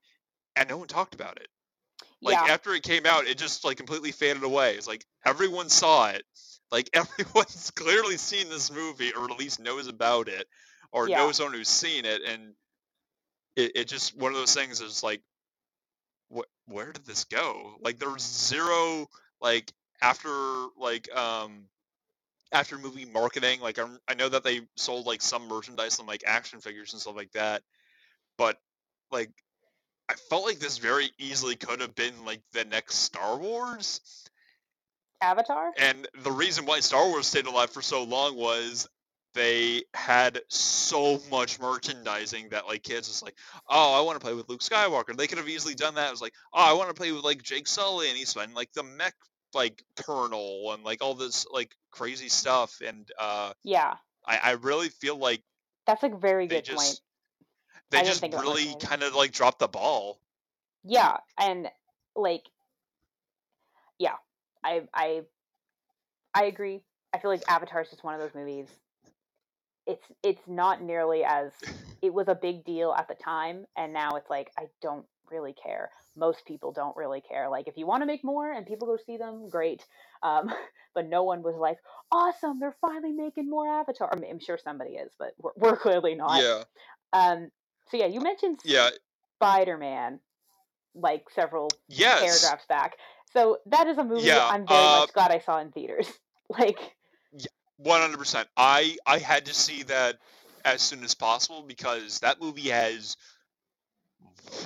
and 0.56 0.68
no 0.68 0.76
one 0.76 0.88
talked 0.88 1.14
about 1.14 1.38
it. 1.38 1.48
Like 2.22 2.38
yeah. 2.38 2.52
after 2.52 2.74
it 2.74 2.82
came 2.82 3.06
out 3.06 3.26
it 3.26 3.38
just 3.38 3.64
like 3.64 3.76
completely 3.76 4.12
faded 4.12 4.42
away. 4.42 4.74
It's 4.74 4.86
like 4.86 5.04
everyone 5.24 5.68
saw 5.68 6.08
it. 6.10 6.24
Like 6.70 6.90
everyone's 6.94 7.70
clearly 7.70 8.16
seen 8.16 8.48
this 8.48 8.70
movie 8.70 9.12
or 9.12 9.30
at 9.30 9.38
least 9.38 9.60
knows 9.60 9.88
about 9.88 10.28
it 10.28 10.46
or 10.92 11.08
Yeah. 11.08 11.18
knows 11.18 11.36
someone 11.36 11.54
who's 11.54 11.68
seen 11.68 12.04
it 12.04 12.22
and 12.26 12.54
it, 13.56 13.72
it 13.74 13.88
just 13.88 14.16
one 14.16 14.32
of 14.32 14.38
those 14.38 14.54
things 14.54 14.80
is 14.80 15.02
like 15.02 15.22
what 16.34 16.48
where 16.66 16.92
did 16.92 17.06
this 17.06 17.24
go? 17.24 17.76
Like 17.80 17.98
there's 17.98 18.22
zero 18.22 19.08
like 19.40 19.72
after 20.02 20.28
like 20.78 21.14
um 21.14 21.64
after 22.52 22.78
movie 22.78 23.04
marketing 23.04 23.60
like 23.60 23.78
I'm, 23.78 23.98
i 24.06 24.14
know 24.14 24.28
that 24.28 24.44
they 24.44 24.60
sold 24.76 25.06
like 25.06 25.22
some 25.22 25.48
merchandise 25.48 25.98
and 25.98 26.06
like 26.06 26.22
action 26.26 26.60
figures 26.60 26.92
and 26.92 27.02
stuff 27.02 27.16
like 27.16 27.32
that 27.32 27.62
but 28.38 28.58
like 29.10 29.30
i 30.08 30.14
felt 30.14 30.44
like 30.44 30.60
this 30.60 30.78
very 30.78 31.10
easily 31.18 31.56
could 31.56 31.80
have 31.80 31.94
been 31.94 32.24
like 32.24 32.42
the 32.52 32.64
next 32.64 32.96
star 32.96 33.36
wars. 33.38 34.00
Avatar? 35.20 35.72
And 35.78 36.06
the 36.22 36.30
reason 36.30 36.66
why 36.66 36.80
Star 36.80 37.08
Wars 37.08 37.26
stayed 37.26 37.46
alive 37.46 37.70
for 37.70 37.80
so 37.80 38.02
long 38.02 38.36
was 38.36 38.86
they 39.34 39.82
had 39.92 40.40
so 40.48 41.20
much 41.30 41.60
merchandising 41.60 42.50
that 42.50 42.66
like 42.66 42.82
kids 42.82 43.08
was 43.08 43.22
like, 43.22 43.34
oh, 43.68 43.98
I 43.98 44.00
want 44.00 44.18
to 44.18 44.24
play 44.24 44.34
with 44.34 44.48
Luke 44.48 44.60
Skywalker. 44.60 45.16
They 45.16 45.26
could 45.26 45.38
have 45.38 45.48
easily 45.48 45.74
done 45.74 45.96
that. 45.96 46.08
It 46.08 46.12
was 46.12 46.22
like, 46.22 46.34
oh, 46.52 46.62
I 46.62 46.72
want 46.72 46.88
to 46.88 46.94
play 46.94 47.12
with 47.12 47.24
like 47.24 47.42
Jake 47.42 47.66
Sully, 47.66 48.08
and 48.08 48.16
he's 48.16 48.32
finding 48.32 48.54
like 48.54 48.72
the 48.72 48.82
mech 48.82 49.14
like 49.52 49.82
Colonel 49.96 50.72
and 50.72 50.84
like 50.84 51.02
all 51.02 51.14
this 51.14 51.46
like 51.52 51.74
crazy 51.90 52.28
stuff. 52.28 52.80
And 52.84 53.08
uh, 53.18 53.52
yeah, 53.62 53.94
I, 54.24 54.38
I 54.42 54.50
really 54.52 54.88
feel 54.88 55.16
like 55.16 55.42
that's 55.86 56.02
like 56.02 56.20
very 56.20 56.46
they 56.46 56.56
good 56.56 56.64
just 56.64 56.78
point. 56.78 57.00
they 57.90 57.98
I 57.98 58.04
just 58.04 58.22
really 58.22 58.74
kind 58.80 59.02
of 59.02 59.14
like 59.14 59.32
dropped 59.32 59.58
the 59.58 59.68
ball. 59.68 60.18
Yeah, 60.84 61.16
and 61.38 61.68
like, 62.14 62.44
yeah, 63.98 64.14
I 64.62 64.82
I 64.94 65.22
I 66.34 66.44
agree. 66.44 66.82
I 67.12 67.18
feel 67.18 67.30
like 67.30 67.42
Avatar 67.48 67.82
is 67.82 67.90
just 67.90 68.04
one 68.04 68.14
of 68.14 68.20
those 68.20 68.34
movies. 68.34 68.68
It's 69.86 70.04
it's 70.22 70.42
not 70.46 70.82
nearly 70.82 71.24
as 71.24 71.52
it 72.02 72.12
was 72.12 72.28
a 72.28 72.34
big 72.34 72.64
deal 72.64 72.94
at 72.96 73.08
the 73.08 73.14
time, 73.14 73.66
and 73.76 73.92
now 73.92 74.16
it's 74.16 74.30
like 74.30 74.50
I 74.58 74.64
don't 74.80 75.06
really 75.30 75.54
care. 75.54 75.90
Most 76.16 76.46
people 76.46 76.72
don't 76.72 76.96
really 76.96 77.20
care. 77.20 77.48
Like 77.48 77.68
if 77.68 77.76
you 77.76 77.86
want 77.86 78.02
to 78.02 78.06
make 78.06 78.24
more 78.24 78.52
and 78.52 78.66
people 78.66 78.86
go 78.86 78.96
see 79.04 79.16
them, 79.16 79.48
great. 79.48 79.84
Um, 80.22 80.50
but 80.94 81.08
no 81.08 81.24
one 81.24 81.42
was 81.42 81.56
like, 81.56 81.78
awesome, 82.12 82.60
they're 82.60 82.76
finally 82.80 83.12
making 83.12 83.50
more 83.50 83.66
Avatar. 83.68 84.10
I 84.12 84.18
mean, 84.18 84.30
I'm 84.30 84.40
sure 84.40 84.58
somebody 84.62 84.92
is, 84.92 85.12
but 85.18 85.34
we're, 85.38 85.50
we're 85.56 85.76
clearly 85.76 86.14
not. 86.14 86.42
Yeah, 86.42 86.62
Um, 87.12 87.50
so 87.90 87.96
yeah, 87.96 88.06
you 88.06 88.20
mentioned 88.20 88.60
yeah, 88.64 88.90
Spider 89.36 89.76
Man 89.76 90.20
like 90.94 91.24
several 91.34 91.70
yes. 91.88 92.20
paragraphs 92.20 92.66
back. 92.66 92.96
So 93.32 93.58
that 93.66 93.86
is 93.88 93.98
a 93.98 94.04
movie 94.04 94.26
Yeah, 94.26 94.46
I'm 94.46 94.66
very 94.66 94.84
uh, 94.84 95.00
much 95.00 95.12
glad 95.12 95.30
I 95.30 95.40
saw 95.40 95.60
in 95.60 95.70
theaters. 95.72 96.08
Like, 96.50 96.78
One 97.76 98.00
hundred 98.00 98.18
percent. 98.18 98.48
I 98.56 98.96
I 99.06 99.18
had 99.18 99.46
to 99.46 99.54
see 99.54 99.82
that 99.84 100.18
as 100.64 100.80
soon 100.80 101.04
as 101.04 101.14
possible 101.14 101.62
because 101.62 102.20
that 102.20 102.40
movie 102.40 102.70
has 102.70 103.16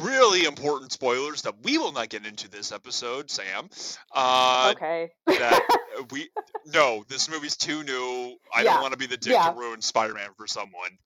really 0.01 0.45
important 0.45 0.93
spoilers 0.93 1.43
that 1.43 1.55
we 1.63 1.79
will 1.79 1.93
not 1.93 2.09
get 2.09 2.27
into 2.27 2.49
this 2.51 2.73
episode, 2.73 3.31
Sam. 3.31 3.69
Uh, 4.13 4.73
okay. 4.77 5.11
that 5.27 5.79
we 6.11 6.31
no, 6.67 7.05
this 7.09 7.29
movie's 7.31 7.57
too 7.57 7.83
new. 7.83 8.37
I 8.55 8.63
Yeah, 8.63 8.75
don't 8.75 8.83
want 8.83 8.93
to 8.93 8.99
be 8.99 9.07
the 9.07 9.17
dick 9.17 9.33
yeah. 9.33 9.51
to 9.51 9.59
ruin 9.59 9.81
Spider-Man 9.81 10.31
for 10.37 10.47
someone. 10.47 10.99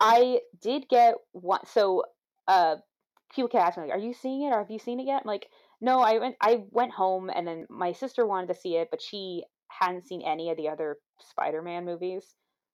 I 0.00 0.40
did 0.60 0.88
get 0.88 1.14
one. 1.32 1.60
So, 1.66 2.04
uh, 2.48 2.76
people 3.34 3.48
kept 3.48 3.66
asking 3.66 3.84
me, 3.84 3.88
like, 3.90 3.98
"Are 3.98 4.02
you 4.02 4.14
seeing 4.14 4.42
it? 4.42 4.52
Or 4.52 4.58
have 4.58 4.70
you 4.70 4.78
seen 4.78 5.00
it 5.00 5.06
yet?" 5.06 5.22
I'm 5.22 5.28
like, 5.28 5.48
"No, 5.80 6.00
I 6.00 6.18
went. 6.18 6.36
I 6.40 6.64
went 6.70 6.92
home, 6.92 7.30
and 7.30 7.46
then 7.46 7.66
my 7.68 7.92
sister 7.92 8.26
wanted 8.26 8.48
to 8.48 8.60
see 8.60 8.76
it, 8.76 8.88
but 8.90 9.02
she 9.02 9.44
hadn't 9.68 10.06
seen 10.06 10.22
any 10.22 10.50
of 10.50 10.56
the 10.56 10.68
other 10.68 10.96
Spider-Man 11.30 11.84
movies. 11.84 12.24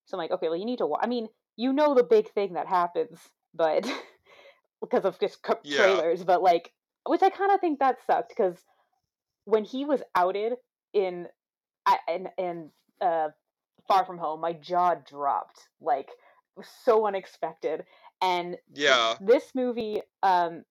So 0.07 0.17
I'm 0.17 0.19
like, 0.19 0.31
okay, 0.33 0.49
well, 0.49 0.57
you 0.59 0.65
need 0.65 0.79
to. 0.79 0.87
Wa-. 0.87 0.99
I 1.01 1.07
mean, 1.07 1.29
you 1.57 1.73
know 1.73 1.95
the 1.95 2.05
big 2.05 2.31
thing 2.33 2.55
that 2.55 2.67
happens, 2.67 3.19
but 3.55 3.87
because 4.81 5.05
of 5.05 5.19
just 5.19 5.43
co- 5.43 5.59
Yeah. 5.63 5.79
trailers, 5.79 6.25
but 6.25 6.43
like, 6.43 6.73
which 7.07 7.23
I 7.23 7.31
kind 7.31 7.53
of 7.53 7.61
think 7.61 7.79
that 7.81 7.97
sucked 8.07 8.31
because 8.31 8.57
when 9.45 9.65
he 9.65 9.85
was 9.85 10.03
outed 10.15 10.55
in 10.93 11.27
I- 11.87 11.99
in 12.09 12.29
in 12.39 12.71
uh, 13.01 13.29
Far 13.87 14.05
From 14.05 14.19
Home, 14.19 14.41
my 14.41 14.53
jaw 14.53 14.95
dropped. 14.95 15.69
Like, 15.81 16.11
so 16.85 17.07
unexpected. 17.07 17.85
And 18.21 18.57
Yeah. 18.75 19.17
this 19.21 19.45
movie, 19.55 20.03
um, 20.23 20.65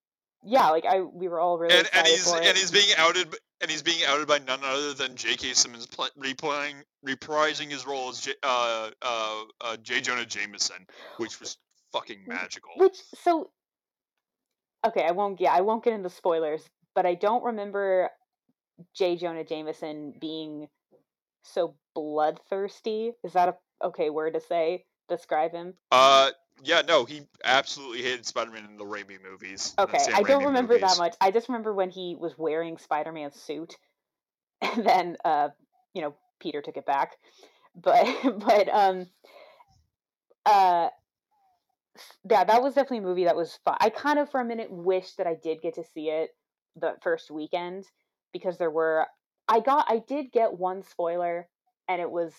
yeah, 0.44 0.68
like 0.70 0.84
I, 0.84 1.00
we 1.00 1.28
were 1.28 1.40
all 1.40 1.58
really 1.58 1.76
And 1.78 1.88
and 1.92 2.06
he's 2.06 2.30
and 2.32 2.56
he's 2.56 2.70
being 2.70 2.94
outed 2.96 3.34
and 3.60 3.70
he's 3.70 3.82
being 3.82 4.04
outed 4.06 4.28
by 4.28 4.38
none 4.38 4.60
other 4.62 4.94
than 4.94 5.16
J.K. 5.16 5.54
Simmons 5.54 5.86
pl- 5.86 6.10
replaying 6.18 6.82
reprising 7.06 7.70
his 7.70 7.86
role 7.86 8.08
as 8.08 8.20
J- 8.20 8.34
uh, 8.42 8.90
uh, 9.02 9.44
uh, 9.60 9.76
J. 9.78 10.00
Jonah 10.00 10.26
Jameson, 10.26 10.86
which 11.16 11.40
was 11.40 11.56
fucking 11.92 12.20
magical. 12.26 12.72
Which 12.76 12.96
so 13.22 13.50
okay, 14.86 15.04
I 15.04 15.12
won't 15.12 15.40
yeah, 15.40 15.52
I 15.52 15.62
won't 15.62 15.84
get 15.84 15.94
into 15.94 16.10
spoilers, 16.10 16.64
but 16.94 17.06
I 17.06 17.14
don't 17.14 17.44
remember 17.44 18.10
J. 18.94 19.16
Jonah 19.16 19.44
Jameson 19.44 20.14
being 20.20 20.68
so 21.42 21.74
bloodthirsty. 21.94 23.12
Is 23.24 23.32
that 23.32 23.48
a 23.48 23.86
okay 23.86 24.10
word 24.10 24.34
to 24.34 24.40
say? 24.40 24.84
Describe 25.08 25.52
him. 25.52 25.74
Uh, 25.90 26.30
yeah, 26.64 26.82
no, 26.86 27.04
he 27.04 27.22
absolutely 27.44 28.02
hated 28.02 28.26
Spider-Man 28.26 28.64
in 28.64 28.76
the 28.76 28.84
Raimi 28.84 29.22
movies. 29.22 29.74
Okay, 29.78 29.98
I 30.12 30.22
don't 30.22 30.42
Raimi 30.42 30.46
remember 30.46 30.78
that 30.78 30.98
much. 30.98 31.14
I 31.20 31.30
just 31.30 31.48
remember 31.48 31.72
when 31.72 31.90
he 31.90 32.16
was 32.18 32.36
wearing 32.36 32.78
Spider-Man's 32.78 33.40
suit, 33.40 33.76
and 34.60 34.86
then 34.86 35.16
uh, 35.24 35.48
you 35.94 36.02
know, 36.02 36.14
Peter 36.40 36.62
took 36.62 36.76
it 36.76 36.86
back. 36.86 37.16
But 37.74 38.06
but 38.38 38.68
um, 38.68 39.06
uh, 40.46 40.88
yeah, 42.28 42.44
that 42.44 42.62
was 42.62 42.74
definitely 42.74 42.98
a 42.98 43.02
movie 43.02 43.24
that 43.24 43.36
was 43.36 43.58
fun. 43.64 43.76
I 43.80 43.90
kind 43.90 44.18
of 44.18 44.30
for 44.30 44.40
a 44.40 44.44
minute 44.44 44.70
wish 44.70 45.12
that 45.14 45.26
I 45.26 45.34
did 45.34 45.60
get 45.62 45.74
to 45.74 45.84
see 45.84 46.08
it 46.08 46.30
the 46.76 46.94
first 47.02 47.30
weekend 47.30 47.84
because 48.32 48.58
there 48.58 48.70
were 48.70 49.06
I 49.48 49.60
got 49.60 49.86
I 49.88 50.02
did 50.06 50.32
get 50.32 50.58
one 50.58 50.82
spoiler 50.82 51.48
and 51.88 52.00
it 52.00 52.10
was 52.10 52.32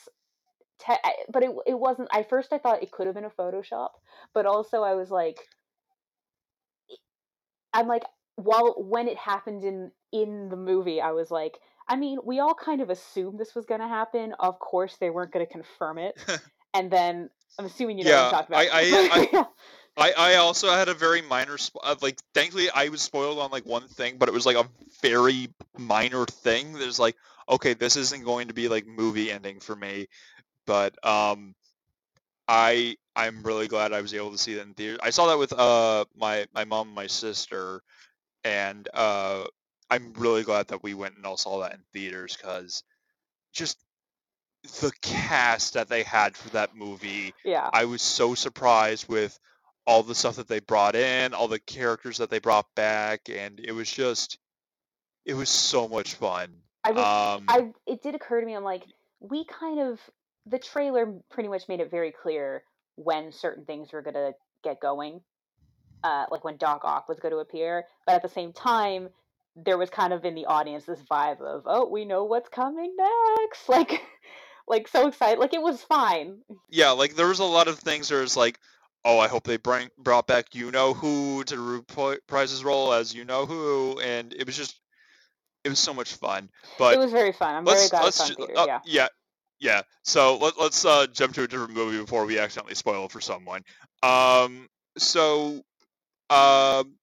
te- 0.80 1.26
but 1.32 1.44
it 1.44 1.52
it 1.66 1.80
wasn't 1.80 2.10
I 2.12 2.24
first 2.24 2.54
I 2.54 2.58
thought 2.58 2.84
it 2.84 2.92
could 2.92 3.08
have 3.08 3.16
been 3.16 3.26
a 3.26 3.30
photoshop 3.30 3.90
but 4.34 4.46
also 4.46 4.84
I 4.84 4.96
was 4.96 5.12
like 5.12 5.40
I'm 7.74 7.88
like 7.88 8.04
while 8.36 8.76
when 8.78 9.08
it 9.08 9.18
happened 9.18 9.64
in 9.64 9.92
in 10.12 10.50
the 10.50 10.56
movie 10.56 11.02
I 11.02 11.12
was 11.12 11.30
like 11.30 11.60
I 11.88 11.96
mean 11.96 12.20
we 12.24 12.40
all 12.40 12.56
kind 12.56 12.82
of 12.82 12.90
assumed 12.90 13.40
this 13.40 13.56
was 13.56 13.66
going 13.66 13.82
to 13.82 13.88
happen 13.88 14.34
of 14.40 14.60
course 14.60 14.98
they 14.98 15.10
weren't 15.10 15.32
going 15.32 15.46
to 15.46 15.52
confirm 15.52 15.98
it 15.98 16.20
and 16.74 16.90
then 16.92 17.30
I'm 17.58 17.66
assuming 17.66 17.98
you 17.98 18.06
know 18.06 18.12
what 18.12 18.26
I'm 18.26 18.32
Yeah, 18.32 18.46
talking 18.48 18.56
about 18.56 18.74
I- 18.74 19.30
Yeah. 19.34 19.46
I, 19.98 20.14
I 20.16 20.36
also 20.36 20.70
had 20.72 20.88
a 20.88 20.94
very 20.94 21.22
minor 21.22 21.58
sp- 21.60 21.84
uh, 21.84 21.96
like 22.02 22.20
thankfully 22.34 22.70
I 22.70 22.88
was 22.88 23.02
spoiled 23.02 23.40
on 23.40 23.52
like 23.52 23.66
one 23.66 23.88
thing, 23.88 24.18
but 24.18 24.30
it 24.30 24.34
was 24.34 24.46
like 24.46 24.56
a 24.56 24.70
very 25.02 25.50
minor 25.78 26.26
thing. 26.26 26.74
There's 26.74 27.00
like 27.00 27.18
okay, 27.50 27.74
this 27.74 27.96
isn't 27.96 28.24
going 28.24 28.48
to 28.48 28.54
be 28.54 28.68
like 28.70 28.86
movie 28.86 29.32
ending 29.32 29.60
for 29.60 29.76
me, 29.76 30.08
but 30.70 31.04
um, 31.04 31.56
I 32.48 32.96
I'm 33.16 33.42
really 33.42 33.68
glad 33.68 33.92
I 33.92 34.02
was 34.02 34.14
able 34.14 34.32
to 34.32 34.38
see 34.38 34.54
that 34.54 34.62
in 34.62 34.76
theater. 34.76 35.00
I 35.02 35.10
saw 35.10 35.26
that 35.30 35.40
with 35.40 35.52
uh 35.52 36.06
my 36.16 36.46
my 36.54 36.64
mom 36.64 36.90
and 36.90 36.96
my 36.96 37.08
sister, 37.08 37.82
and 38.44 38.88
uh 38.94 39.46
I'm 39.90 40.14
really 40.14 40.44
glad 40.44 40.68
that 40.68 40.84
we 40.84 40.94
went 40.94 41.16
and 41.16 41.26
all 41.26 41.38
saw 41.38 41.60
that 41.62 41.74
in 41.74 41.80
theaters 41.92 42.38
because 42.38 42.84
just 43.52 43.80
the 44.80 44.92
cast 45.02 45.74
that 45.74 45.90
they 45.90 46.04
had 46.04 46.38
for 46.38 46.50
that 46.50 46.76
movie 46.76 47.34
yeah 47.44 47.68
I 47.74 47.86
was 47.86 48.04
so 48.04 48.36
surprised 48.36 49.10
with 49.10 49.40
all 49.88 50.04
the 50.04 50.14
stuff 50.14 50.36
that 50.36 50.48
they 50.48 50.60
brought 50.60 50.96
in, 50.96 51.34
all 51.34 51.48
the 51.48 51.58
characters 51.58 52.20
that 52.20 52.30
they 52.30 52.38
brought 52.38 52.68
back, 52.76 53.22
and 53.28 53.60
it 53.60 53.72
was 53.72 53.90
just, 53.90 54.38
it 55.26 55.34
was 55.34 55.50
so 55.50 55.88
much 55.88 56.14
fun. 56.14 56.54
I 56.84 56.92
was 56.92 57.40
Um, 57.40 57.46
I 57.48 57.72
it 57.88 58.04
did 58.04 58.14
occur 58.14 58.40
to 58.40 58.46
me 58.46 58.54
I'm 58.54 58.64
like 58.64 58.84
we 59.20 59.46
kind 59.46 59.80
of 59.80 60.00
the 60.50 60.60
trailer 60.60 61.14
pretty 61.30 61.50
much 61.50 61.68
made 61.68 61.80
it 61.80 61.92
very 61.92 62.12
clear 62.12 62.64
when 62.96 63.32
certain 63.32 63.66
things 63.66 63.92
were 63.94 64.02
going 64.02 64.14
to 64.14 64.34
get 64.64 64.80
going 64.82 65.22
uh 66.04 66.26
like 66.32 66.44
when 66.44 66.58
Doc 66.58 66.82
Ock 66.84 67.08
was 67.08 67.20
going 67.20 67.34
to 67.34 67.40
appear 67.40 67.86
but 68.06 68.16
at 68.16 68.22
the 68.22 68.30
same 68.30 68.54
time 68.54 69.10
there 69.56 69.78
was 69.78 69.90
kind 69.90 70.14
of 70.14 70.26
in 70.26 70.36
the 70.36 70.46
audience 70.46 70.86
this 70.86 71.02
vibe 71.10 71.42
of 71.42 71.64
oh 71.66 71.88
we 71.88 72.06
know 72.06 72.24
what's 72.24 72.50
coming 72.50 72.96
next 72.98 73.70
like 73.70 74.02
like 74.68 74.88
so 74.88 75.08
excited 75.08 75.40
like 75.40 75.54
it 75.54 75.62
was 75.62 75.82
fine 75.82 76.40
yeah, 76.70 76.92
like 76.92 77.16
there 77.16 77.28
was 77.28 77.40
a 77.40 77.46
lot 77.46 77.68
of 77.68 77.80
things 77.80 78.12
where 78.12 78.24
it's 78.24 78.38
like, 78.38 78.60
oh, 79.04 79.20
I 79.20 79.28
hope 79.28 79.44
they 79.44 79.58
bring 79.58 79.90
brought 79.98 80.28
back 80.28 80.54
you 80.56 80.72
know 80.72 80.94
who 80.94 81.44
to 81.46 81.60
reprise 81.60 82.52
his 82.52 82.64
role 82.64 82.94
as 82.94 83.14
you 83.14 83.26
know 83.26 83.46
who, 83.46 84.00
and 84.00 84.34
it 84.34 84.46
was 84.46 84.56
just, 84.56 84.80
it 85.64 85.70
was 85.70 85.80
so 85.80 85.94
much 85.94 86.14
fun. 86.14 86.50
But 86.78 86.94
it 86.94 87.00
was 87.00 87.12
very 87.12 87.32
fun 87.32 87.56
I'm 87.56 87.66
very 87.66 87.90
glad 87.90 88.08
it's 88.08 88.20
on 88.20 88.28
ju- 88.28 88.36
theaters 88.36 88.58
uh, 88.58 88.66
yeah 88.68 88.80
yeah 88.86 89.08
yeah 89.60 89.82
so 90.04 90.38
let, 90.38 90.60
let's 90.60 90.86
uh 90.86 91.08
jump 91.08 91.34
to 91.34 91.44
a 91.44 91.48
different 91.48 91.74
movie 91.74 92.00
before 92.00 92.26
we 92.26 92.40
accidentally 92.40 92.76
spoil 92.76 93.06
it 93.06 93.12
for 93.12 93.22
someone. 93.22 93.64
Um 94.04 94.68
so 94.98 95.64
um 96.30 96.96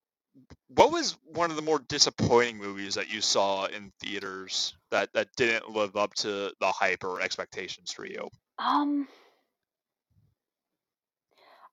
what 0.68 0.90
was 0.90 1.16
one 1.24 1.50
of 1.50 1.56
the 1.56 1.62
more 1.62 1.78
disappointing 1.78 2.58
movies 2.58 2.94
that 2.94 3.10
you 3.10 3.20
saw 3.20 3.66
in 3.66 3.92
theaters 4.00 4.74
that 4.90 5.12
that 5.14 5.28
didn't 5.36 5.70
live 5.70 5.96
up 5.96 6.14
to 6.14 6.52
the 6.60 6.66
hype 6.66 7.04
or 7.04 7.20
expectations 7.20 7.92
for 7.92 8.04
you? 8.04 8.28
Um, 8.58 9.06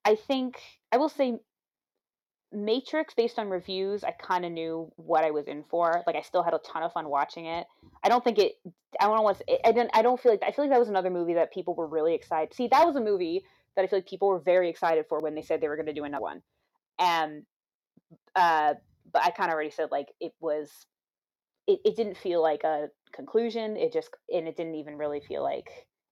I 0.05 0.15
think 0.15 0.61
I 0.91 0.97
will 0.97 1.09
say 1.09 1.39
Matrix, 2.53 3.13
based 3.13 3.39
on 3.39 3.49
reviews, 3.49 4.03
I 4.03 4.11
kind 4.11 4.45
of 4.45 4.51
knew 4.51 4.91
what 4.95 5.23
I 5.23 5.31
was 5.31 5.47
in 5.47 5.63
for. 5.69 6.03
Like, 6.05 6.15
I 6.15 6.21
still 6.21 6.43
had 6.43 6.53
a 6.53 6.59
ton 6.59 6.83
of 6.83 6.93
fun 6.93 7.09
watching 7.09 7.45
it. 7.45 7.65
I 8.03 8.09
don't 8.09 8.23
think 8.23 8.39
it. 8.39 8.53
I 8.99 9.05
don't 9.05 9.11
want 9.11 9.23
what's. 9.23 9.41
I 9.65 9.71
didn't. 9.71 9.91
I 9.93 10.01
don't 10.01 10.19
feel 10.19 10.31
like. 10.31 10.43
I 10.45 10.51
feel 10.51 10.65
like 10.65 10.71
that 10.71 10.79
was 10.79 10.89
another 10.89 11.09
movie 11.09 11.33
that 11.35 11.53
people 11.53 11.75
were 11.75 11.87
really 11.87 12.13
excited. 12.13 12.53
See, 12.53 12.67
that 12.67 12.85
was 12.85 12.95
a 12.95 13.01
movie 13.01 13.43
that 13.75 13.83
I 13.83 13.87
feel 13.87 13.99
like 13.99 14.07
people 14.07 14.27
were 14.27 14.39
very 14.39 14.69
excited 14.69 15.05
for 15.09 15.19
when 15.19 15.35
they 15.35 15.41
said 15.41 15.61
they 15.61 15.67
were 15.67 15.75
going 15.75 15.87
to 15.87 15.93
do 15.93 16.03
another 16.03 16.21
one. 16.21 16.41
And, 16.99 17.43
uh, 18.35 18.75
but 19.11 19.23
I 19.23 19.31
kind 19.31 19.49
of 19.49 19.55
already 19.55 19.71
said 19.71 19.89
like 19.91 20.07
it 20.19 20.33
was. 20.39 20.69
It, 21.65 21.79
it 21.85 21.95
didn't 21.95 22.17
feel 22.17 22.41
like 22.41 22.63
a 22.63 22.89
conclusion. 23.13 23.77
It 23.77 23.93
just 23.93 24.09
and 24.33 24.47
it 24.47 24.57
didn't 24.57 24.75
even 24.75 24.97
really 24.97 25.21
feel 25.21 25.43
like 25.43 25.69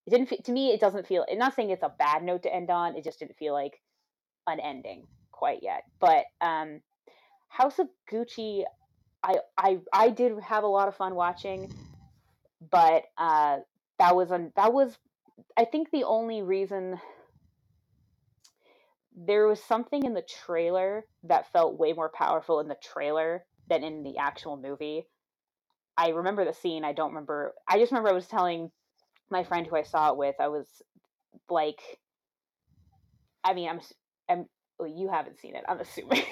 it 0.07 0.11
didn't 0.11 0.27
feel, 0.29 0.39
to 0.43 0.51
me 0.51 0.71
it 0.71 0.79
doesn't 0.79 1.07
feel 1.07 1.25
i'm 1.31 1.37
not 1.37 1.55
saying 1.55 1.69
it's 1.69 1.83
a 1.83 1.93
bad 1.99 2.23
note 2.23 2.43
to 2.43 2.53
end 2.53 2.69
on 2.69 2.95
it 2.95 3.03
just 3.03 3.19
didn't 3.19 3.37
feel 3.37 3.53
like 3.53 3.79
an 4.47 4.59
ending 4.59 5.05
quite 5.41 5.63
yet 5.63 5.83
but 5.99 6.25
um 6.41 6.81
house 7.49 7.79
of 7.79 7.87
gucci 8.11 8.63
i 9.23 9.35
i 9.57 9.79
i 9.91 10.09
did 10.09 10.33
have 10.39 10.63
a 10.63 10.67
lot 10.67 10.87
of 10.87 10.95
fun 10.95 11.15
watching 11.15 11.69
but 12.71 13.03
uh 13.17 13.57
that 13.97 14.15
was 14.15 14.29
that 14.29 14.73
was 14.73 14.97
i 15.57 15.65
think 15.65 15.89
the 15.91 16.03
only 16.03 16.43
reason 16.43 16.99
there 19.15 19.47
was 19.47 19.61
something 19.61 20.05
in 20.05 20.13
the 20.13 20.25
trailer 20.45 21.05
that 21.23 21.51
felt 21.51 21.79
way 21.79 21.93
more 21.93 22.11
powerful 22.13 22.59
in 22.59 22.67
the 22.67 22.77
trailer 22.81 23.43
than 23.67 23.83
in 23.83 24.03
the 24.03 24.17
actual 24.17 24.55
movie. 24.57 25.05
I 25.97 26.09
remember 26.09 26.45
the 26.45 26.53
scene 26.53 26.85
i 26.85 26.93
don't 26.93 27.09
remember 27.09 27.53
i 27.67 27.79
just 27.79 27.91
remember 27.91 28.09
i 28.09 28.13
was 28.13 28.27
telling 28.27 28.71
my 29.31 29.43
friend 29.43 29.65
who 29.65 29.75
I 29.77 29.83
saw 29.83 30.11
it 30.11 30.17
with, 30.17 30.35
I 30.39 30.49
was 30.49 30.67
like, 31.49 31.81
I 33.43 33.53
mean, 33.53 33.69
I'm, 33.69 33.79
I'm 34.29 34.45
well, 34.81 34.89
you 34.89 35.07
haven't 35.09 35.39
seen 35.39 35.55
it, 35.55 35.63
I'm 35.69 35.79
assuming. 35.79 36.23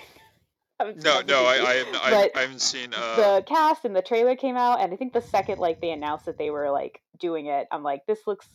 no, 0.79 1.21
no, 1.21 1.45
I, 1.45 1.63
I, 1.63 1.73
haven't, 1.75 1.95
I, 1.95 2.31
I 2.35 2.39
haven't 2.41 2.61
seen 2.61 2.93
uh... 2.95 3.15
the 3.15 3.43
cast 3.45 3.85
and 3.85 3.95
the 3.95 4.01
trailer 4.01 4.35
came 4.35 4.57
out, 4.57 4.81
and 4.81 4.91
I 4.91 4.95
think 4.95 5.13
the 5.13 5.21
second 5.21 5.59
like 5.59 5.81
they 5.81 5.91
announced 5.91 6.25
that 6.25 6.39
they 6.39 6.49
were 6.49 6.71
like 6.71 6.99
doing 7.19 7.45
it, 7.45 7.67
I'm 7.71 7.83
like, 7.83 8.05
this 8.07 8.19
looks. 8.25 8.47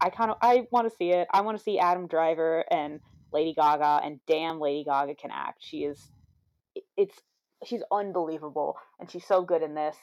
I 0.00 0.08
kind 0.08 0.30
of 0.30 0.38
I 0.40 0.66
want 0.70 0.88
to 0.88 0.96
see 0.96 1.10
it. 1.10 1.26
I 1.32 1.40
want 1.40 1.58
to 1.58 1.62
see 1.62 1.78
Adam 1.78 2.06
Driver 2.06 2.64
and 2.70 3.00
Lady 3.32 3.52
Gaga, 3.54 4.00
and 4.04 4.20
damn, 4.26 4.60
Lady 4.60 4.84
Gaga 4.84 5.16
can 5.16 5.30
act. 5.32 5.58
She 5.62 5.78
is, 5.78 6.00
it's 6.96 7.18
she's 7.66 7.82
unbelievable, 7.90 8.76
and 9.00 9.10
she's 9.10 9.26
so 9.26 9.42
good 9.42 9.62
in 9.62 9.74
this. 9.74 9.96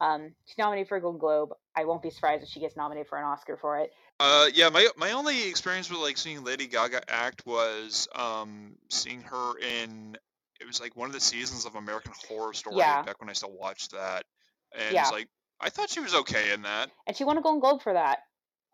Um, 0.00 0.32
she's 0.46 0.58
nominated 0.58 0.88
for 0.88 0.96
a 0.96 1.00
Golden 1.00 1.18
Globe. 1.18 1.50
I 1.76 1.84
won't 1.84 2.02
be 2.02 2.10
surprised 2.10 2.42
if 2.42 2.48
she 2.48 2.60
gets 2.60 2.76
nominated 2.76 3.08
for 3.08 3.18
an 3.18 3.24
Oscar 3.24 3.56
for 3.56 3.78
it. 3.78 3.92
Uh, 4.20 4.46
yeah, 4.52 4.68
my 4.68 4.88
my 4.96 5.12
only 5.12 5.48
experience 5.48 5.90
with 5.90 6.00
like 6.00 6.16
seeing 6.16 6.44
Lady 6.44 6.66
Gaga 6.66 7.02
act 7.08 7.46
was 7.46 8.08
um 8.14 8.76
seeing 8.88 9.22
her 9.22 9.58
in 9.58 10.16
it 10.60 10.66
was 10.66 10.80
like 10.80 10.96
one 10.96 11.08
of 11.08 11.14
the 11.14 11.20
seasons 11.20 11.66
of 11.66 11.74
American 11.74 12.12
Horror 12.28 12.52
Story 12.52 12.76
yeah. 12.76 13.02
back 13.02 13.20
when 13.20 13.28
I 13.28 13.32
still 13.32 13.52
watched 13.52 13.92
that, 13.92 14.24
and 14.72 14.94
yeah. 14.94 15.02
it's 15.02 15.12
like 15.12 15.28
I 15.60 15.70
thought 15.70 15.90
she 15.90 16.00
was 16.00 16.14
okay 16.14 16.52
in 16.52 16.62
that. 16.62 16.90
And 17.06 17.16
she 17.16 17.24
won 17.24 17.38
a 17.38 17.42
Golden 17.42 17.60
Globe 17.60 17.82
for 17.82 17.92
that. 17.92 18.18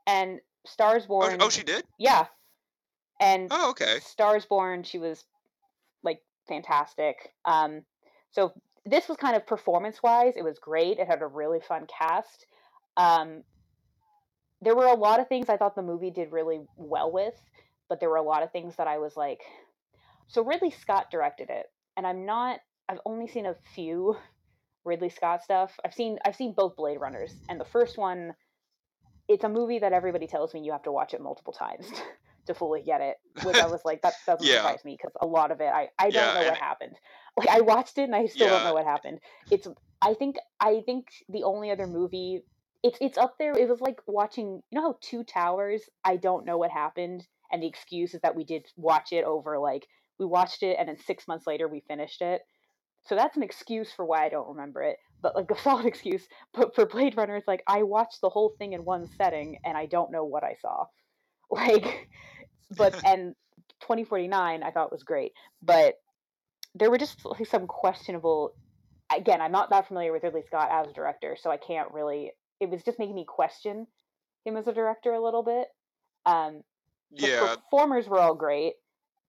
And 0.06 0.40
Stars 0.66 1.06
Born. 1.06 1.36
Oh, 1.40 1.46
oh 1.46 1.50
she 1.50 1.62
did. 1.62 1.84
Yeah. 1.98 2.26
And 3.20 3.48
oh, 3.50 3.70
okay. 3.70 3.98
Stars 4.00 4.46
Born, 4.46 4.82
she 4.82 4.98
was 4.98 5.24
like 6.02 6.20
fantastic. 6.48 7.32
Um, 7.44 7.82
so 8.32 8.52
this 8.86 9.08
was 9.08 9.16
kind 9.16 9.36
of 9.36 9.46
performance 9.46 10.02
wise, 10.02 10.34
it 10.36 10.44
was 10.44 10.58
great. 10.58 10.98
It 10.98 11.06
had 11.06 11.22
a 11.22 11.26
really 11.26 11.60
fun 11.60 11.86
cast. 11.86 12.46
Um, 12.96 13.42
there 14.62 14.74
were 14.74 14.86
a 14.86 14.94
lot 14.94 15.20
of 15.20 15.28
things 15.28 15.48
I 15.48 15.56
thought 15.56 15.74
the 15.74 15.82
movie 15.82 16.10
did 16.10 16.32
really 16.32 16.60
well 16.76 17.12
with, 17.12 17.34
but 17.88 18.00
there 18.00 18.10
were 18.10 18.16
a 18.16 18.22
lot 18.22 18.42
of 18.42 18.52
things 18.52 18.76
that 18.76 18.86
I 18.86 18.98
was 18.98 19.16
like, 19.16 19.40
so 20.28 20.44
Ridley 20.44 20.70
Scott 20.70 21.10
directed 21.10 21.50
it, 21.50 21.66
and 21.96 22.06
I'm 22.06 22.24
not. 22.24 22.60
I've 22.88 23.00
only 23.04 23.26
seen 23.26 23.46
a 23.46 23.56
few 23.74 24.16
Ridley 24.84 25.08
Scott 25.10 25.42
stuff. 25.42 25.72
I've 25.84 25.94
seen 25.94 26.18
I've 26.24 26.36
seen 26.36 26.54
both 26.56 26.76
Blade 26.76 27.00
Runners, 27.00 27.34
and 27.48 27.60
the 27.60 27.64
first 27.64 27.98
one, 27.98 28.34
it's 29.28 29.44
a 29.44 29.48
movie 29.48 29.80
that 29.80 29.92
everybody 29.92 30.26
tells 30.26 30.54
me 30.54 30.60
you 30.60 30.72
have 30.72 30.84
to 30.84 30.92
watch 30.92 31.14
it 31.14 31.20
multiple 31.20 31.52
times 31.52 31.86
to 32.46 32.54
fully 32.54 32.82
get 32.82 33.00
it. 33.00 33.16
Which 33.44 33.56
I 33.56 33.66
was 33.66 33.80
like, 33.84 34.02
that 34.02 34.14
doesn't 34.26 34.46
yeah. 34.46 34.56
surprise 34.56 34.84
me 34.84 34.96
because 34.96 35.12
a 35.20 35.26
lot 35.26 35.50
of 35.50 35.60
it 35.60 35.70
I 35.72 35.88
I 35.98 36.10
don't 36.10 36.34
yeah, 36.34 36.40
know 36.40 36.48
what 36.48 36.58
happened. 36.58 36.96
Like 37.36 37.48
I 37.48 37.60
watched 37.60 37.98
it 37.98 38.04
and 38.04 38.14
I 38.14 38.26
still 38.26 38.46
yeah. 38.46 38.54
don't 38.54 38.64
know 38.64 38.74
what 38.74 38.84
happened. 38.84 39.20
It's 39.50 39.66
I 40.02 40.14
think 40.14 40.36
I 40.60 40.82
think 40.84 41.06
the 41.28 41.44
only 41.44 41.70
other 41.70 41.86
movie 41.86 42.42
it's 42.82 42.98
it's 43.00 43.18
up 43.18 43.34
there. 43.38 43.52
It 43.52 43.68
was 43.68 43.80
like 43.80 44.00
watching 44.06 44.62
you 44.70 44.80
know 44.80 44.82
how 44.82 44.98
Two 45.00 45.24
Towers. 45.24 45.82
I 46.04 46.16
don't 46.16 46.46
know 46.46 46.58
what 46.58 46.70
happened, 46.70 47.26
and 47.52 47.62
the 47.62 47.68
excuse 47.68 48.14
is 48.14 48.20
that 48.22 48.36
we 48.36 48.44
did 48.44 48.66
watch 48.76 49.12
it 49.12 49.24
over 49.24 49.58
like 49.58 49.86
we 50.18 50.26
watched 50.26 50.62
it 50.62 50.76
and 50.78 50.88
then 50.88 50.98
six 50.98 51.26
months 51.26 51.46
later 51.46 51.66
we 51.66 51.82
finished 51.88 52.22
it. 52.22 52.42
So 53.06 53.14
that's 53.14 53.36
an 53.36 53.42
excuse 53.42 53.90
for 53.90 54.04
why 54.04 54.26
I 54.26 54.28
don't 54.28 54.48
remember 54.48 54.82
it, 54.82 54.98
but 55.22 55.34
like 55.34 55.50
a 55.56 55.58
solid 55.58 55.86
excuse. 55.86 56.26
But 56.52 56.74
for 56.74 56.86
Blade 56.86 57.16
Runner, 57.16 57.36
it's 57.36 57.48
like 57.48 57.62
I 57.66 57.82
watched 57.82 58.20
the 58.20 58.28
whole 58.28 58.54
thing 58.58 58.74
in 58.74 58.84
one 58.84 59.08
setting 59.16 59.58
and 59.64 59.76
I 59.76 59.86
don't 59.86 60.12
know 60.12 60.24
what 60.24 60.44
I 60.44 60.56
saw. 60.60 60.86
Like, 61.56 62.08
but 62.76 62.94
and 63.04 63.34
2049 63.80 64.62
I 64.62 64.70
thought 64.70 64.92
was 64.92 65.02
great, 65.02 65.32
but 65.62 65.94
there 66.74 66.90
were 66.90 66.98
just 66.98 67.24
like, 67.24 67.46
some 67.46 67.66
questionable. 67.66 68.52
Again, 69.14 69.40
I'm 69.40 69.50
not 69.50 69.70
that 69.70 69.88
familiar 69.88 70.12
with 70.12 70.22
Ridley 70.22 70.44
Scott 70.46 70.68
as 70.70 70.88
a 70.88 70.92
director, 70.92 71.36
so 71.40 71.50
I 71.50 71.56
can't 71.56 71.92
really. 71.92 72.32
It 72.60 72.70
was 72.70 72.84
just 72.84 72.98
making 73.00 73.16
me 73.16 73.24
question 73.26 73.86
him 74.44 74.56
as 74.56 74.68
a 74.68 74.72
director 74.72 75.12
a 75.12 75.22
little 75.22 75.42
bit. 75.42 75.66
Um, 76.26 76.62
yeah, 77.10 77.56
performers 77.56 78.06
were 78.06 78.20
all 78.20 78.34
great, 78.34 78.74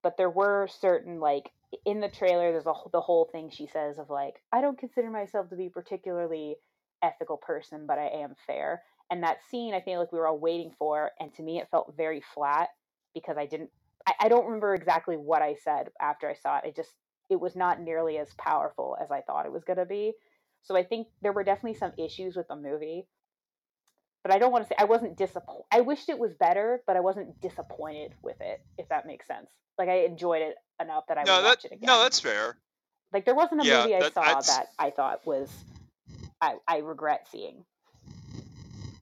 but 0.03 0.17
there 0.17 0.29
were 0.29 0.67
certain 0.67 1.19
like 1.19 1.49
in 1.85 1.99
the 2.01 2.09
trailer. 2.09 2.51
There's 2.51 2.65
a, 2.65 2.73
the 2.91 3.01
whole 3.01 3.29
thing 3.31 3.49
she 3.49 3.67
says 3.67 3.97
of 3.97 4.09
like, 4.09 4.35
I 4.51 4.61
don't 4.61 4.77
consider 4.77 5.09
myself 5.09 5.49
to 5.49 5.55
be 5.55 5.69
particularly 5.69 6.57
ethical 7.01 7.37
person, 7.37 7.85
but 7.87 7.97
I 7.97 8.07
am 8.07 8.35
fair. 8.45 8.83
And 9.11 9.23
that 9.23 9.39
scene, 9.49 9.73
I 9.73 9.81
feel 9.81 9.99
like 9.99 10.11
we 10.11 10.17
were 10.17 10.27
all 10.27 10.39
waiting 10.39 10.71
for, 10.79 11.11
and 11.19 11.33
to 11.35 11.43
me, 11.43 11.59
it 11.59 11.67
felt 11.69 11.93
very 11.95 12.23
flat 12.33 12.69
because 13.13 13.37
I 13.37 13.45
didn't. 13.45 13.69
I, 14.07 14.13
I 14.21 14.29
don't 14.29 14.45
remember 14.45 14.73
exactly 14.73 15.15
what 15.15 15.41
I 15.41 15.55
said 15.63 15.89
after 15.99 16.27
I 16.29 16.33
saw 16.33 16.57
it. 16.57 16.69
it 16.69 16.75
just 16.75 16.91
it 17.29 17.39
was 17.39 17.55
not 17.55 17.79
nearly 17.79 18.17
as 18.17 18.33
powerful 18.37 18.97
as 19.01 19.11
I 19.11 19.21
thought 19.21 19.45
it 19.45 19.51
was 19.51 19.63
going 19.63 19.77
to 19.77 19.85
be. 19.85 20.13
So 20.63 20.75
I 20.75 20.83
think 20.83 21.07
there 21.21 21.31
were 21.31 21.43
definitely 21.43 21.77
some 21.77 21.93
issues 21.97 22.35
with 22.35 22.47
the 22.47 22.55
movie. 22.55 23.07
But 24.23 24.33
I 24.33 24.37
don't 24.37 24.51
want 24.51 24.65
to 24.65 24.67
say 24.69 24.75
I 24.77 24.83
wasn't 24.83 25.17
disappointed. 25.17 25.63
I 25.71 25.81
wished 25.81 26.09
it 26.09 26.19
was 26.19 26.33
better, 26.33 26.81
but 26.85 26.95
I 26.95 26.99
wasn't 26.99 27.39
disappointed 27.41 28.13
with 28.21 28.39
it, 28.39 28.61
if 28.77 28.87
that 28.89 29.07
makes 29.07 29.27
sense. 29.27 29.47
Like 29.77 29.89
I 29.89 30.03
enjoyed 30.03 30.41
it 30.41 30.55
enough 30.79 31.05
that 31.07 31.17
I 31.17 31.23
no, 31.23 31.37
would 31.37 31.43
that, 31.43 31.47
watch 31.47 31.65
it 31.65 31.71
again. 31.71 31.87
No, 31.87 32.03
that's 32.03 32.19
fair. 32.19 32.57
Like 33.11 33.25
there 33.25 33.35
wasn't 33.35 33.61
a 33.61 33.65
yeah, 33.65 33.81
movie 33.81 33.95
I 33.95 33.99
that, 34.01 34.13
saw 34.13 34.21
I'd... 34.21 34.43
that 34.43 34.67
I 34.77 34.89
thought 34.91 35.25
was 35.25 35.49
I, 36.39 36.55
I 36.67 36.77
regret 36.79 37.27
seeing. 37.31 37.65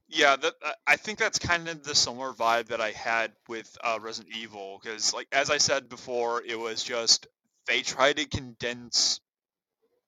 Yeah, 0.09 0.35
that, 0.37 0.53
I 0.87 0.97
think 0.97 1.19
that's 1.19 1.39
kind 1.39 1.69
of 1.69 1.83
the 1.83 1.95
similar 1.95 2.33
vibe 2.33 2.67
that 2.67 2.81
I 2.81 2.91
had 2.91 3.31
with 3.47 3.77
uh, 3.83 3.99
Resident 4.01 4.35
Evil 4.35 4.79
because, 4.83 5.13
like 5.13 5.27
as 5.31 5.49
I 5.51 5.57
said 5.57 5.89
before, 5.89 6.43
it 6.45 6.59
was 6.59 6.83
just 6.83 7.27
they 7.67 7.81
tried 7.81 8.17
to 8.17 8.25
condense 8.27 9.21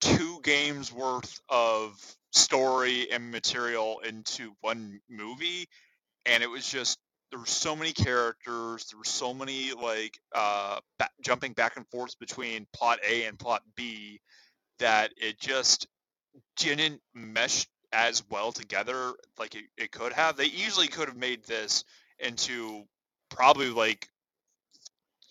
two 0.00 0.40
games 0.42 0.92
worth 0.92 1.40
of 1.48 1.94
story 2.32 3.10
and 3.12 3.30
material 3.32 4.00
into 4.00 4.52
one 4.60 5.00
movie 5.10 5.68
and 6.26 6.42
it 6.42 6.50
was 6.50 6.68
just 6.68 6.98
there 7.30 7.40
were 7.40 7.46
so 7.46 7.76
many 7.76 7.92
characters 7.92 8.86
there 8.90 8.98
were 8.98 9.04
so 9.04 9.34
many 9.34 9.72
like 9.72 10.18
uh 10.34 10.78
ba- 10.98 11.08
jumping 11.22 11.52
back 11.52 11.76
and 11.76 11.86
forth 11.88 12.18
between 12.20 12.66
plot 12.74 12.98
a 13.08 13.24
and 13.24 13.38
plot 13.38 13.62
b 13.76 14.20
that 14.80 15.12
it 15.16 15.40
just 15.40 15.86
didn't 16.56 17.00
mesh 17.14 17.66
as 17.92 18.22
well 18.30 18.52
together 18.52 19.12
like 19.38 19.54
it, 19.54 19.64
it 19.76 19.92
could 19.92 20.12
have 20.12 20.36
they 20.36 20.46
easily 20.46 20.88
could 20.88 21.08
have 21.08 21.16
made 21.16 21.44
this 21.44 21.84
into 22.18 22.84
probably 23.28 23.68
like 23.68 24.08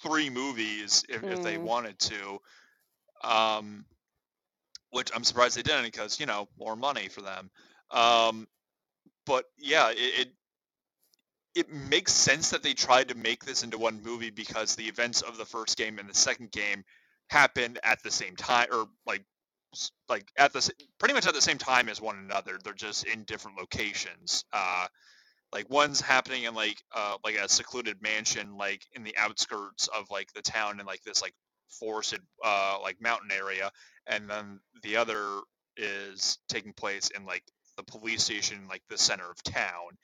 three 0.01 0.29
movies 0.29 1.03
if, 1.09 1.21
mm. 1.21 1.31
if 1.31 1.43
they 1.43 1.55
mm. 1.55 1.61
wanted 1.61 1.97
to. 1.99 2.39
Um, 3.23 3.85
which 4.89 5.11
I'm 5.15 5.23
surprised 5.23 5.55
they 5.55 5.61
didn't 5.61 5.85
because 5.85 6.19
you 6.19 6.25
know 6.25 6.47
more 6.59 6.75
money 6.75 7.07
for 7.07 7.21
them. 7.21 7.49
Um, 7.91 8.47
but 9.25 9.45
yeah, 9.57 9.91
it, 9.91 9.97
it 9.97 10.27
it 11.53 11.73
makes 11.73 12.13
sense 12.13 12.49
that 12.49 12.63
they 12.63 12.73
tried 12.73 13.09
to 13.09 13.15
make 13.15 13.43
this 13.43 13.63
into 13.63 13.77
one 13.77 14.01
movie 14.03 14.29
because 14.29 14.75
the 14.75 14.85
events 14.85 15.21
of 15.21 15.37
the 15.37 15.45
first 15.45 15.77
game 15.77 15.99
and 15.99 16.09
the 16.09 16.13
second 16.13 16.51
game 16.51 16.83
happened 17.29 17.79
at 17.83 18.01
the 18.03 18.11
same 18.11 18.35
time 18.35 18.67
or 18.71 18.87
like 19.05 19.23
like 20.09 20.27
at 20.37 20.53
the 20.53 20.69
pretty 20.99 21.13
much 21.13 21.27
at 21.27 21.33
the 21.33 21.41
same 21.41 21.57
time 21.57 21.89
as 21.89 22.01
one 22.01 22.17
another 22.17 22.59
they're 22.63 22.73
just 22.73 23.05
in 23.05 23.23
different 23.23 23.57
locations 23.57 24.45
uh 24.53 24.87
like 25.53 25.69
one's 25.69 26.01
happening 26.01 26.43
in 26.43 26.53
like 26.53 26.81
uh 26.95 27.17
like 27.23 27.35
a 27.35 27.47
secluded 27.49 28.01
mansion 28.01 28.57
like 28.57 28.85
in 28.93 29.03
the 29.03 29.15
outskirts 29.17 29.87
of 29.87 30.09
like 30.11 30.31
the 30.33 30.41
town 30.41 30.79
in 30.79 30.85
like 30.85 31.01
this 31.03 31.21
like 31.21 31.33
forested 31.79 32.21
uh 32.43 32.77
like 32.81 33.01
mountain 33.01 33.31
area 33.31 33.71
and 34.07 34.29
then 34.29 34.59
the 34.83 34.97
other 34.97 35.41
is 35.77 36.37
taking 36.49 36.73
place 36.73 37.09
in 37.15 37.25
like 37.25 37.43
the 37.77 37.83
police 37.83 38.23
station 38.23 38.67
like 38.69 38.83
the 38.89 38.97
center 38.97 39.29
of 39.29 39.41
town. 39.43 39.97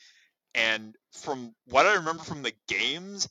And 0.55 0.95
from 1.11 1.53
what 1.65 1.85
i 1.85 1.95
remember 1.95 2.23
from 2.23 2.41
the 2.41 2.53
games 2.67 3.27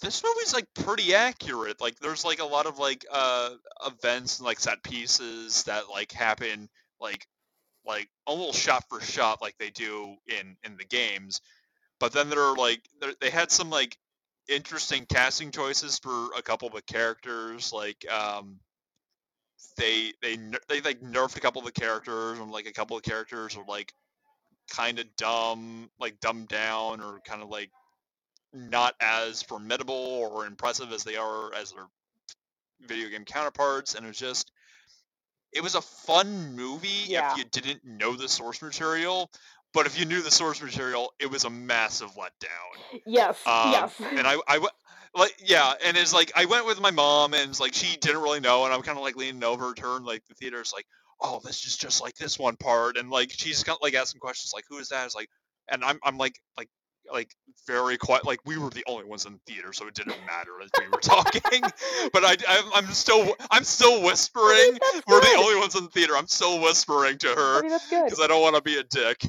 this 0.00 0.22
movie's 0.22 0.54
like 0.54 0.66
pretty 0.74 1.14
accurate 1.14 1.80
like 1.80 1.98
there's 1.98 2.24
like 2.24 2.40
a 2.40 2.44
lot 2.44 2.66
of 2.66 2.78
like 2.78 3.04
uh 3.10 3.50
events 3.86 4.38
and 4.38 4.46
like 4.46 4.60
set 4.60 4.82
pieces 4.82 5.64
that 5.64 5.84
like 5.90 6.12
happen 6.12 6.68
like 7.00 7.26
like 7.86 8.08
almost 8.26 8.58
shot 8.58 8.84
for 8.88 9.00
shot 9.00 9.40
like 9.42 9.56
they 9.58 9.70
do 9.70 10.14
in 10.26 10.56
in 10.64 10.76
the 10.76 10.84
games 10.84 11.40
but 12.00 12.12
then 12.12 12.30
there 12.30 12.42
are 12.42 12.56
like 12.56 12.80
they 13.20 13.30
had 13.30 13.50
some 13.50 13.70
like 13.70 13.96
interesting 14.48 15.06
casting 15.06 15.50
choices 15.50 15.98
for 15.98 16.28
a 16.36 16.42
couple 16.42 16.68
of 16.68 16.74
the 16.74 16.82
characters 16.82 17.72
like 17.72 18.04
um 18.10 18.58
they 19.76 20.12
they 20.22 20.36
they 20.68 20.80
like 20.80 21.00
nerfed 21.00 21.36
a 21.36 21.40
couple 21.40 21.60
of 21.60 21.66
the 21.66 21.80
characters 21.80 22.38
and 22.38 22.50
like 22.50 22.66
a 22.66 22.72
couple 22.72 22.96
of 22.96 23.02
characters 23.02 23.56
were 23.56 23.64
like 23.68 23.92
kind 24.68 24.98
of 24.98 25.06
dumb, 25.16 25.90
like 25.98 26.20
dumbed 26.20 26.48
down, 26.48 27.00
or 27.00 27.20
kind 27.24 27.42
of 27.42 27.48
like 27.48 27.70
not 28.52 28.94
as 29.00 29.42
formidable 29.42 29.94
or 29.94 30.46
impressive 30.46 30.92
as 30.92 31.04
they 31.04 31.16
are 31.16 31.52
as 31.54 31.72
their 31.72 31.86
video 32.80 33.08
game 33.08 33.24
counterparts, 33.24 33.94
and 33.94 34.04
it 34.04 34.08
was 34.08 34.18
just 34.18 34.52
it 35.52 35.62
was 35.62 35.74
a 35.74 35.80
fun 35.80 36.54
movie 36.54 37.06
Yeah. 37.06 37.32
if 37.32 37.38
you 37.38 37.44
didn't 37.44 37.84
know 37.84 38.14
the 38.16 38.28
source 38.28 38.60
material. 38.62 39.30
But 39.74 39.86
if 39.86 39.98
you 39.98 40.06
knew 40.06 40.22
the 40.22 40.30
source 40.30 40.62
material, 40.62 41.12
it 41.18 41.30
was 41.30 41.44
a 41.44 41.50
massive 41.50 42.10
letdown. 42.12 43.00
Yes, 43.04 43.46
Um, 43.46 43.72
yes. 43.72 44.00
and 44.00 44.26
I, 44.26 44.38
I, 44.48 44.66
like, 45.14 45.36
yeah, 45.44 45.74
and 45.84 45.94
it's 45.96 46.14
like 46.14 46.32
I 46.34 46.46
went 46.46 46.64
with 46.64 46.80
my 46.80 46.90
mom, 46.90 47.34
and 47.34 47.50
it's 47.50 47.60
like 47.60 47.74
she 47.74 47.98
didn't 47.98 48.22
really 48.22 48.40
know, 48.40 48.64
and 48.64 48.72
I'm 48.72 48.80
kind 48.82 48.96
of 48.96 49.04
like 49.04 49.16
leaning 49.16 49.44
over 49.44 49.74
to 49.74 49.82
her, 49.82 49.96
and 49.96 50.06
like 50.06 50.24
the 50.26 50.34
theater's 50.34 50.72
like, 50.74 50.86
oh, 51.20 51.40
this 51.44 51.66
is 51.66 51.76
just 51.76 52.00
like 52.00 52.14
this 52.14 52.38
one 52.38 52.56
part, 52.56 52.96
and 52.96 53.10
like 53.10 53.30
she's 53.30 53.62
of 53.68 53.76
like 53.82 53.94
asking 53.94 54.20
questions 54.20 54.52
like, 54.54 54.64
who 54.68 54.78
is 54.78 54.88
that? 54.88 55.04
It's 55.04 55.14
like, 55.14 55.28
and 55.68 55.84
I'm, 55.84 55.98
I'm 56.02 56.16
like, 56.16 56.40
like, 56.56 56.68
like 57.12 57.34
very 57.66 57.96
quiet, 57.96 58.24
like 58.24 58.40
we 58.44 58.58
were 58.58 58.70
the 58.70 58.84
only 58.86 59.04
ones 59.04 59.26
in 59.26 59.34
the 59.34 59.52
theater, 59.52 59.72
so 59.72 59.86
it 59.86 59.94
didn't 59.94 60.16
matter 60.26 60.52
as 60.62 60.70
we 60.78 60.88
were 60.88 60.98
talking, 61.02 61.62
but 62.12 62.24
I, 62.24 62.36
I'm, 62.48 62.72
I'm 62.74 62.86
still, 62.92 63.36
I'm 63.50 63.64
still 63.64 64.02
whispering. 64.02 64.78
We're 65.06 65.20
the 65.20 65.36
only 65.38 65.58
ones 65.58 65.74
in 65.76 65.84
the 65.84 65.90
theater. 65.90 66.16
I'm 66.16 66.28
still 66.28 66.60
whispering 66.60 67.18
to 67.18 67.28
her 67.28 67.64
I 67.64 67.78
because 68.04 68.20
I 68.20 68.26
don't 68.26 68.42
want 68.42 68.56
to 68.56 68.62
be 68.62 68.78
a 68.78 68.84
dick. 68.84 69.22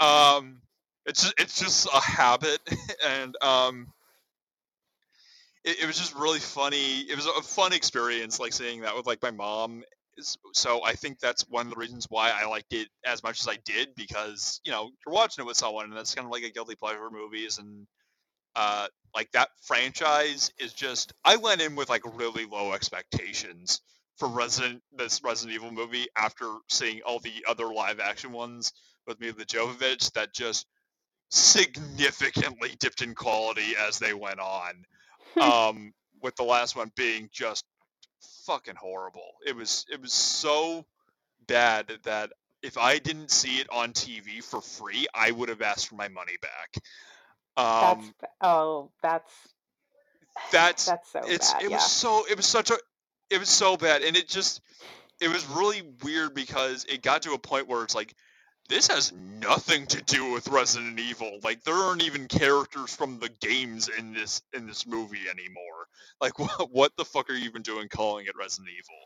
Um, 0.00 0.60
it's 1.06 1.22
just, 1.22 1.34
it's 1.38 1.58
just 1.58 1.88
a 1.92 2.00
habit, 2.00 2.60
and 3.04 3.34
um, 3.42 3.88
it, 5.64 5.82
it 5.82 5.86
was 5.86 5.98
just 5.98 6.14
really 6.14 6.40
funny. 6.40 7.00
It 7.00 7.16
was 7.16 7.26
a 7.26 7.42
fun 7.42 7.72
experience, 7.72 8.40
like 8.40 8.52
seeing 8.52 8.82
that 8.82 8.96
with 8.96 9.06
like 9.06 9.22
my 9.22 9.30
mom. 9.30 9.82
So 10.52 10.82
I 10.84 10.94
think 10.94 11.18
that's 11.18 11.42
one 11.48 11.66
of 11.66 11.70
the 11.72 11.78
reasons 11.78 12.06
why 12.08 12.30
I 12.30 12.46
liked 12.46 12.72
it 12.72 12.88
as 13.04 13.22
much 13.22 13.40
as 13.40 13.48
I 13.48 13.58
did 13.64 13.94
because 13.96 14.60
you 14.64 14.72
know 14.72 14.90
you're 15.06 15.14
watching 15.14 15.44
it 15.44 15.46
with 15.46 15.56
someone, 15.56 15.86
and 15.86 15.96
that's 15.96 16.14
kind 16.14 16.26
of 16.26 16.32
like 16.32 16.44
a 16.44 16.50
guilty 16.50 16.74
pleasure 16.74 17.10
movies, 17.10 17.58
and 17.58 17.86
uh, 18.54 18.88
like 19.14 19.30
that 19.32 19.50
franchise 19.62 20.50
is 20.58 20.72
just. 20.72 21.12
I 21.24 21.36
went 21.36 21.60
in 21.60 21.76
with 21.76 21.88
like 21.88 22.02
really 22.16 22.46
low 22.46 22.72
expectations 22.72 23.80
for 24.16 24.28
Resident 24.28 24.82
this 24.96 25.22
Resident 25.22 25.54
Evil 25.54 25.70
movie 25.70 26.06
after 26.16 26.56
seeing 26.68 27.02
all 27.02 27.18
the 27.18 27.44
other 27.48 27.72
live 27.72 28.00
action 28.00 28.32
ones 28.32 28.72
with 29.06 29.20
Milla 29.20 29.44
Jovovich 29.44 30.12
that 30.12 30.32
just 30.32 30.66
significantly 31.30 32.74
dipped 32.78 33.02
in 33.02 33.14
quality 33.14 33.74
as 33.78 33.98
they 33.98 34.14
went 34.14 34.40
on. 34.40 34.84
um, 35.40 35.92
with 36.22 36.34
the 36.36 36.42
last 36.42 36.76
one 36.76 36.90
being 36.96 37.28
just 37.32 37.64
fucking 38.46 38.76
horrible. 38.76 39.34
It 39.46 39.56
was 39.56 39.86
it 39.90 40.00
was 40.00 40.12
so 40.12 40.86
bad 41.46 41.92
that 42.04 42.32
if 42.62 42.78
I 42.78 42.98
didn't 42.98 43.30
see 43.30 43.58
it 43.58 43.68
on 43.70 43.92
TV 43.92 44.42
for 44.42 44.60
free, 44.60 45.06
I 45.14 45.30
would 45.30 45.48
have 45.48 45.62
asked 45.62 45.88
for 45.88 45.94
my 45.94 46.08
money 46.08 46.36
back. 46.42 46.74
that's 47.80 48.00
Um, 48.00 48.14
ba- 48.20 48.28
oh, 48.40 48.90
that's 49.02 49.32
that's 50.52 50.86
that's 50.86 51.10
so 51.10 51.20
it's 51.26 51.52
bad. 51.52 51.62
it 51.62 51.70
yeah. 51.70 51.76
was 51.76 51.90
so 51.90 52.24
it 52.30 52.36
was 52.36 52.46
such 52.46 52.70
a 52.70 52.76
it 53.30 53.38
was 53.38 53.48
so 53.48 53.76
bad 53.76 54.02
and 54.02 54.16
it 54.16 54.28
just 54.28 54.60
it 55.20 55.28
was 55.28 55.46
really 55.46 55.82
weird 56.02 56.34
because 56.34 56.84
it 56.84 57.02
got 57.02 57.22
to 57.22 57.32
a 57.32 57.38
point 57.38 57.68
where 57.68 57.82
it's 57.82 57.94
like 57.94 58.14
this 58.68 58.88
has 58.88 59.12
nothing 59.12 59.86
to 59.86 60.02
do 60.02 60.32
with 60.32 60.48
Resident 60.48 60.98
Evil. 60.98 61.38
Like 61.42 61.62
there 61.64 61.74
aren't 61.74 62.04
even 62.04 62.28
characters 62.28 62.94
from 62.94 63.18
the 63.18 63.28
games 63.28 63.88
in 63.88 64.12
this 64.12 64.42
in 64.52 64.66
this 64.66 64.86
movie 64.86 65.28
anymore. 65.30 65.88
Like 66.20 66.38
what 66.38 66.72
what 66.72 66.92
the 66.96 67.04
fuck 67.04 67.30
are 67.30 67.34
you 67.34 67.44
even 67.44 67.62
doing 67.62 67.88
calling 67.88 68.26
it 68.26 68.36
Resident 68.38 68.68
Evil? 68.72 69.00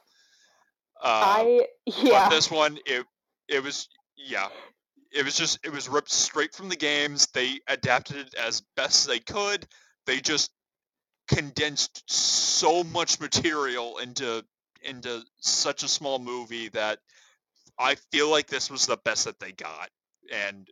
Uh, 1.02 1.22
I 1.24 1.66
yeah. 1.86 2.24
but 2.24 2.30
this 2.30 2.50
one 2.50 2.78
it 2.86 3.04
it 3.48 3.62
was 3.62 3.88
yeah. 4.16 4.48
It 5.12 5.24
was 5.24 5.36
just 5.36 5.58
it 5.64 5.72
was 5.72 5.88
ripped 5.88 6.10
straight 6.10 6.54
from 6.54 6.68
the 6.68 6.76
games. 6.76 7.26
They 7.34 7.58
adapted 7.66 8.16
it 8.16 8.34
as 8.34 8.62
best 8.76 9.06
they 9.06 9.18
could. 9.18 9.66
They 10.06 10.20
just 10.20 10.50
condensed 11.28 12.02
so 12.10 12.84
much 12.84 13.20
material 13.20 13.98
into 13.98 14.44
into 14.82 15.22
such 15.40 15.82
a 15.82 15.88
small 15.88 16.18
movie 16.18 16.68
that 16.68 17.00
I 17.80 17.94
feel 18.12 18.30
like 18.30 18.46
this 18.46 18.70
was 18.70 18.86
the 18.86 18.98
best 18.98 19.24
that 19.24 19.40
they 19.40 19.52
got, 19.52 19.88
and 20.30 20.68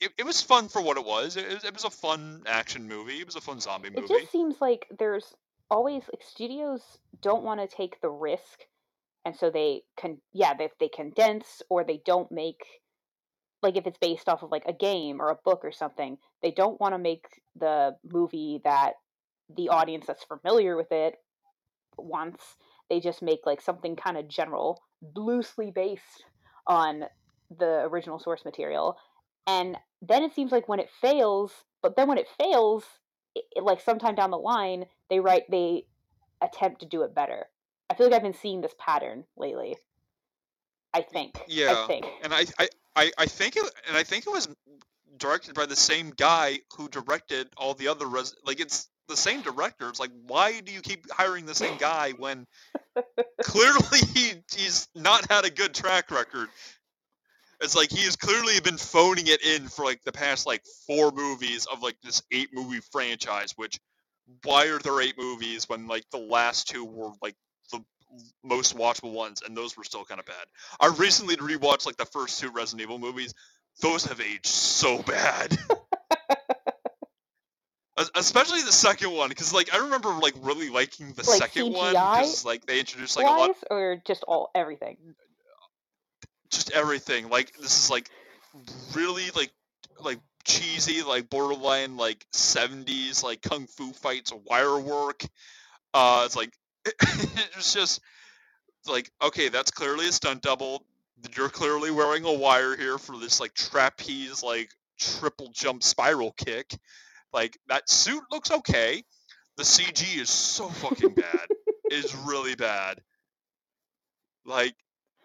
it, 0.00 0.10
it 0.18 0.26
was 0.26 0.42
fun 0.42 0.68
for 0.68 0.82
what 0.82 0.96
it 0.96 1.06
was. 1.06 1.36
It, 1.36 1.48
was. 1.48 1.64
it 1.64 1.72
was 1.72 1.84
a 1.84 1.90
fun 1.90 2.42
action 2.46 2.88
movie. 2.88 3.20
It 3.20 3.26
was 3.26 3.36
a 3.36 3.40
fun 3.40 3.60
zombie 3.60 3.90
movie. 3.90 4.12
It 4.12 4.20
just 4.20 4.32
seems 4.32 4.60
like 4.60 4.86
there's 4.98 5.32
always 5.70 6.02
like 6.12 6.22
studios 6.22 6.82
don't 7.22 7.44
want 7.44 7.60
to 7.60 7.76
take 7.76 8.00
the 8.00 8.10
risk, 8.10 8.64
and 9.24 9.36
so 9.36 9.50
they 9.50 9.82
can 9.96 10.18
yeah 10.32 10.54
they 10.54 10.68
they 10.80 10.88
condense 10.88 11.62
or 11.70 11.84
they 11.84 12.02
don't 12.04 12.30
make 12.32 12.62
like 13.62 13.76
if 13.76 13.86
it's 13.86 13.98
based 13.98 14.28
off 14.28 14.42
of 14.42 14.50
like 14.50 14.64
a 14.66 14.72
game 14.72 15.20
or 15.20 15.30
a 15.30 15.38
book 15.44 15.60
or 15.64 15.72
something 15.72 16.18
they 16.42 16.50
don't 16.50 16.80
want 16.80 16.94
to 16.94 16.98
make 16.98 17.24
the 17.58 17.96
movie 18.04 18.60
that 18.64 18.94
the 19.56 19.68
audience 19.68 20.06
that's 20.06 20.24
familiar 20.24 20.76
with 20.76 20.92
it 20.92 21.14
wants 21.96 22.56
they 22.90 23.00
just 23.00 23.22
make 23.22 23.40
like 23.46 23.60
something 23.60 23.96
kind 23.96 24.16
of 24.16 24.28
general 24.28 24.82
loosely 25.14 25.70
based 25.70 26.24
on 26.66 27.04
the 27.56 27.82
original 27.84 28.18
source 28.18 28.44
material 28.44 28.96
and 29.46 29.76
then 30.02 30.22
it 30.22 30.34
seems 30.34 30.50
like 30.52 30.68
when 30.68 30.80
it 30.80 30.88
fails 31.00 31.52
but 31.82 31.96
then 31.96 32.08
when 32.08 32.18
it 32.18 32.26
fails 32.38 32.84
it, 33.34 33.44
it- 33.56 33.64
like 33.64 33.80
sometime 33.80 34.14
down 34.14 34.30
the 34.30 34.38
line 34.38 34.84
they 35.10 35.20
write 35.20 35.44
they 35.50 35.84
attempt 36.42 36.80
to 36.80 36.86
do 36.86 37.02
it 37.02 37.14
better 37.14 37.46
i 37.88 37.94
feel 37.94 38.06
like 38.06 38.16
i've 38.16 38.22
been 38.22 38.34
seeing 38.34 38.60
this 38.60 38.74
pattern 38.78 39.24
lately 39.36 39.76
i 40.92 41.02
think 41.02 41.38
Yeah. 41.46 41.82
i 41.84 41.86
think 41.86 42.06
and 42.22 42.34
I, 42.34 42.46
I, 42.58 42.68
I, 42.96 43.12
I 43.18 43.26
think 43.26 43.56
it, 43.56 43.64
and 43.86 43.96
I 43.96 44.02
think 44.02 44.26
it 44.26 44.30
was 44.30 44.48
directed 45.18 45.54
by 45.54 45.66
the 45.66 45.76
same 45.76 46.10
guy 46.16 46.60
who 46.76 46.88
directed 46.88 47.48
all 47.56 47.74
the 47.74 47.88
other 47.88 48.06
res. 48.06 48.34
Like 48.44 48.58
it's 48.60 48.88
the 49.08 49.16
same 49.16 49.42
director. 49.42 49.88
It's 49.88 50.00
like 50.00 50.10
why 50.26 50.60
do 50.60 50.72
you 50.72 50.80
keep 50.80 51.10
hiring 51.10 51.46
the 51.46 51.54
same 51.54 51.76
guy 51.78 52.12
when 52.12 52.46
clearly 53.42 53.98
he 54.14 54.32
he's 54.54 54.88
not 54.94 55.30
had 55.30 55.44
a 55.44 55.50
good 55.50 55.74
track 55.74 56.10
record. 56.10 56.48
It's 57.60 57.74
like 57.74 57.90
he 57.90 58.04
has 58.04 58.16
clearly 58.16 58.60
been 58.60 58.76
phoning 58.76 59.28
it 59.28 59.42
in 59.42 59.68
for 59.68 59.84
like 59.84 60.02
the 60.04 60.12
past 60.12 60.46
like 60.46 60.62
four 60.86 61.10
movies 61.10 61.66
of 61.66 61.82
like 61.82 61.96
this 62.02 62.22
eight 62.30 62.50
movie 62.52 62.80
franchise. 62.92 63.54
Which 63.56 63.78
why 64.42 64.66
are 64.66 64.78
there 64.78 65.00
eight 65.00 65.18
movies 65.18 65.68
when 65.68 65.86
like 65.86 66.04
the 66.10 66.18
last 66.18 66.68
two 66.68 66.84
were 66.84 67.12
like 67.22 67.34
the 67.72 67.82
most 68.44 68.76
watchable 68.76 69.12
ones 69.12 69.42
and 69.44 69.56
those 69.56 69.76
were 69.76 69.84
still 69.84 70.04
kind 70.04 70.20
of 70.20 70.26
bad. 70.26 70.46
I 70.80 70.94
recently 70.98 71.36
rewatched 71.36 71.86
like 71.86 71.96
the 71.96 72.06
first 72.06 72.40
two 72.40 72.50
Resident 72.50 72.82
Evil 72.82 72.98
movies. 72.98 73.34
Those 73.80 74.04
have 74.06 74.20
aged 74.20 74.46
so 74.46 75.02
bad. 75.02 75.56
Es- 77.98 78.10
Especially 78.14 78.62
the 78.62 78.72
second 78.72 79.12
one, 79.12 79.28
because 79.28 79.52
like 79.52 79.74
I 79.74 79.78
remember 79.78 80.10
like 80.10 80.34
really 80.42 80.68
liking 80.68 81.12
the 81.12 81.28
Like 81.28 81.40
second 81.40 81.72
one 81.72 81.92
CGI 81.92 82.16
because 82.16 82.44
like 82.44 82.66
they 82.66 82.80
introduced 82.80 83.16
like 83.16 83.26
a 83.26 83.30
lot, 83.30 83.50
or 83.70 84.02
just 84.04 84.22
all 84.24 84.50
everything 84.54 84.96
just 86.50 86.72
everything. 86.72 87.28
Like 87.28 87.52
this 87.56 87.84
is 87.84 87.90
like 87.90 88.10
really 88.94 89.30
like 89.34 89.50
like 90.00 90.18
cheesy, 90.44 91.02
like 91.02 91.30
borderline 91.30 91.96
like 91.96 92.24
seventies 92.32 93.22
like 93.22 93.42
kung 93.42 93.66
fu 93.66 93.92
fights, 93.92 94.32
wire 94.44 94.78
work. 94.78 95.24
Uh, 95.94 96.22
it's 96.26 96.36
like 96.36 96.52
it's 96.84 97.72
just 97.72 98.00
like 98.88 99.10
okay, 99.22 99.48
that's 99.48 99.70
clearly 99.70 100.08
a 100.08 100.12
stunt 100.12 100.42
double. 100.42 100.84
You're 101.36 101.48
clearly 101.48 101.90
wearing 101.90 102.24
a 102.24 102.32
wire 102.32 102.76
here 102.76 102.98
for 102.98 103.18
this 103.18 103.40
like 103.40 103.54
trapeze 103.54 104.42
like 104.42 104.70
triple 104.98 105.50
jump 105.52 105.82
spiral 105.82 106.32
kick. 106.32 106.74
Like 107.32 107.58
that 107.68 107.88
suit 107.88 108.22
looks 108.30 108.50
okay. 108.50 109.02
The 109.56 109.62
CG 109.62 110.18
is 110.18 110.30
so 110.30 110.68
fucking 110.68 111.14
bad. 111.14 111.46
it's 111.86 112.14
really 112.26 112.54
bad. 112.54 113.00
Like 114.44 114.74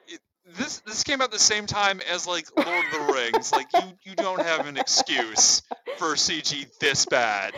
it, 0.07 0.19
this 0.57 0.79
this 0.79 1.03
came 1.03 1.21
out 1.21 1.31
the 1.31 1.39
same 1.39 1.65
time 1.65 2.01
as 2.11 2.27
like 2.27 2.47
Lord 2.55 2.85
of 2.85 3.07
the 3.07 3.13
Rings. 3.13 3.51
Like 3.51 3.67
you 3.73 3.93
you 4.03 4.15
don't 4.15 4.41
have 4.41 4.67
an 4.67 4.77
excuse 4.77 5.61
for 5.97 6.15
CG 6.15 6.67
this 6.79 7.05
bad. 7.05 7.53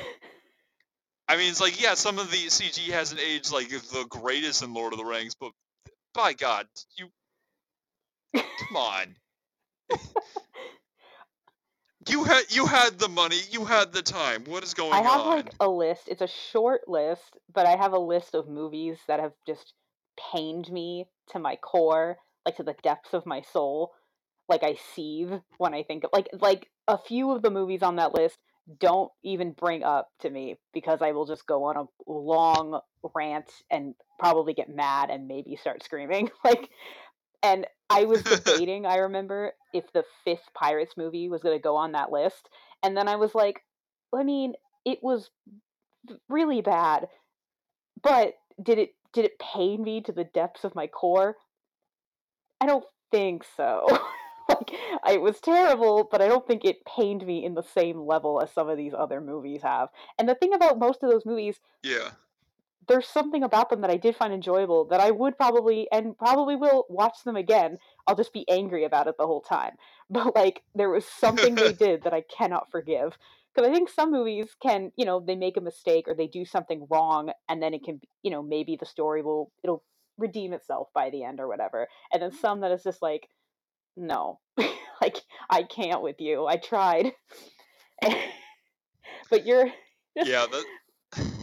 I 1.27 1.37
mean, 1.37 1.49
it's 1.49 1.61
like 1.61 1.81
yeah, 1.81 1.93
some 1.93 2.19
of 2.19 2.29
the 2.31 2.37
CG 2.47 2.91
hasn't 2.91 3.21
aged 3.21 3.51
like 3.51 3.69
the 3.69 4.05
greatest 4.09 4.63
in 4.63 4.73
Lord 4.73 4.93
of 4.93 4.99
the 4.99 5.05
Rings, 5.05 5.35
but 5.39 5.51
by 6.13 6.33
God, 6.33 6.67
you 6.97 7.07
come 8.33 8.75
on. 8.75 9.15
you 12.09 12.23
had 12.23 12.43
you 12.49 12.65
had 12.65 12.99
the 12.99 13.09
money, 13.09 13.39
you 13.51 13.65
had 13.65 13.91
the 13.93 14.01
time. 14.01 14.43
What 14.45 14.63
is 14.63 14.73
going 14.73 14.93
on? 14.93 14.99
I 14.99 15.09
have 15.09 15.21
on? 15.21 15.35
like 15.37 15.53
a 15.59 15.69
list. 15.69 16.03
It's 16.07 16.21
a 16.21 16.27
short 16.27 16.81
list, 16.87 17.37
but 17.53 17.65
I 17.65 17.75
have 17.75 17.93
a 17.93 17.99
list 17.99 18.35
of 18.35 18.47
movies 18.47 18.99
that 19.07 19.19
have 19.19 19.33
just 19.45 19.73
pained 20.31 20.71
me 20.71 21.07
to 21.29 21.39
my 21.39 21.55
core, 21.55 22.17
like 22.45 22.57
to 22.57 22.63
the 22.63 22.75
depths 22.83 23.13
of 23.13 23.25
my 23.25 23.41
soul. 23.41 23.91
Like 24.49 24.63
I 24.63 24.75
seethe 24.95 25.33
when 25.57 25.73
I 25.73 25.83
think 25.83 26.03
of 26.03 26.09
like 26.13 26.29
like 26.33 26.69
a 26.87 26.97
few 26.97 27.31
of 27.31 27.41
the 27.41 27.51
movies 27.51 27.81
on 27.81 27.95
that 27.97 28.13
list 28.13 28.37
don't 28.79 29.11
even 29.23 29.51
bring 29.51 29.83
up 29.83 30.09
to 30.21 30.29
me 30.29 30.57
because 30.73 31.01
I 31.01 31.11
will 31.11 31.25
just 31.25 31.45
go 31.45 31.65
on 31.65 31.77
a 31.77 31.85
long 32.07 32.79
rant 33.13 33.51
and 33.69 33.93
probably 34.19 34.53
get 34.53 34.73
mad 34.73 35.09
and 35.09 35.27
maybe 35.27 35.55
start 35.55 35.83
screaming. 35.83 36.29
Like 36.43 36.69
And 37.43 37.67
I 37.89 38.05
was 38.05 38.23
debating, 38.23 38.85
I 38.85 38.97
remember, 38.97 39.51
if 39.73 39.91
the 39.93 40.03
fifth 40.23 40.49
Pirates 40.55 40.95
movie 40.97 41.29
was 41.29 41.43
going 41.43 41.57
to 41.57 41.61
go 41.61 41.75
on 41.75 41.91
that 41.91 42.11
list. 42.11 42.49
And 42.81 42.97
then 42.97 43.07
I 43.07 43.17
was 43.17 43.35
like, 43.35 43.61
I 44.15 44.23
mean, 44.23 44.53
it 44.85 44.99
was 45.01 45.29
really 46.29 46.61
bad, 46.61 47.07
but 48.01 48.33
did 48.61 48.77
it 48.77 48.89
did 49.13 49.25
it 49.25 49.39
pain 49.39 49.83
me 49.83 50.01
to 50.01 50.11
the 50.11 50.23
depths 50.23 50.63
of 50.63 50.75
my 50.75 50.87
core? 50.87 51.37
I 52.59 52.65
don't 52.65 52.85
think 53.11 53.45
so. 53.55 53.85
like 54.49 54.71
it 55.07 55.21
was 55.21 55.39
terrible, 55.39 56.07
but 56.11 56.21
I 56.21 56.27
don't 56.27 56.45
think 56.45 56.65
it 56.65 56.85
pained 56.85 57.25
me 57.25 57.45
in 57.45 57.53
the 57.53 57.63
same 57.63 58.01
level 58.01 58.41
as 58.41 58.51
some 58.51 58.69
of 58.69 58.77
these 58.77 58.93
other 58.97 59.21
movies 59.21 59.61
have. 59.63 59.89
And 60.17 60.27
the 60.27 60.35
thing 60.35 60.53
about 60.53 60.79
most 60.79 61.03
of 61.03 61.11
those 61.11 61.25
movies, 61.25 61.59
yeah, 61.83 62.11
there's 62.87 63.07
something 63.07 63.43
about 63.43 63.69
them 63.69 63.81
that 63.81 63.89
I 63.89 63.97
did 63.97 64.15
find 64.15 64.33
enjoyable 64.33 64.85
that 64.85 64.99
I 64.99 65.11
would 65.11 65.37
probably 65.37 65.87
and 65.91 66.17
probably 66.17 66.55
will 66.55 66.85
watch 66.89 67.23
them 67.23 67.35
again. 67.35 67.77
I'll 68.07 68.15
just 68.15 68.33
be 68.33 68.49
angry 68.49 68.83
about 68.83 69.07
it 69.07 69.15
the 69.17 69.27
whole 69.27 69.41
time. 69.41 69.73
But 70.09 70.35
like 70.35 70.61
there 70.75 70.89
was 70.89 71.05
something 71.05 71.55
they 71.55 71.73
did 71.87 72.03
that 72.03 72.13
I 72.13 72.21
cannot 72.21 72.69
forgive. 72.69 73.17
Because 73.53 73.69
I 73.69 73.73
think 73.73 73.89
some 73.89 74.11
movies 74.11 74.55
can, 74.61 74.91
you 74.95 75.05
know, 75.05 75.19
they 75.19 75.35
make 75.35 75.57
a 75.57 75.61
mistake 75.61 76.07
or 76.07 76.13
they 76.13 76.27
do 76.27 76.43
something 76.43 76.87
wrong, 76.89 77.31
and 77.47 77.61
then 77.61 77.73
it 77.73 77.83
can, 77.83 78.01
you 78.21 78.31
know, 78.31 78.43
maybe 78.43 78.75
the 78.75 78.85
story 78.85 79.21
will 79.21 79.51
it'll 79.63 79.83
redeem 80.17 80.53
itself 80.53 80.89
by 80.93 81.09
the 81.09 81.23
end 81.23 81.39
or 81.39 81.47
whatever. 81.47 81.87
And 82.11 82.21
then 82.21 82.31
some 82.31 82.61
that 82.61 82.71
is 82.71 82.83
just 82.83 83.01
like, 83.01 83.29
no, 83.95 84.39
like 85.01 85.17
I 85.49 85.63
can't 85.63 86.01
with 86.01 86.19
you. 86.19 86.45
I 86.45 86.57
tried, 86.57 87.13
but 89.29 89.45
you're 89.45 89.67
yeah. 90.15 90.45
That 90.51 90.65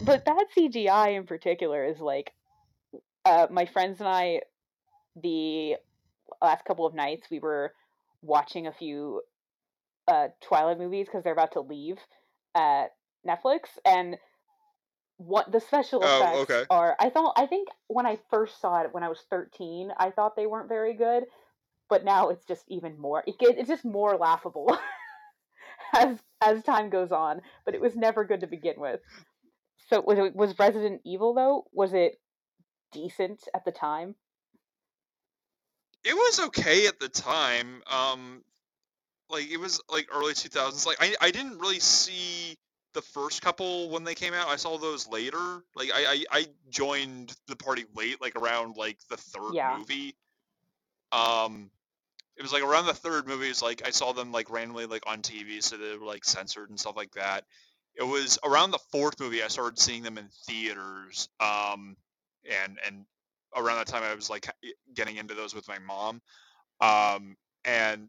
but 0.05 0.25
that 0.25 0.45
CGI 0.57 1.17
in 1.17 1.25
particular 1.25 1.85
is 1.85 1.99
like 1.99 2.33
uh, 3.25 3.47
my 3.49 3.65
friends 3.65 3.99
and 3.99 4.09
I 4.09 4.41
the 5.21 5.75
last 6.41 6.65
couple 6.65 6.85
of 6.85 6.93
nights 6.93 7.27
we 7.29 7.39
were 7.39 7.73
watching 8.21 8.67
a 8.67 8.71
few 8.71 9.21
uh, 10.07 10.27
Twilight 10.41 10.79
movies 10.79 11.07
because 11.07 11.23
they're 11.23 11.33
about 11.33 11.53
to 11.53 11.61
leave 11.61 11.97
at 12.55 12.87
Netflix 13.27 13.61
and 13.85 14.17
what 15.17 15.51
the 15.51 15.59
special 15.59 16.01
oh, 16.03 16.17
effects 16.17 16.37
oh, 16.37 16.41
okay. 16.41 16.65
are 16.69 16.95
I 16.99 17.09
thought 17.09 17.33
I 17.37 17.45
think 17.45 17.67
when 17.87 18.07
I 18.07 18.17
first 18.29 18.59
saw 18.59 18.81
it 18.81 18.89
when 18.91 19.03
I 19.03 19.09
was 19.09 19.23
13 19.29 19.91
I 19.97 20.09
thought 20.09 20.35
they 20.35 20.47
weren't 20.47 20.69
very 20.69 20.95
good 20.95 21.25
but 21.89 22.03
now 22.03 22.29
it's 22.29 22.45
just 22.45 22.63
even 22.67 22.99
more 22.99 23.23
it, 23.27 23.35
it's 23.39 23.69
just 23.69 23.85
more 23.85 24.17
laughable 24.17 24.75
as 25.95 26.17
as 26.41 26.63
time 26.63 26.89
goes 26.89 27.11
on 27.11 27.41
but 27.65 27.75
it 27.75 27.81
was 27.81 27.95
never 27.95 28.25
good 28.25 28.39
to 28.39 28.47
begin 28.47 28.75
with 28.77 28.99
so 29.91 30.01
was 30.01 30.17
it, 30.17 30.35
was 30.35 30.57
Resident 30.57 31.01
Evil 31.03 31.33
though? 31.33 31.65
Was 31.73 31.93
it 31.93 32.19
decent 32.91 33.43
at 33.53 33.65
the 33.65 33.71
time? 33.71 34.15
It 36.03 36.15
was 36.15 36.39
okay 36.47 36.87
at 36.87 36.99
the 36.99 37.09
time. 37.09 37.83
Um, 37.91 38.43
like 39.29 39.51
it 39.51 39.57
was 39.57 39.81
like 39.91 40.07
early 40.13 40.33
2000s. 40.33 40.85
Like 40.85 40.97
I 40.99 41.15
I 41.21 41.31
didn't 41.31 41.59
really 41.59 41.79
see 41.79 42.57
the 42.93 43.01
first 43.01 43.41
couple 43.41 43.89
when 43.89 44.03
they 44.03 44.15
came 44.15 44.33
out. 44.33 44.47
I 44.47 44.55
saw 44.55 44.77
those 44.77 45.07
later. 45.07 45.63
Like 45.75 45.89
I 45.93 46.05
I, 46.05 46.25
I 46.31 46.47
joined 46.69 47.35
the 47.47 47.55
party 47.55 47.85
late, 47.93 48.21
like 48.21 48.35
around 48.35 48.77
like 48.77 48.97
the 49.09 49.17
third 49.17 49.53
yeah. 49.53 49.75
movie. 49.77 50.15
Um, 51.11 51.69
it 52.37 52.41
was 52.41 52.53
like 52.53 52.63
around 52.63 52.85
the 52.85 52.93
third 52.93 53.27
movie. 53.27 53.49
Is 53.49 53.61
like 53.61 53.85
I 53.85 53.89
saw 53.89 54.13
them 54.13 54.31
like 54.31 54.49
randomly 54.49 54.85
like 54.85 55.03
on 55.05 55.21
TV, 55.21 55.61
so 55.61 55.75
they 55.75 55.97
were 55.97 56.05
like 56.05 56.23
censored 56.23 56.69
and 56.69 56.79
stuff 56.79 56.95
like 56.95 57.11
that 57.11 57.43
it 57.95 58.03
was 58.03 58.39
around 58.43 58.71
the 58.71 58.79
fourth 58.91 59.19
movie 59.19 59.43
I 59.43 59.47
started 59.47 59.79
seeing 59.79 60.03
them 60.03 60.17
in 60.17 60.29
theaters. 60.47 61.29
Um, 61.39 61.95
and 62.49 62.77
and 62.85 63.05
around 63.55 63.77
that 63.77 63.87
time 63.87 64.03
I 64.03 64.15
was 64.15 64.29
like 64.29 64.49
getting 64.93 65.17
into 65.17 65.33
those 65.33 65.53
with 65.53 65.67
my 65.67 65.79
mom. 65.79 66.21
Um, 66.79 67.35
and 67.65 68.07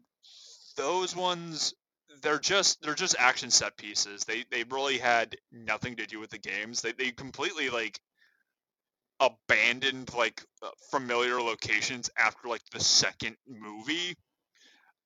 those 0.77 1.15
ones 1.15 1.73
they're 2.21 2.39
just 2.39 2.81
they're 2.81 2.95
just 2.95 3.15
action 3.19 3.51
set 3.51 3.77
pieces. 3.77 4.23
They 4.23 4.45
they 4.51 4.63
really 4.63 4.97
had 4.97 5.35
nothing 5.51 5.97
to 5.97 6.05
do 6.05 6.19
with 6.19 6.29
the 6.29 6.37
games. 6.39 6.81
They 6.81 6.93
they 6.93 7.11
completely 7.11 7.69
like 7.69 7.99
abandoned 9.19 10.13
like 10.13 10.43
uh, 10.61 10.69
familiar 10.91 11.41
locations 11.41 12.09
after 12.17 12.47
like 12.47 12.61
the 12.71 12.79
second 12.79 13.35
movie. 13.47 14.15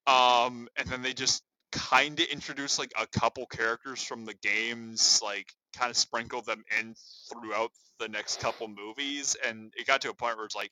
Um, 0.05 0.69
and 0.77 0.87
then 0.87 1.01
they 1.01 1.13
just 1.13 1.43
kind 1.71 2.19
of 2.19 2.27
introduce 2.27 2.79
like 2.79 2.93
a 2.99 3.07
couple 3.07 3.45
characters 3.45 4.01
from 4.03 4.25
the 4.25 4.33
games, 4.33 5.21
like 5.23 5.53
kind 5.75 5.89
of 5.89 5.97
sprinkle 5.97 6.41
them 6.41 6.63
in 6.79 6.95
throughout 7.31 7.71
the 7.99 8.07
next 8.07 8.39
couple 8.39 8.67
movies, 8.67 9.35
and 9.45 9.73
it 9.77 9.87
got 9.87 10.01
to 10.01 10.09
a 10.09 10.13
point 10.13 10.37
where 10.37 10.45
it's 10.45 10.55
like, 10.55 10.71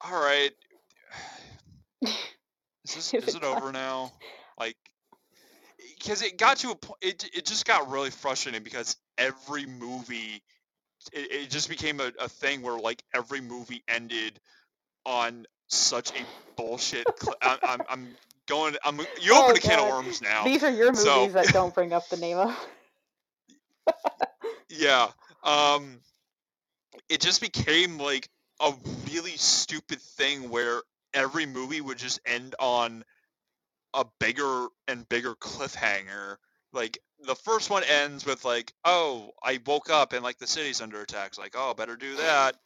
all 0.00 0.20
right, 0.20 0.50
is 2.02 2.94
this 2.94 3.14
is 3.14 3.34
it 3.34 3.44
over 3.44 3.72
now? 3.72 4.12
Like, 4.58 4.76
because 5.98 6.22
it 6.22 6.36
got 6.38 6.58
to 6.58 6.70
a 6.70 6.74
point, 6.74 6.98
it 7.00 7.30
it 7.34 7.46
just 7.46 7.64
got 7.64 7.90
really 7.90 8.10
frustrating 8.10 8.62
because 8.62 8.96
every 9.16 9.66
movie, 9.66 10.42
it, 11.12 11.32
it 11.32 11.50
just 11.50 11.68
became 11.68 12.00
a, 12.00 12.12
a 12.20 12.28
thing 12.28 12.62
where 12.62 12.78
like 12.78 13.02
every 13.14 13.40
movie 13.40 13.82
ended 13.88 14.38
on 15.04 15.46
such 15.68 16.10
a 16.10 16.24
bullshit. 16.56 17.06
Cl- 17.20 17.36
I, 17.42 17.58
I'm, 17.62 17.80
I'm 17.88 18.08
going. 18.52 18.76
I'm 18.84 18.98
you 19.20 19.34
open 19.34 19.52
oh, 19.52 19.54
a 19.54 19.58
can 19.58 19.78
of 19.80 19.88
worms 19.88 20.20
now. 20.20 20.44
These 20.44 20.62
are 20.62 20.70
your 20.70 20.92
movies 20.92 21.02
so, 21.02 21.28
that 21.28 21.48
don't 21.52 21.74
bring 21.74 21.92
up 21.92 22.08
the 22.08 22.16
name 22.16 22.38
of. 22.38 22.66
yeah. 24.68 25.08
Um. 25.42 26.00
It 27.08 27.20
just 27.20 27.40
became 27.40 27.98
like 27.98 28.28
a 28.60 28.72
really 29.10 29.36
stupid 29.36 30.00
thing 30.00 30.50
where 30.50 30.82
every 31.14 31.46
movie 31.46 31.80
would 31.80 31.98
just 31.98 32.20
end 32.26 32.54
on 32.58 33.04
a 33.94 34.04
bigger 34.20 34.66
and 34.88 35.08
bigger 35.08 35.34
cliffhanger. 35.34 36.36
Like 36.72 36.98
the 37.26 37.34
first 37.34 37.70
one 37.70 37.84
ends 37.84 38.24
with 38.24 38.44
like, 38.44 38.72
"Oh, 38.84 39.30
I 39.42 39.60
woke 39.66 39.90
up 39.90 40.12
and 40.12 40.22
like 40.22 40.38
the 40.38 40.46
city's 40.46 40.80
under 40.80 41.00
attack." 41.00 41.28
It's 41.28 41.38
like, 41.38 41.54
"Oh, 41.56 41.74
better 41.74 41.96
do 41.96 42.16
that." 42.16 42.56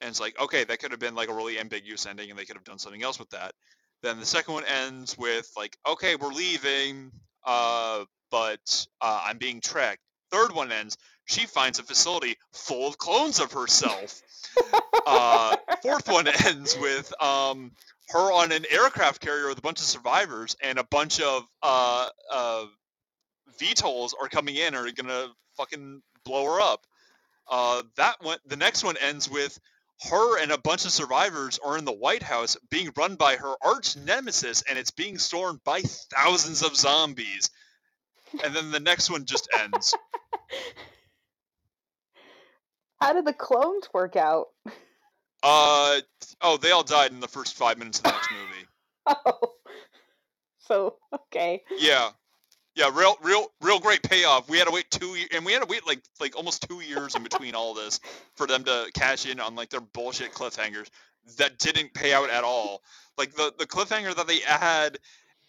And 0.00 0.10
it's 0.10 0.20
like, 0.20 0.38
okay, 0.40 0.64
that 0.64 0.78
could 0.78 0.90
have 0.90 1.00
been 1.00 1.14
like 1.14 1.28
a 1.28 1.34
really 1.34 1.58
ambiguous 1.58 2.06
ending, 2.06 2.30
and 2.30 2.38
they 2.38 2.44
could 2.44 2.56
have 2.56 2.64
done 2.64 2.78
something 2.78 3.02
else 3.02 3.18
with 3.18 3.30
that. 3.30 3.54
Then 4.06 4.20
the 4.20 4.24
second 4.26 4.54
one 4.54 4.64
ends 4.64 5.18
with 5.18 5.50
like, 5.56 5.76
okay, 5.84 6.14
we're 6.14 6.28
leaving, 6.28 7.10
uh, 7.44 8.04
but 8.30 8.86
uh, 9.00 9.22
I'm 9.24 9.38
being 9.38 9.60
tracked. 9.60 10.00
Third 10.30 10.54
one 10.54 10.70
ends. 10.70 10.96
She 11.24 11.44
finds 11.44 11.80
a 11.80 11.82
facility 11.82 12.36
full 12.52 12.86
of 12.86 12.98
clones 12.98 13.40
of 13.40 13.50
herself. 13.50 14.22
uh, 15.08 15.56
fourth 15.82 16.06
one 16.06 16.28
ends 16.28 16.78
with 16.80 17.12
um, 17.20 17.72
her 18.10 18.32
on 18.32 18.52
an 18.52 18.64
aircraft 18.70 19.22
carrier 19.22 19.48
with 19.48 19.58
a 19.58 19.62
bunch 19.62 19.80
of 19.80 19.86
survivors, 19.86 20.54
and 20.62 20.78
a 20.78 20.84
bunch 20.84 21.20
of 21.20 21.42
uh, 21.64 22.08
uh, 22.32 22.64
VTOLs 23.60 24.12
are 24.22 24.28
coming 24.28 24.54
in, 24.54 24.76
are 24.76 24.88
gonna 24.92 25.26
fucking 25.56 26.00
blow 26.24 26.44
her 26.44 26.60
up. 26.60 26.86
Uh, 27.48 27.82
that 27.96 28.22
one, 28.22 28.38
the 28.46 28.56
next 28.56 28.84
one 28.84 28.96
ends 28.98 29.28
with 29.28 29.58
her 30.02 30.40
and 30.40 30.52
a 30.52 30.58
bunch 30.58 30.84
of 30.84 30.92
survivors 30.92 31.58
are 31.64 31.78
in 31.78 31.84
the 31.84 31.92
White 31.92 32.22
House 32.22 32.56
being 32.70 32.90
run 32.96 33.16
by 33.16 33.36
her 33.36 33.54
arch 33.62 33.96
nemesis, 33.96 34.62
and 34.62 34.78
it's 34.78 34.90
being 34.90 35.18
stormed 35.18 35.60
by 35.64 35.80
thousands 35.82 36.62
of 36.62 36.76
zombies. 36.76 37.50
And 38.44 38.54
then 38.54 38.70
the 38.70 38.80
next 38.80 39.10
one 39.10 39.24
just 39.24 39.48
ends. 39.58 39.94
How 43.00 43.12
did 43.12 43.24
the 43.24 43.32
clones 43.32 43.88
work 43.92 44.16
out? 44.16 44.46
Uh 45.42 46.00
oh, 46.40 46.56
they 46.56 46.70
all 46.70 46.82
died 46.82 47.12
in 47.12 47.20
the 47.20 47.28
first 47.28 47.54
five 47.54 47.78
minutes 47.78 47.98
of 47.98 48.04
the 48.04 48.10
next 48.10 48.30
movie. 48.32 48.66
oh, 49.06 49.52
so 50.60 50.96
okay. 51.14 51.62
Yeah, 51.78 52.10
yeah, 52.76 52.90
real, 52.92 53.16
real, 53.22 53.46
real 53.62 53.80
great 53.80 54.02
payoff. 54.02 54.50
We 54.50 54.58
had 54.58 54.66
to 54.66 54.70
wait 54.70 54.90
two 54.90 55.16
and 55.32 55.46
we 55.46 55.52
had 55.52 55.62
to 55.62 55.66
wait 55.66 55.86
like 55.86 56.02
like 56.20 56.36
almost 56.36 56.68
two 56.68 56.80
years 56.80 57.16
in 57.16 57.22
between 57.22 57.54
all 57.54 57.72
this 57.72 57.98
for 58.34 58.46
them 58.46 58.64
to 58.64 58.90
cash 58.94 59.24
in 59.24 59.40
on 59.40 59.54
like 59.54 59.70
their 59.70 59.80
bullshit 59.80 60.32
cliffhangers 60.32 60.88
that 61.38 61.58
didn't 61.58 61.94
pay 61.94 62.12
out 62.12 62.28
at 62.28 62.44
all. 62.44 62.82
Like 63.16 63.34
the 63.34 63.52
the 63.58 63.66
cliffhanger 63.66 64.14
that 64.14 64.28
they 64.28 64.40
had 64.40 64.98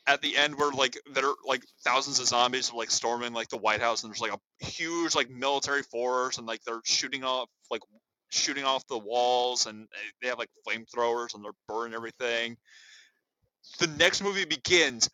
at 0.08 0.22
the 0.22 0.38
end 0.38 0.58
where 0.58 0.72
like 0.72 0.98
there 1.14 1.28
are 1.28 1.36
like 1.46 1.64
thousands 1.84 2.22
of 2.22 2.28
zombies 2.28 2.72
like 2.74 2.90
storming 2.90 3.34
like 3.34 3.50
the 3.50 3.58
White 3.58 3.82
House 3.82 4.04
and 4.04 4.12
there's 4.12 4.22
like 4.22 4.32
a 4.34 4.66
huge 4.66 5.14
like 5.14 5.30
military 5.30 5.84
force 5.84 6.38
and 6.38 6.48
like 6.48 6.64
they're 6.64 6.82
shooting 6.86 7.26
off 7.26 7.50
like 7.70 7.82
shooting 8.30 8.64
off 8.64 8.88
the 8.88 8.98
walls 8.98 9.66
and 9.66 9.84
eh, 9.84 10.10
they 10.22 10.30
have 10.30 10.40
like 10.40 10.50
flamethrowers 10.66 11.36
and 11.36 11.44
they're 11.44 11.52
burning 11.68 11.94
everything. 11.94 12.56
The 13.80 13.88
next 13.88 14.24
movie 14.24 14.46
begins 14.46 15.10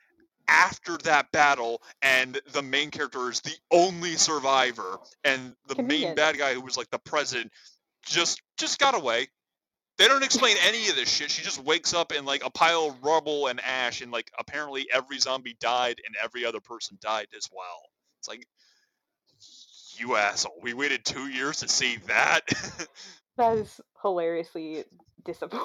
after 0.48 0.98
that 1.00 1.32
battle 1.32 1.82
and 2.02 2.39
the 2.52 2.62
main 2.62 2.91
character 2.91 3.30
is 3.30 3.41
the 3.41 3.56
only 3.72 4.16
survivor 4.16 4.98
and 5.24 5.56
the 5.68 5.76
Convenient. 5.76 6.10
main 6.10 6.16
bad 6.16 6.38
guy 6.38 6.54
who 6.54 6.62
was 6.62 6.78
like 6.78 6.89
the 6.89 7.00
president 7.00 7.52
just 8.06 8.41
just 8.58 8.80
got 8.80 8.96
away. 8.96 9.28
They 9.98 10.08
don't 10.08 10.24
explain 10.24 10.58
any 10.66 10.89
of 10.89 10.96
this 10.96 11.10
shit. 11.10 11.30
She 11.30 11.44
just 11.44 11.64
wakes 11.64 11.94
up 11.94 12.12
in 12.12 12.26
like 12.26 12.44
a 12.46 12.50
pile 12.50 12.88
of 12.88 13.04
rubble 13.04 13.48
and 13.48 13.60
ash 13.64 14.02
and 14.02 14.12
like 14.12 14.32
apparently 14.38 14.88
every 14.91 15.20
zombie 15.20 15.56
died 15.60 16.02
and 16.06 16.16
every 16.24 16.46
other 16.46 16.60
person 16.60 16.98
died 17.02 17.28
as 17.38 17.48
well. 17.52 17.82
It's 18.20 18.28
like 18.28 18.48
you 19.98 20.16
asshole. 20.16 20.60
We 20.62 20.74
waited 20.74 21.06
two 21.06 21.28
years 21.28 21.60
to 21.60 21.68
see 21.68 21.98
that. 22.08 22.41
That 23.36 23.58
is 23.58 23.82
hilariously 24.04 24.84
disappointing. 25.26 25.64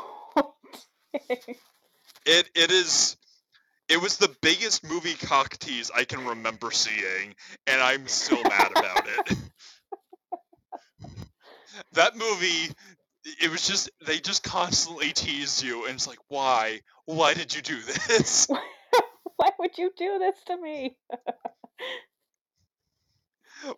It 2.25 2.49
it 2.55 2.71
is 2.71 3.17
it 3.89 4.01
was 4.01 4.17
the 4.17 4.35
biggest 4.43 4.89
movie 4.89 5.15
cock 5.15 5.57
tease 5.59 5.91
I 5.95 6.05
can 6.05 6.27
remember 6.27 6.71
seeing, 6.71 7.35
and 7.67 7.81
I'm 7.81 8.07
still 8.07 8.43
mad 8.43 8.71
about 8.71 9.09
it. 9.09 9.39
that 11.93 12.17
movie 12.17 12.73
it 13.41 13.51
was 13.51 13.67
just 13.67 13.91
they 14.07 14.19
just 14.19 14.43
constantly 14.43 15.13
teased 15.13 15.63
you 15.63 15.87
and 15.87 15.95
it's 15.95 16.07
like 16.07 16.19
why 16.29 16.81
why 17.05 17.35
did 17.35 17.55
you 17.55 17.63
do 17.63 17.81
this 17.81 18.49
Why 19.37 19.51
would 19.61 19.79
you 19.79 19.93
do 19.97 20.19
this 20.19 20.35
to 20.49 20.61
me? 20.61 20.97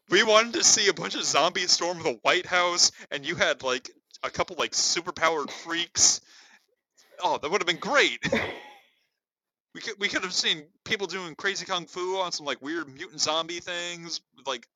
we 0.08 0.22
wanted 0.22 0.54
to 0.54 0.64
see 0.64 0.88
a 0.88 0.94
bunch 0.94 1.14
of 1.14 1.24
zombies 1.24 1.72
storm 1.72 2.02
the 2.02 2.18
white 2.22 2.46
house 2.46 2.92
and 3.10 3.26
you 3.26 3.34
had 3.34 3.62
like 3.62 3.90
a 4.22 4.30
couple 4.30 4.56
like 4.58 4.72
superpowered 4.72 5.50
freaks 5.50 6.22
oh 7.22 7.36
that 7.38 7.50
would 7.50 7.60
have 7.60 7.66
been 7.66 7.76
great 7.76 8.20
we 9.74 9.80
could 9.80 9.94
we 9.98 10.08
could 10.08 10.22
have 10.22 10.34
seen 10.34 10.64
people 10.84 11.06
doing 11.06 11.34
crazy 11.34 11.64
kung 11.64 11.86
fu 11.86 12.16
on 12.18 12.32
some 12.32 12.46
like 12.46 12.60
weird 12.62 12.88
mutant 12.92 13.20
zombie 13.20 13.60
things 13.60 14.20
like 14.46 14.66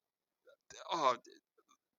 oh 0.93 1.15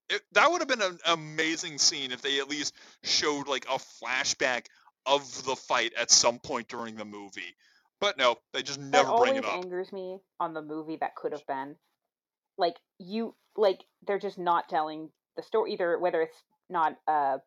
it, 0.10 0.22
that 0.34 0.52
would 0.52 0.62
have 0.62 0.68
been 0.68 0.82
an 0.82 1.00
amazing 1.08 1.78
scene 1.78 2.12
if 2.12 2.22
they 2.22 2.40
at 2.40 2.50
least 2.50 2.74
showed 3.04 3.48
like 3.48 3.66
a 3.66 3.78
flashback 3.78 4.68
of 5.06 5.44
the 5.46 5.56
fight 5.56 5.94
at 5.98 6.12
some 6.12 6.40
point 6.40 6.68
during 6.68 6.96
the 6.96 7.06
movie. 7.06 7.56
But 8.00 8.18
no, 8.18 8.38
they 8.54 8.62
just 8.62 8.80
never 8.80 9.10
that 9.10 9.18
bring 9.18 9.36
it 9.36 9.46
up. 9.46 9.54
angers 9.54 9.92
me 9.92 10.20
on 10.40 10.54
the 10.54 10.62
movie 10.62 10.98
that 10.98 11.16
could 11.16 11.32
have 11.32 11.46
been. 11.48 11.76
Like 12.58 12.76
you, 13.00 13.36
like 13.56 13.84
they're 14.06 14.20
just 14.20 14.38
not 14.38 14.70
telling 14.70 15.10
the 15.38 15.44
story 15.44 15.74
either, 15.74 15.98
whether 15.98 16.22
it's 16.22 16.44
not 16.70 16.98
uh, 17.08 17.38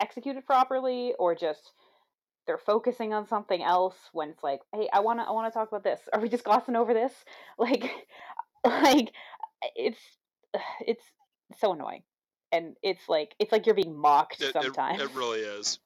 executed 0.00 0.46
properly 0.46 1.14
or 1.18 1.34
just 1.34 1.72
they're 2.46 2.58
focusing 2.58 3.12
on 3.12 3.26
something 3.26 3.62
else. 3.62 3.96
When 4.12 4.30
it's 4.30 4.42
like, 4.42 4.60
hey, 4.74 4.88
I 4.92 5.00
wanna, 5.00 5.24
I 5.28 5.32
wanna 5.32 5.50
talk 5.50 5.68
about 5.68 5.84
this. 5.84 6.00
Are 6.12 6.20
we 6.20 6.28
just 6.28 6.44
glossing 6.44 6.76
over 6.76 6.94
this? 6.94 7.12
Like, 7.58 7.90
like 8.64 9.12
it's, 9.76 9.98
it's 10.86 11.04
so 11.58 11.72
annoying, 11.72 12.02
and 12.52 12.76
it's 12.82 13.08
like 13.08 13.34
it's 13.38 13.52
like 13.52 13.66
you're 13.66 13.74
being 13.74 13.96
mocked 13.96 14.40
It, 14.40 14.48
it, 14.48 14.52
sometimes. 14.52 15.00
it 15.00 15.14
really 15.14 15.40
is. 15.40 15.78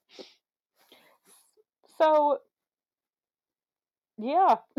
So, 1.98 2.38
yeah. 4.18 4.56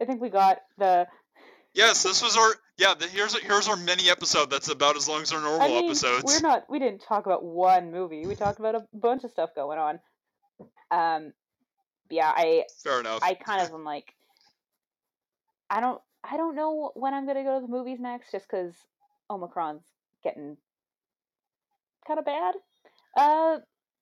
I 0.00 0.04
think 0.06 0.20
we 0.20 0.30
got 0.30 0.58
the. 0.78 1.06
Yes, 1.74 2.02
this 2.02 2.22
was 2.22 2.36
our 2.36 2.54
yeah. 2.80 2.94
The, 2.94 3.06
here's 3.06 3.38
here's 3.38 3.68
our 3.68 3.76
mini 3.76 4.10
episode 4.10 4.50
that's 4.50 4.68
about 4.68 4.96
as 4.96 5.08
long 5.08 5.22
as 5.22 5.32
our 5.32 5.40
normal 5.40 5.62
I 5.62 5.68
mean, 5.68 5.84
episodes. 5.84 6.24
we're 6.24 6.40
not. 6.40 6.68
We 6.68 6.78
didn't 6.78 7.02
talk 7.02 7.26
about 7.26 7.44
one 7.44 7.92
movie. 7.92 8.26
We 8.26 8.34
talked 8.34 8.58
about 8.58 8.74
a 8.74 8.86
bunch 8.92 9.24
of 9.24 9.30
stuff 9.30 9.54
going 9.54 9.78
on. 9.78 10.00
Um, 10.90 11.32
yeah, 12.10 12.32
I 12.34 12.64
Fair 12.82 13.00
enough. 13.00 13.20
I 13.22 13.34
kind 13.34 13.62
of 13.62 13.72
am 13.72 13.84
like, 13.84 14.14
I 15.68 15.80
don't 15.80 16.00
I 16.24 16.36
don't 16.36 16.56
know 16.56 16.92
when 16.94 17.14
I'm 17.14 17.26
gonna 17.26 17.44
go 17.44 17.60
to 17.60 17.66
the 17.66 17.72
movies 17.72 18.00
next, 18.00 18.32
just 18.32 18.48
because 18.50 18.74
Omicron's 19.30 19.84
getting 20.24 20.56
kind 22.06 22.18
of 22.18 22.24
bad. 22.24 22.54
Uh, 23.16 23.58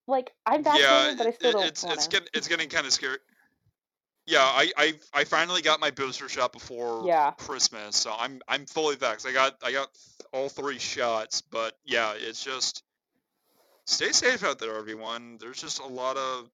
like 0.06 0.32
I'm 0.46 0.64
vaccinated, 0.64 0.90
yeah, 0.90 1.14
but 1.16 1.26
I 1.26 1.30
still 1.32 1.52
don't 1.52 1.64
it's 1.64 1.82
wanna. 1.84 1.94
it's 1.94 2.08
getting 2.08 2.28
it's 2.32 2.48
getting 2.48 2.68
kind 2.68 2.86
of 2.86 2.92
scary. 2.92 3.18
Yeah, 4.28 4.42
I, 4.42 4.70
I 4.76 4.92
I 5.14 5.24
finally 5.24 5.62
got 5.62 5.80
my 5.80 5.90
booster 5.90 6.28
shot 6.28 6.52
before 6.52 7.02
Yeah. 7.06 7.30
Christmas, 7.38 7.96
so 7.96 8.12
I'm 8.16 8.42
I'm 8.46 8.66
fully 8.66 8.94
vaxxed. 8.96 9.26
I 9.26 9.32
got 9.32 9.56
I 9.62 9.72
got 9.72 9.88
all 10.34 10.50
three 10.50 10.78
shots, 10.78 11.40
but 11.40 11.72
yeah, 11.86 12.12
it's 12.14 12.44
just 12.44 12.82
stay 13.86 14.12
safe 14.12 14.44
out 14.44 14.58
there, 14.58 14.76
everyone. 14.76 15.38
There's 15.40 15.60
just 15.62 15.80
a 15.80 15.86
lot 15.86 16.18
of 16.18 16.50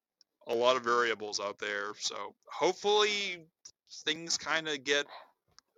a 0.46 0.54
lot 0.54 0.76
of 0.76 0.84
variables 0.84 1.40
out 1.40 1.58
there, 1.58 1.94
so 1.98 2.36
hopefully 2.46 3.44
things 4.04 4.38
kind 4.38 4.68
of 4.68 4.84
get 4.84 5.06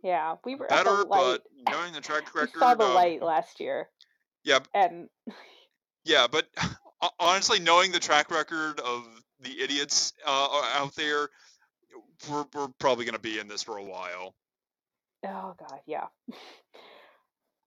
Yeah, 0.03 0.37
we 0.45 0.55
were 0.55 0.71
at 0.71 0.85
better. 0.85 1.03
But 1.07 1.45
knowing 1.67 1.95
the 1.95 2.03
track 2.03 2.25
we 2.35 2.43
record, 2.43 2.59
saw 2.59 2.75
the 2.75 2.85
of- 2.85 2.95
light 2.95 3.23
last 3.23 3.59
year. 3.59 3.89
Yeah. 4.45 4.59
And 4.75 5.09
Yeah, 6.05 6.27
but 6.31 6.47
honestly, 7.19 7.59
knowing 7.59 7.91
the 7.91 8.01
track 8.01 8.31
record 8.31 8.81
of 8.81 9.09
the 9.41 9.61
idiots 9.63 10.13
uh, 10.27 10.63
out 10.75 10.95
there, 10.95 11.31
we're, 12.31 12.45
we're 12.55 12.69
probably 12.79 13.05
going 13.05 13.15
to 13.15 13.21
be 13.21 13.39
in 13.39 13.49
this 13.49 13.63
for 13.63 13.77
a 13.79 13.83
while. 13.85 14.35
oh 15.25 15.55
god, 15.59 15.81
yeah. 15.87 16.07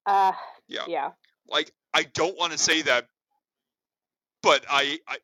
Uh, 0.06 0.32
Yeah. 0.68 0.86
yeah. 0.88 1.12
Like, 1.48 1.72
I 1.94 2.04
don't 2.04 2.36
want 2.38 2.52
to 2.52 2.58
say 2.58 2.82
that, 2.84 3.08
but 4.42 4.66
I, 4.70 4.98
I, 5.08 5.18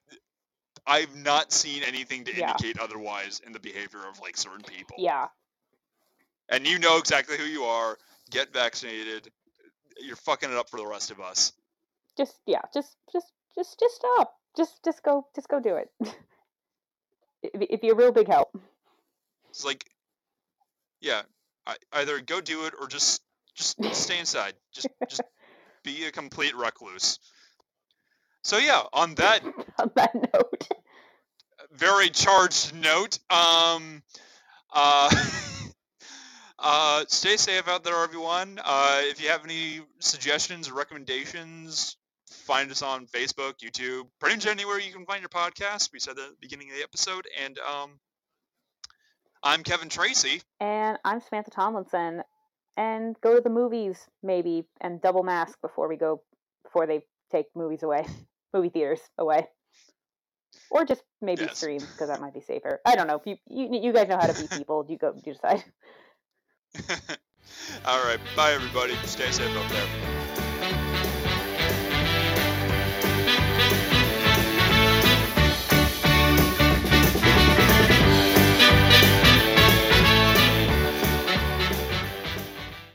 I've 0.85 1.15
not 1.15 1.51
seen 1.51 1.81
anything 1.83 2.25
to 2.25 2.35
Yeah. 2.35 2.51
indicate 2.51 2.77
otherwise 2.79 3.41
in 3.45 3.51
the 3.53 3.59
behavior 3.59 3.99
of 4.07 4.19
like 4.19 4.37
certain 4.37 4.61
people. 4.61 4.97
Yeah. 4.99 5.27
And 6.49 6.67
you 6.67 6.77
know 6.77 6.97
exactly 6.97 7.37
who 7.37 7.45
you 7.45 7.63
are. 7.63 7.97
Get 8.29 8.53
vaccinated. 8.53 9.31
You're 9.99 10.17
fucking 10.17 10.51
it 10.51 10.55
up 10.57 10.69
for 10.69 10.77
the 10.77 10.85
rest 10.85 11.09
of 11.09 11.19
us. 11.19 11.53
Just 12.17 12.35
yeah, 12.45 12.61
just 12.73 12.95
just 13.11 13.31
just 13.55 13.79
just 13.79 13.95
stop. 13.95 14.35
Just 14.55 14.83
just 14.83 15.01
go 15.03 15.25
just 15.35 15.47
go 15.47 15.59
do 15.59 15.75
it. 15.77 15.89
It'd 17.41 17.59
be- 17.59 17.65
it'd 17.65 17.81
be 17.81 17.89
a 17.89 17.95
real 17.95 18.11
big 18.11 18.27
help. 18.27 18.55
It's 19.55 19.63
like, 19.63 19.85
yeah, 20.99 21.21
I, 21.65 21.77
either 21.93 22.19
go 22.19 22.41
do 22.41 22.65
it 22.65 22.73
or 22.77 22.87
just 22.87 23.21
just 23.55 23.77
stay 23.93 24.19
inside. 24.19 24.53
Just 24.73 24.87
just 25.09 25.21
be 25.83 26.05
a 26.05 26.11
complete 26.11 26.55
recluse. 26.57 27.19
So 28.43 28.57
yeah, 28.57 28.83
on 28.91 29.15
that 29.15 29.43
On 29.79 29.91
that 29.95 30.13
note. 30.13 30.67
very 31.71 32.09
charged 32.09 32.75
note, 32.75 33.17
um, 33.29 34.03
uh, 34.73 35.09
uh, 36.59 37.05
stay 37.07 37.37
safe 37.37 37.67
out 37.69 37.85
there, 37.85 38.03
everyone. 38.03 38.59
Uh, 38.63 39.01
if 39.03 39.21
you 39.21 39.29
have 39.29 39.45
any 39.45 39.81
suggestions 39.99 40.69
or 40.69 40.73
recommendations, 40.73 41.95
find 42.29 42.69
us 42.71 42.81
on 42.81 43.07
Facebook, 43.07 43.59
YouTube, 43.63 44.03
pretty 44.19 44.35
much 44.35 44.47
anywhere 44.47 44.79
you 44.79 44.91
can 44.91 45.05
find 45.05 45.21
your 45.21 45.29
podcast. 45.29 45.93
We 45.93 45.99
said 45.99 46.17
that 46.17 46.23
at 46.23 46.29
the 46.31 46.37
beginning 46.41 46.71
of 46.71 46.77
the 46.77 46.83
episode, 46.83 47.25
and 47.41 47.57
um, 47.59 47.99
I'm 49.45 49.61
Kevin 49.63 49.89
Tracy. 49.89 50.41
And 50.59 50.97
I'm 51.05 51.21
Samantha 51.21 51.51
Tomlinson. 51.51 52.23
And 52.77 53.15
go 53.21 53.35
to 53.35 53.41
the 53.41 53.49
movies 53.51 54.07
maybe 54.23 54.65
and 54.81 54.99
double 55.01 55.21
mask 55.23 55.61
before 55.61 55.87
we 55.87 55.95
go 55.95 56.23
before 56.63 56.87
they 56.87 57.05
take 57.31 57.45
movies 57.55 57.83
away. 57.83 58.05
Movie 58.53 58.69
theaters 58.69 59.01
away. 59.19 59.47
Or 60.71 60.83
just 60.83 61.03
maybe 61.21 61.43
Yes. 61.43 61.57
stream 61.57 61.81
because 61.81 62.07
that 62.07 62.19
might 62.19 62.33
be 62.33 62.41
safer. 62.41 62.81
I 62.85 62.95
don't 62.95 63.07
know. 63.07 63.21
You, 63.23 63.35
you 63.47 63.79
you 63.81 63.93
guys 63.93 64.07
know 64.09 64.17
how 64.17 64.27
to 64.27 64.33
be 64.33 64.47
people. 64.47 64.85
You 64.89 64.97
go 64.97 65.13
you 65.23 65.33
decide. 65.33 65.63
All 67.85 68.03
right, 68.03 68.19
bye 68.35 68.51
everybody. 68.51 68.95
Stay 69.05 69.29
safe 69.31 69.55
out 69.55 69.69
there. 69.69 70.24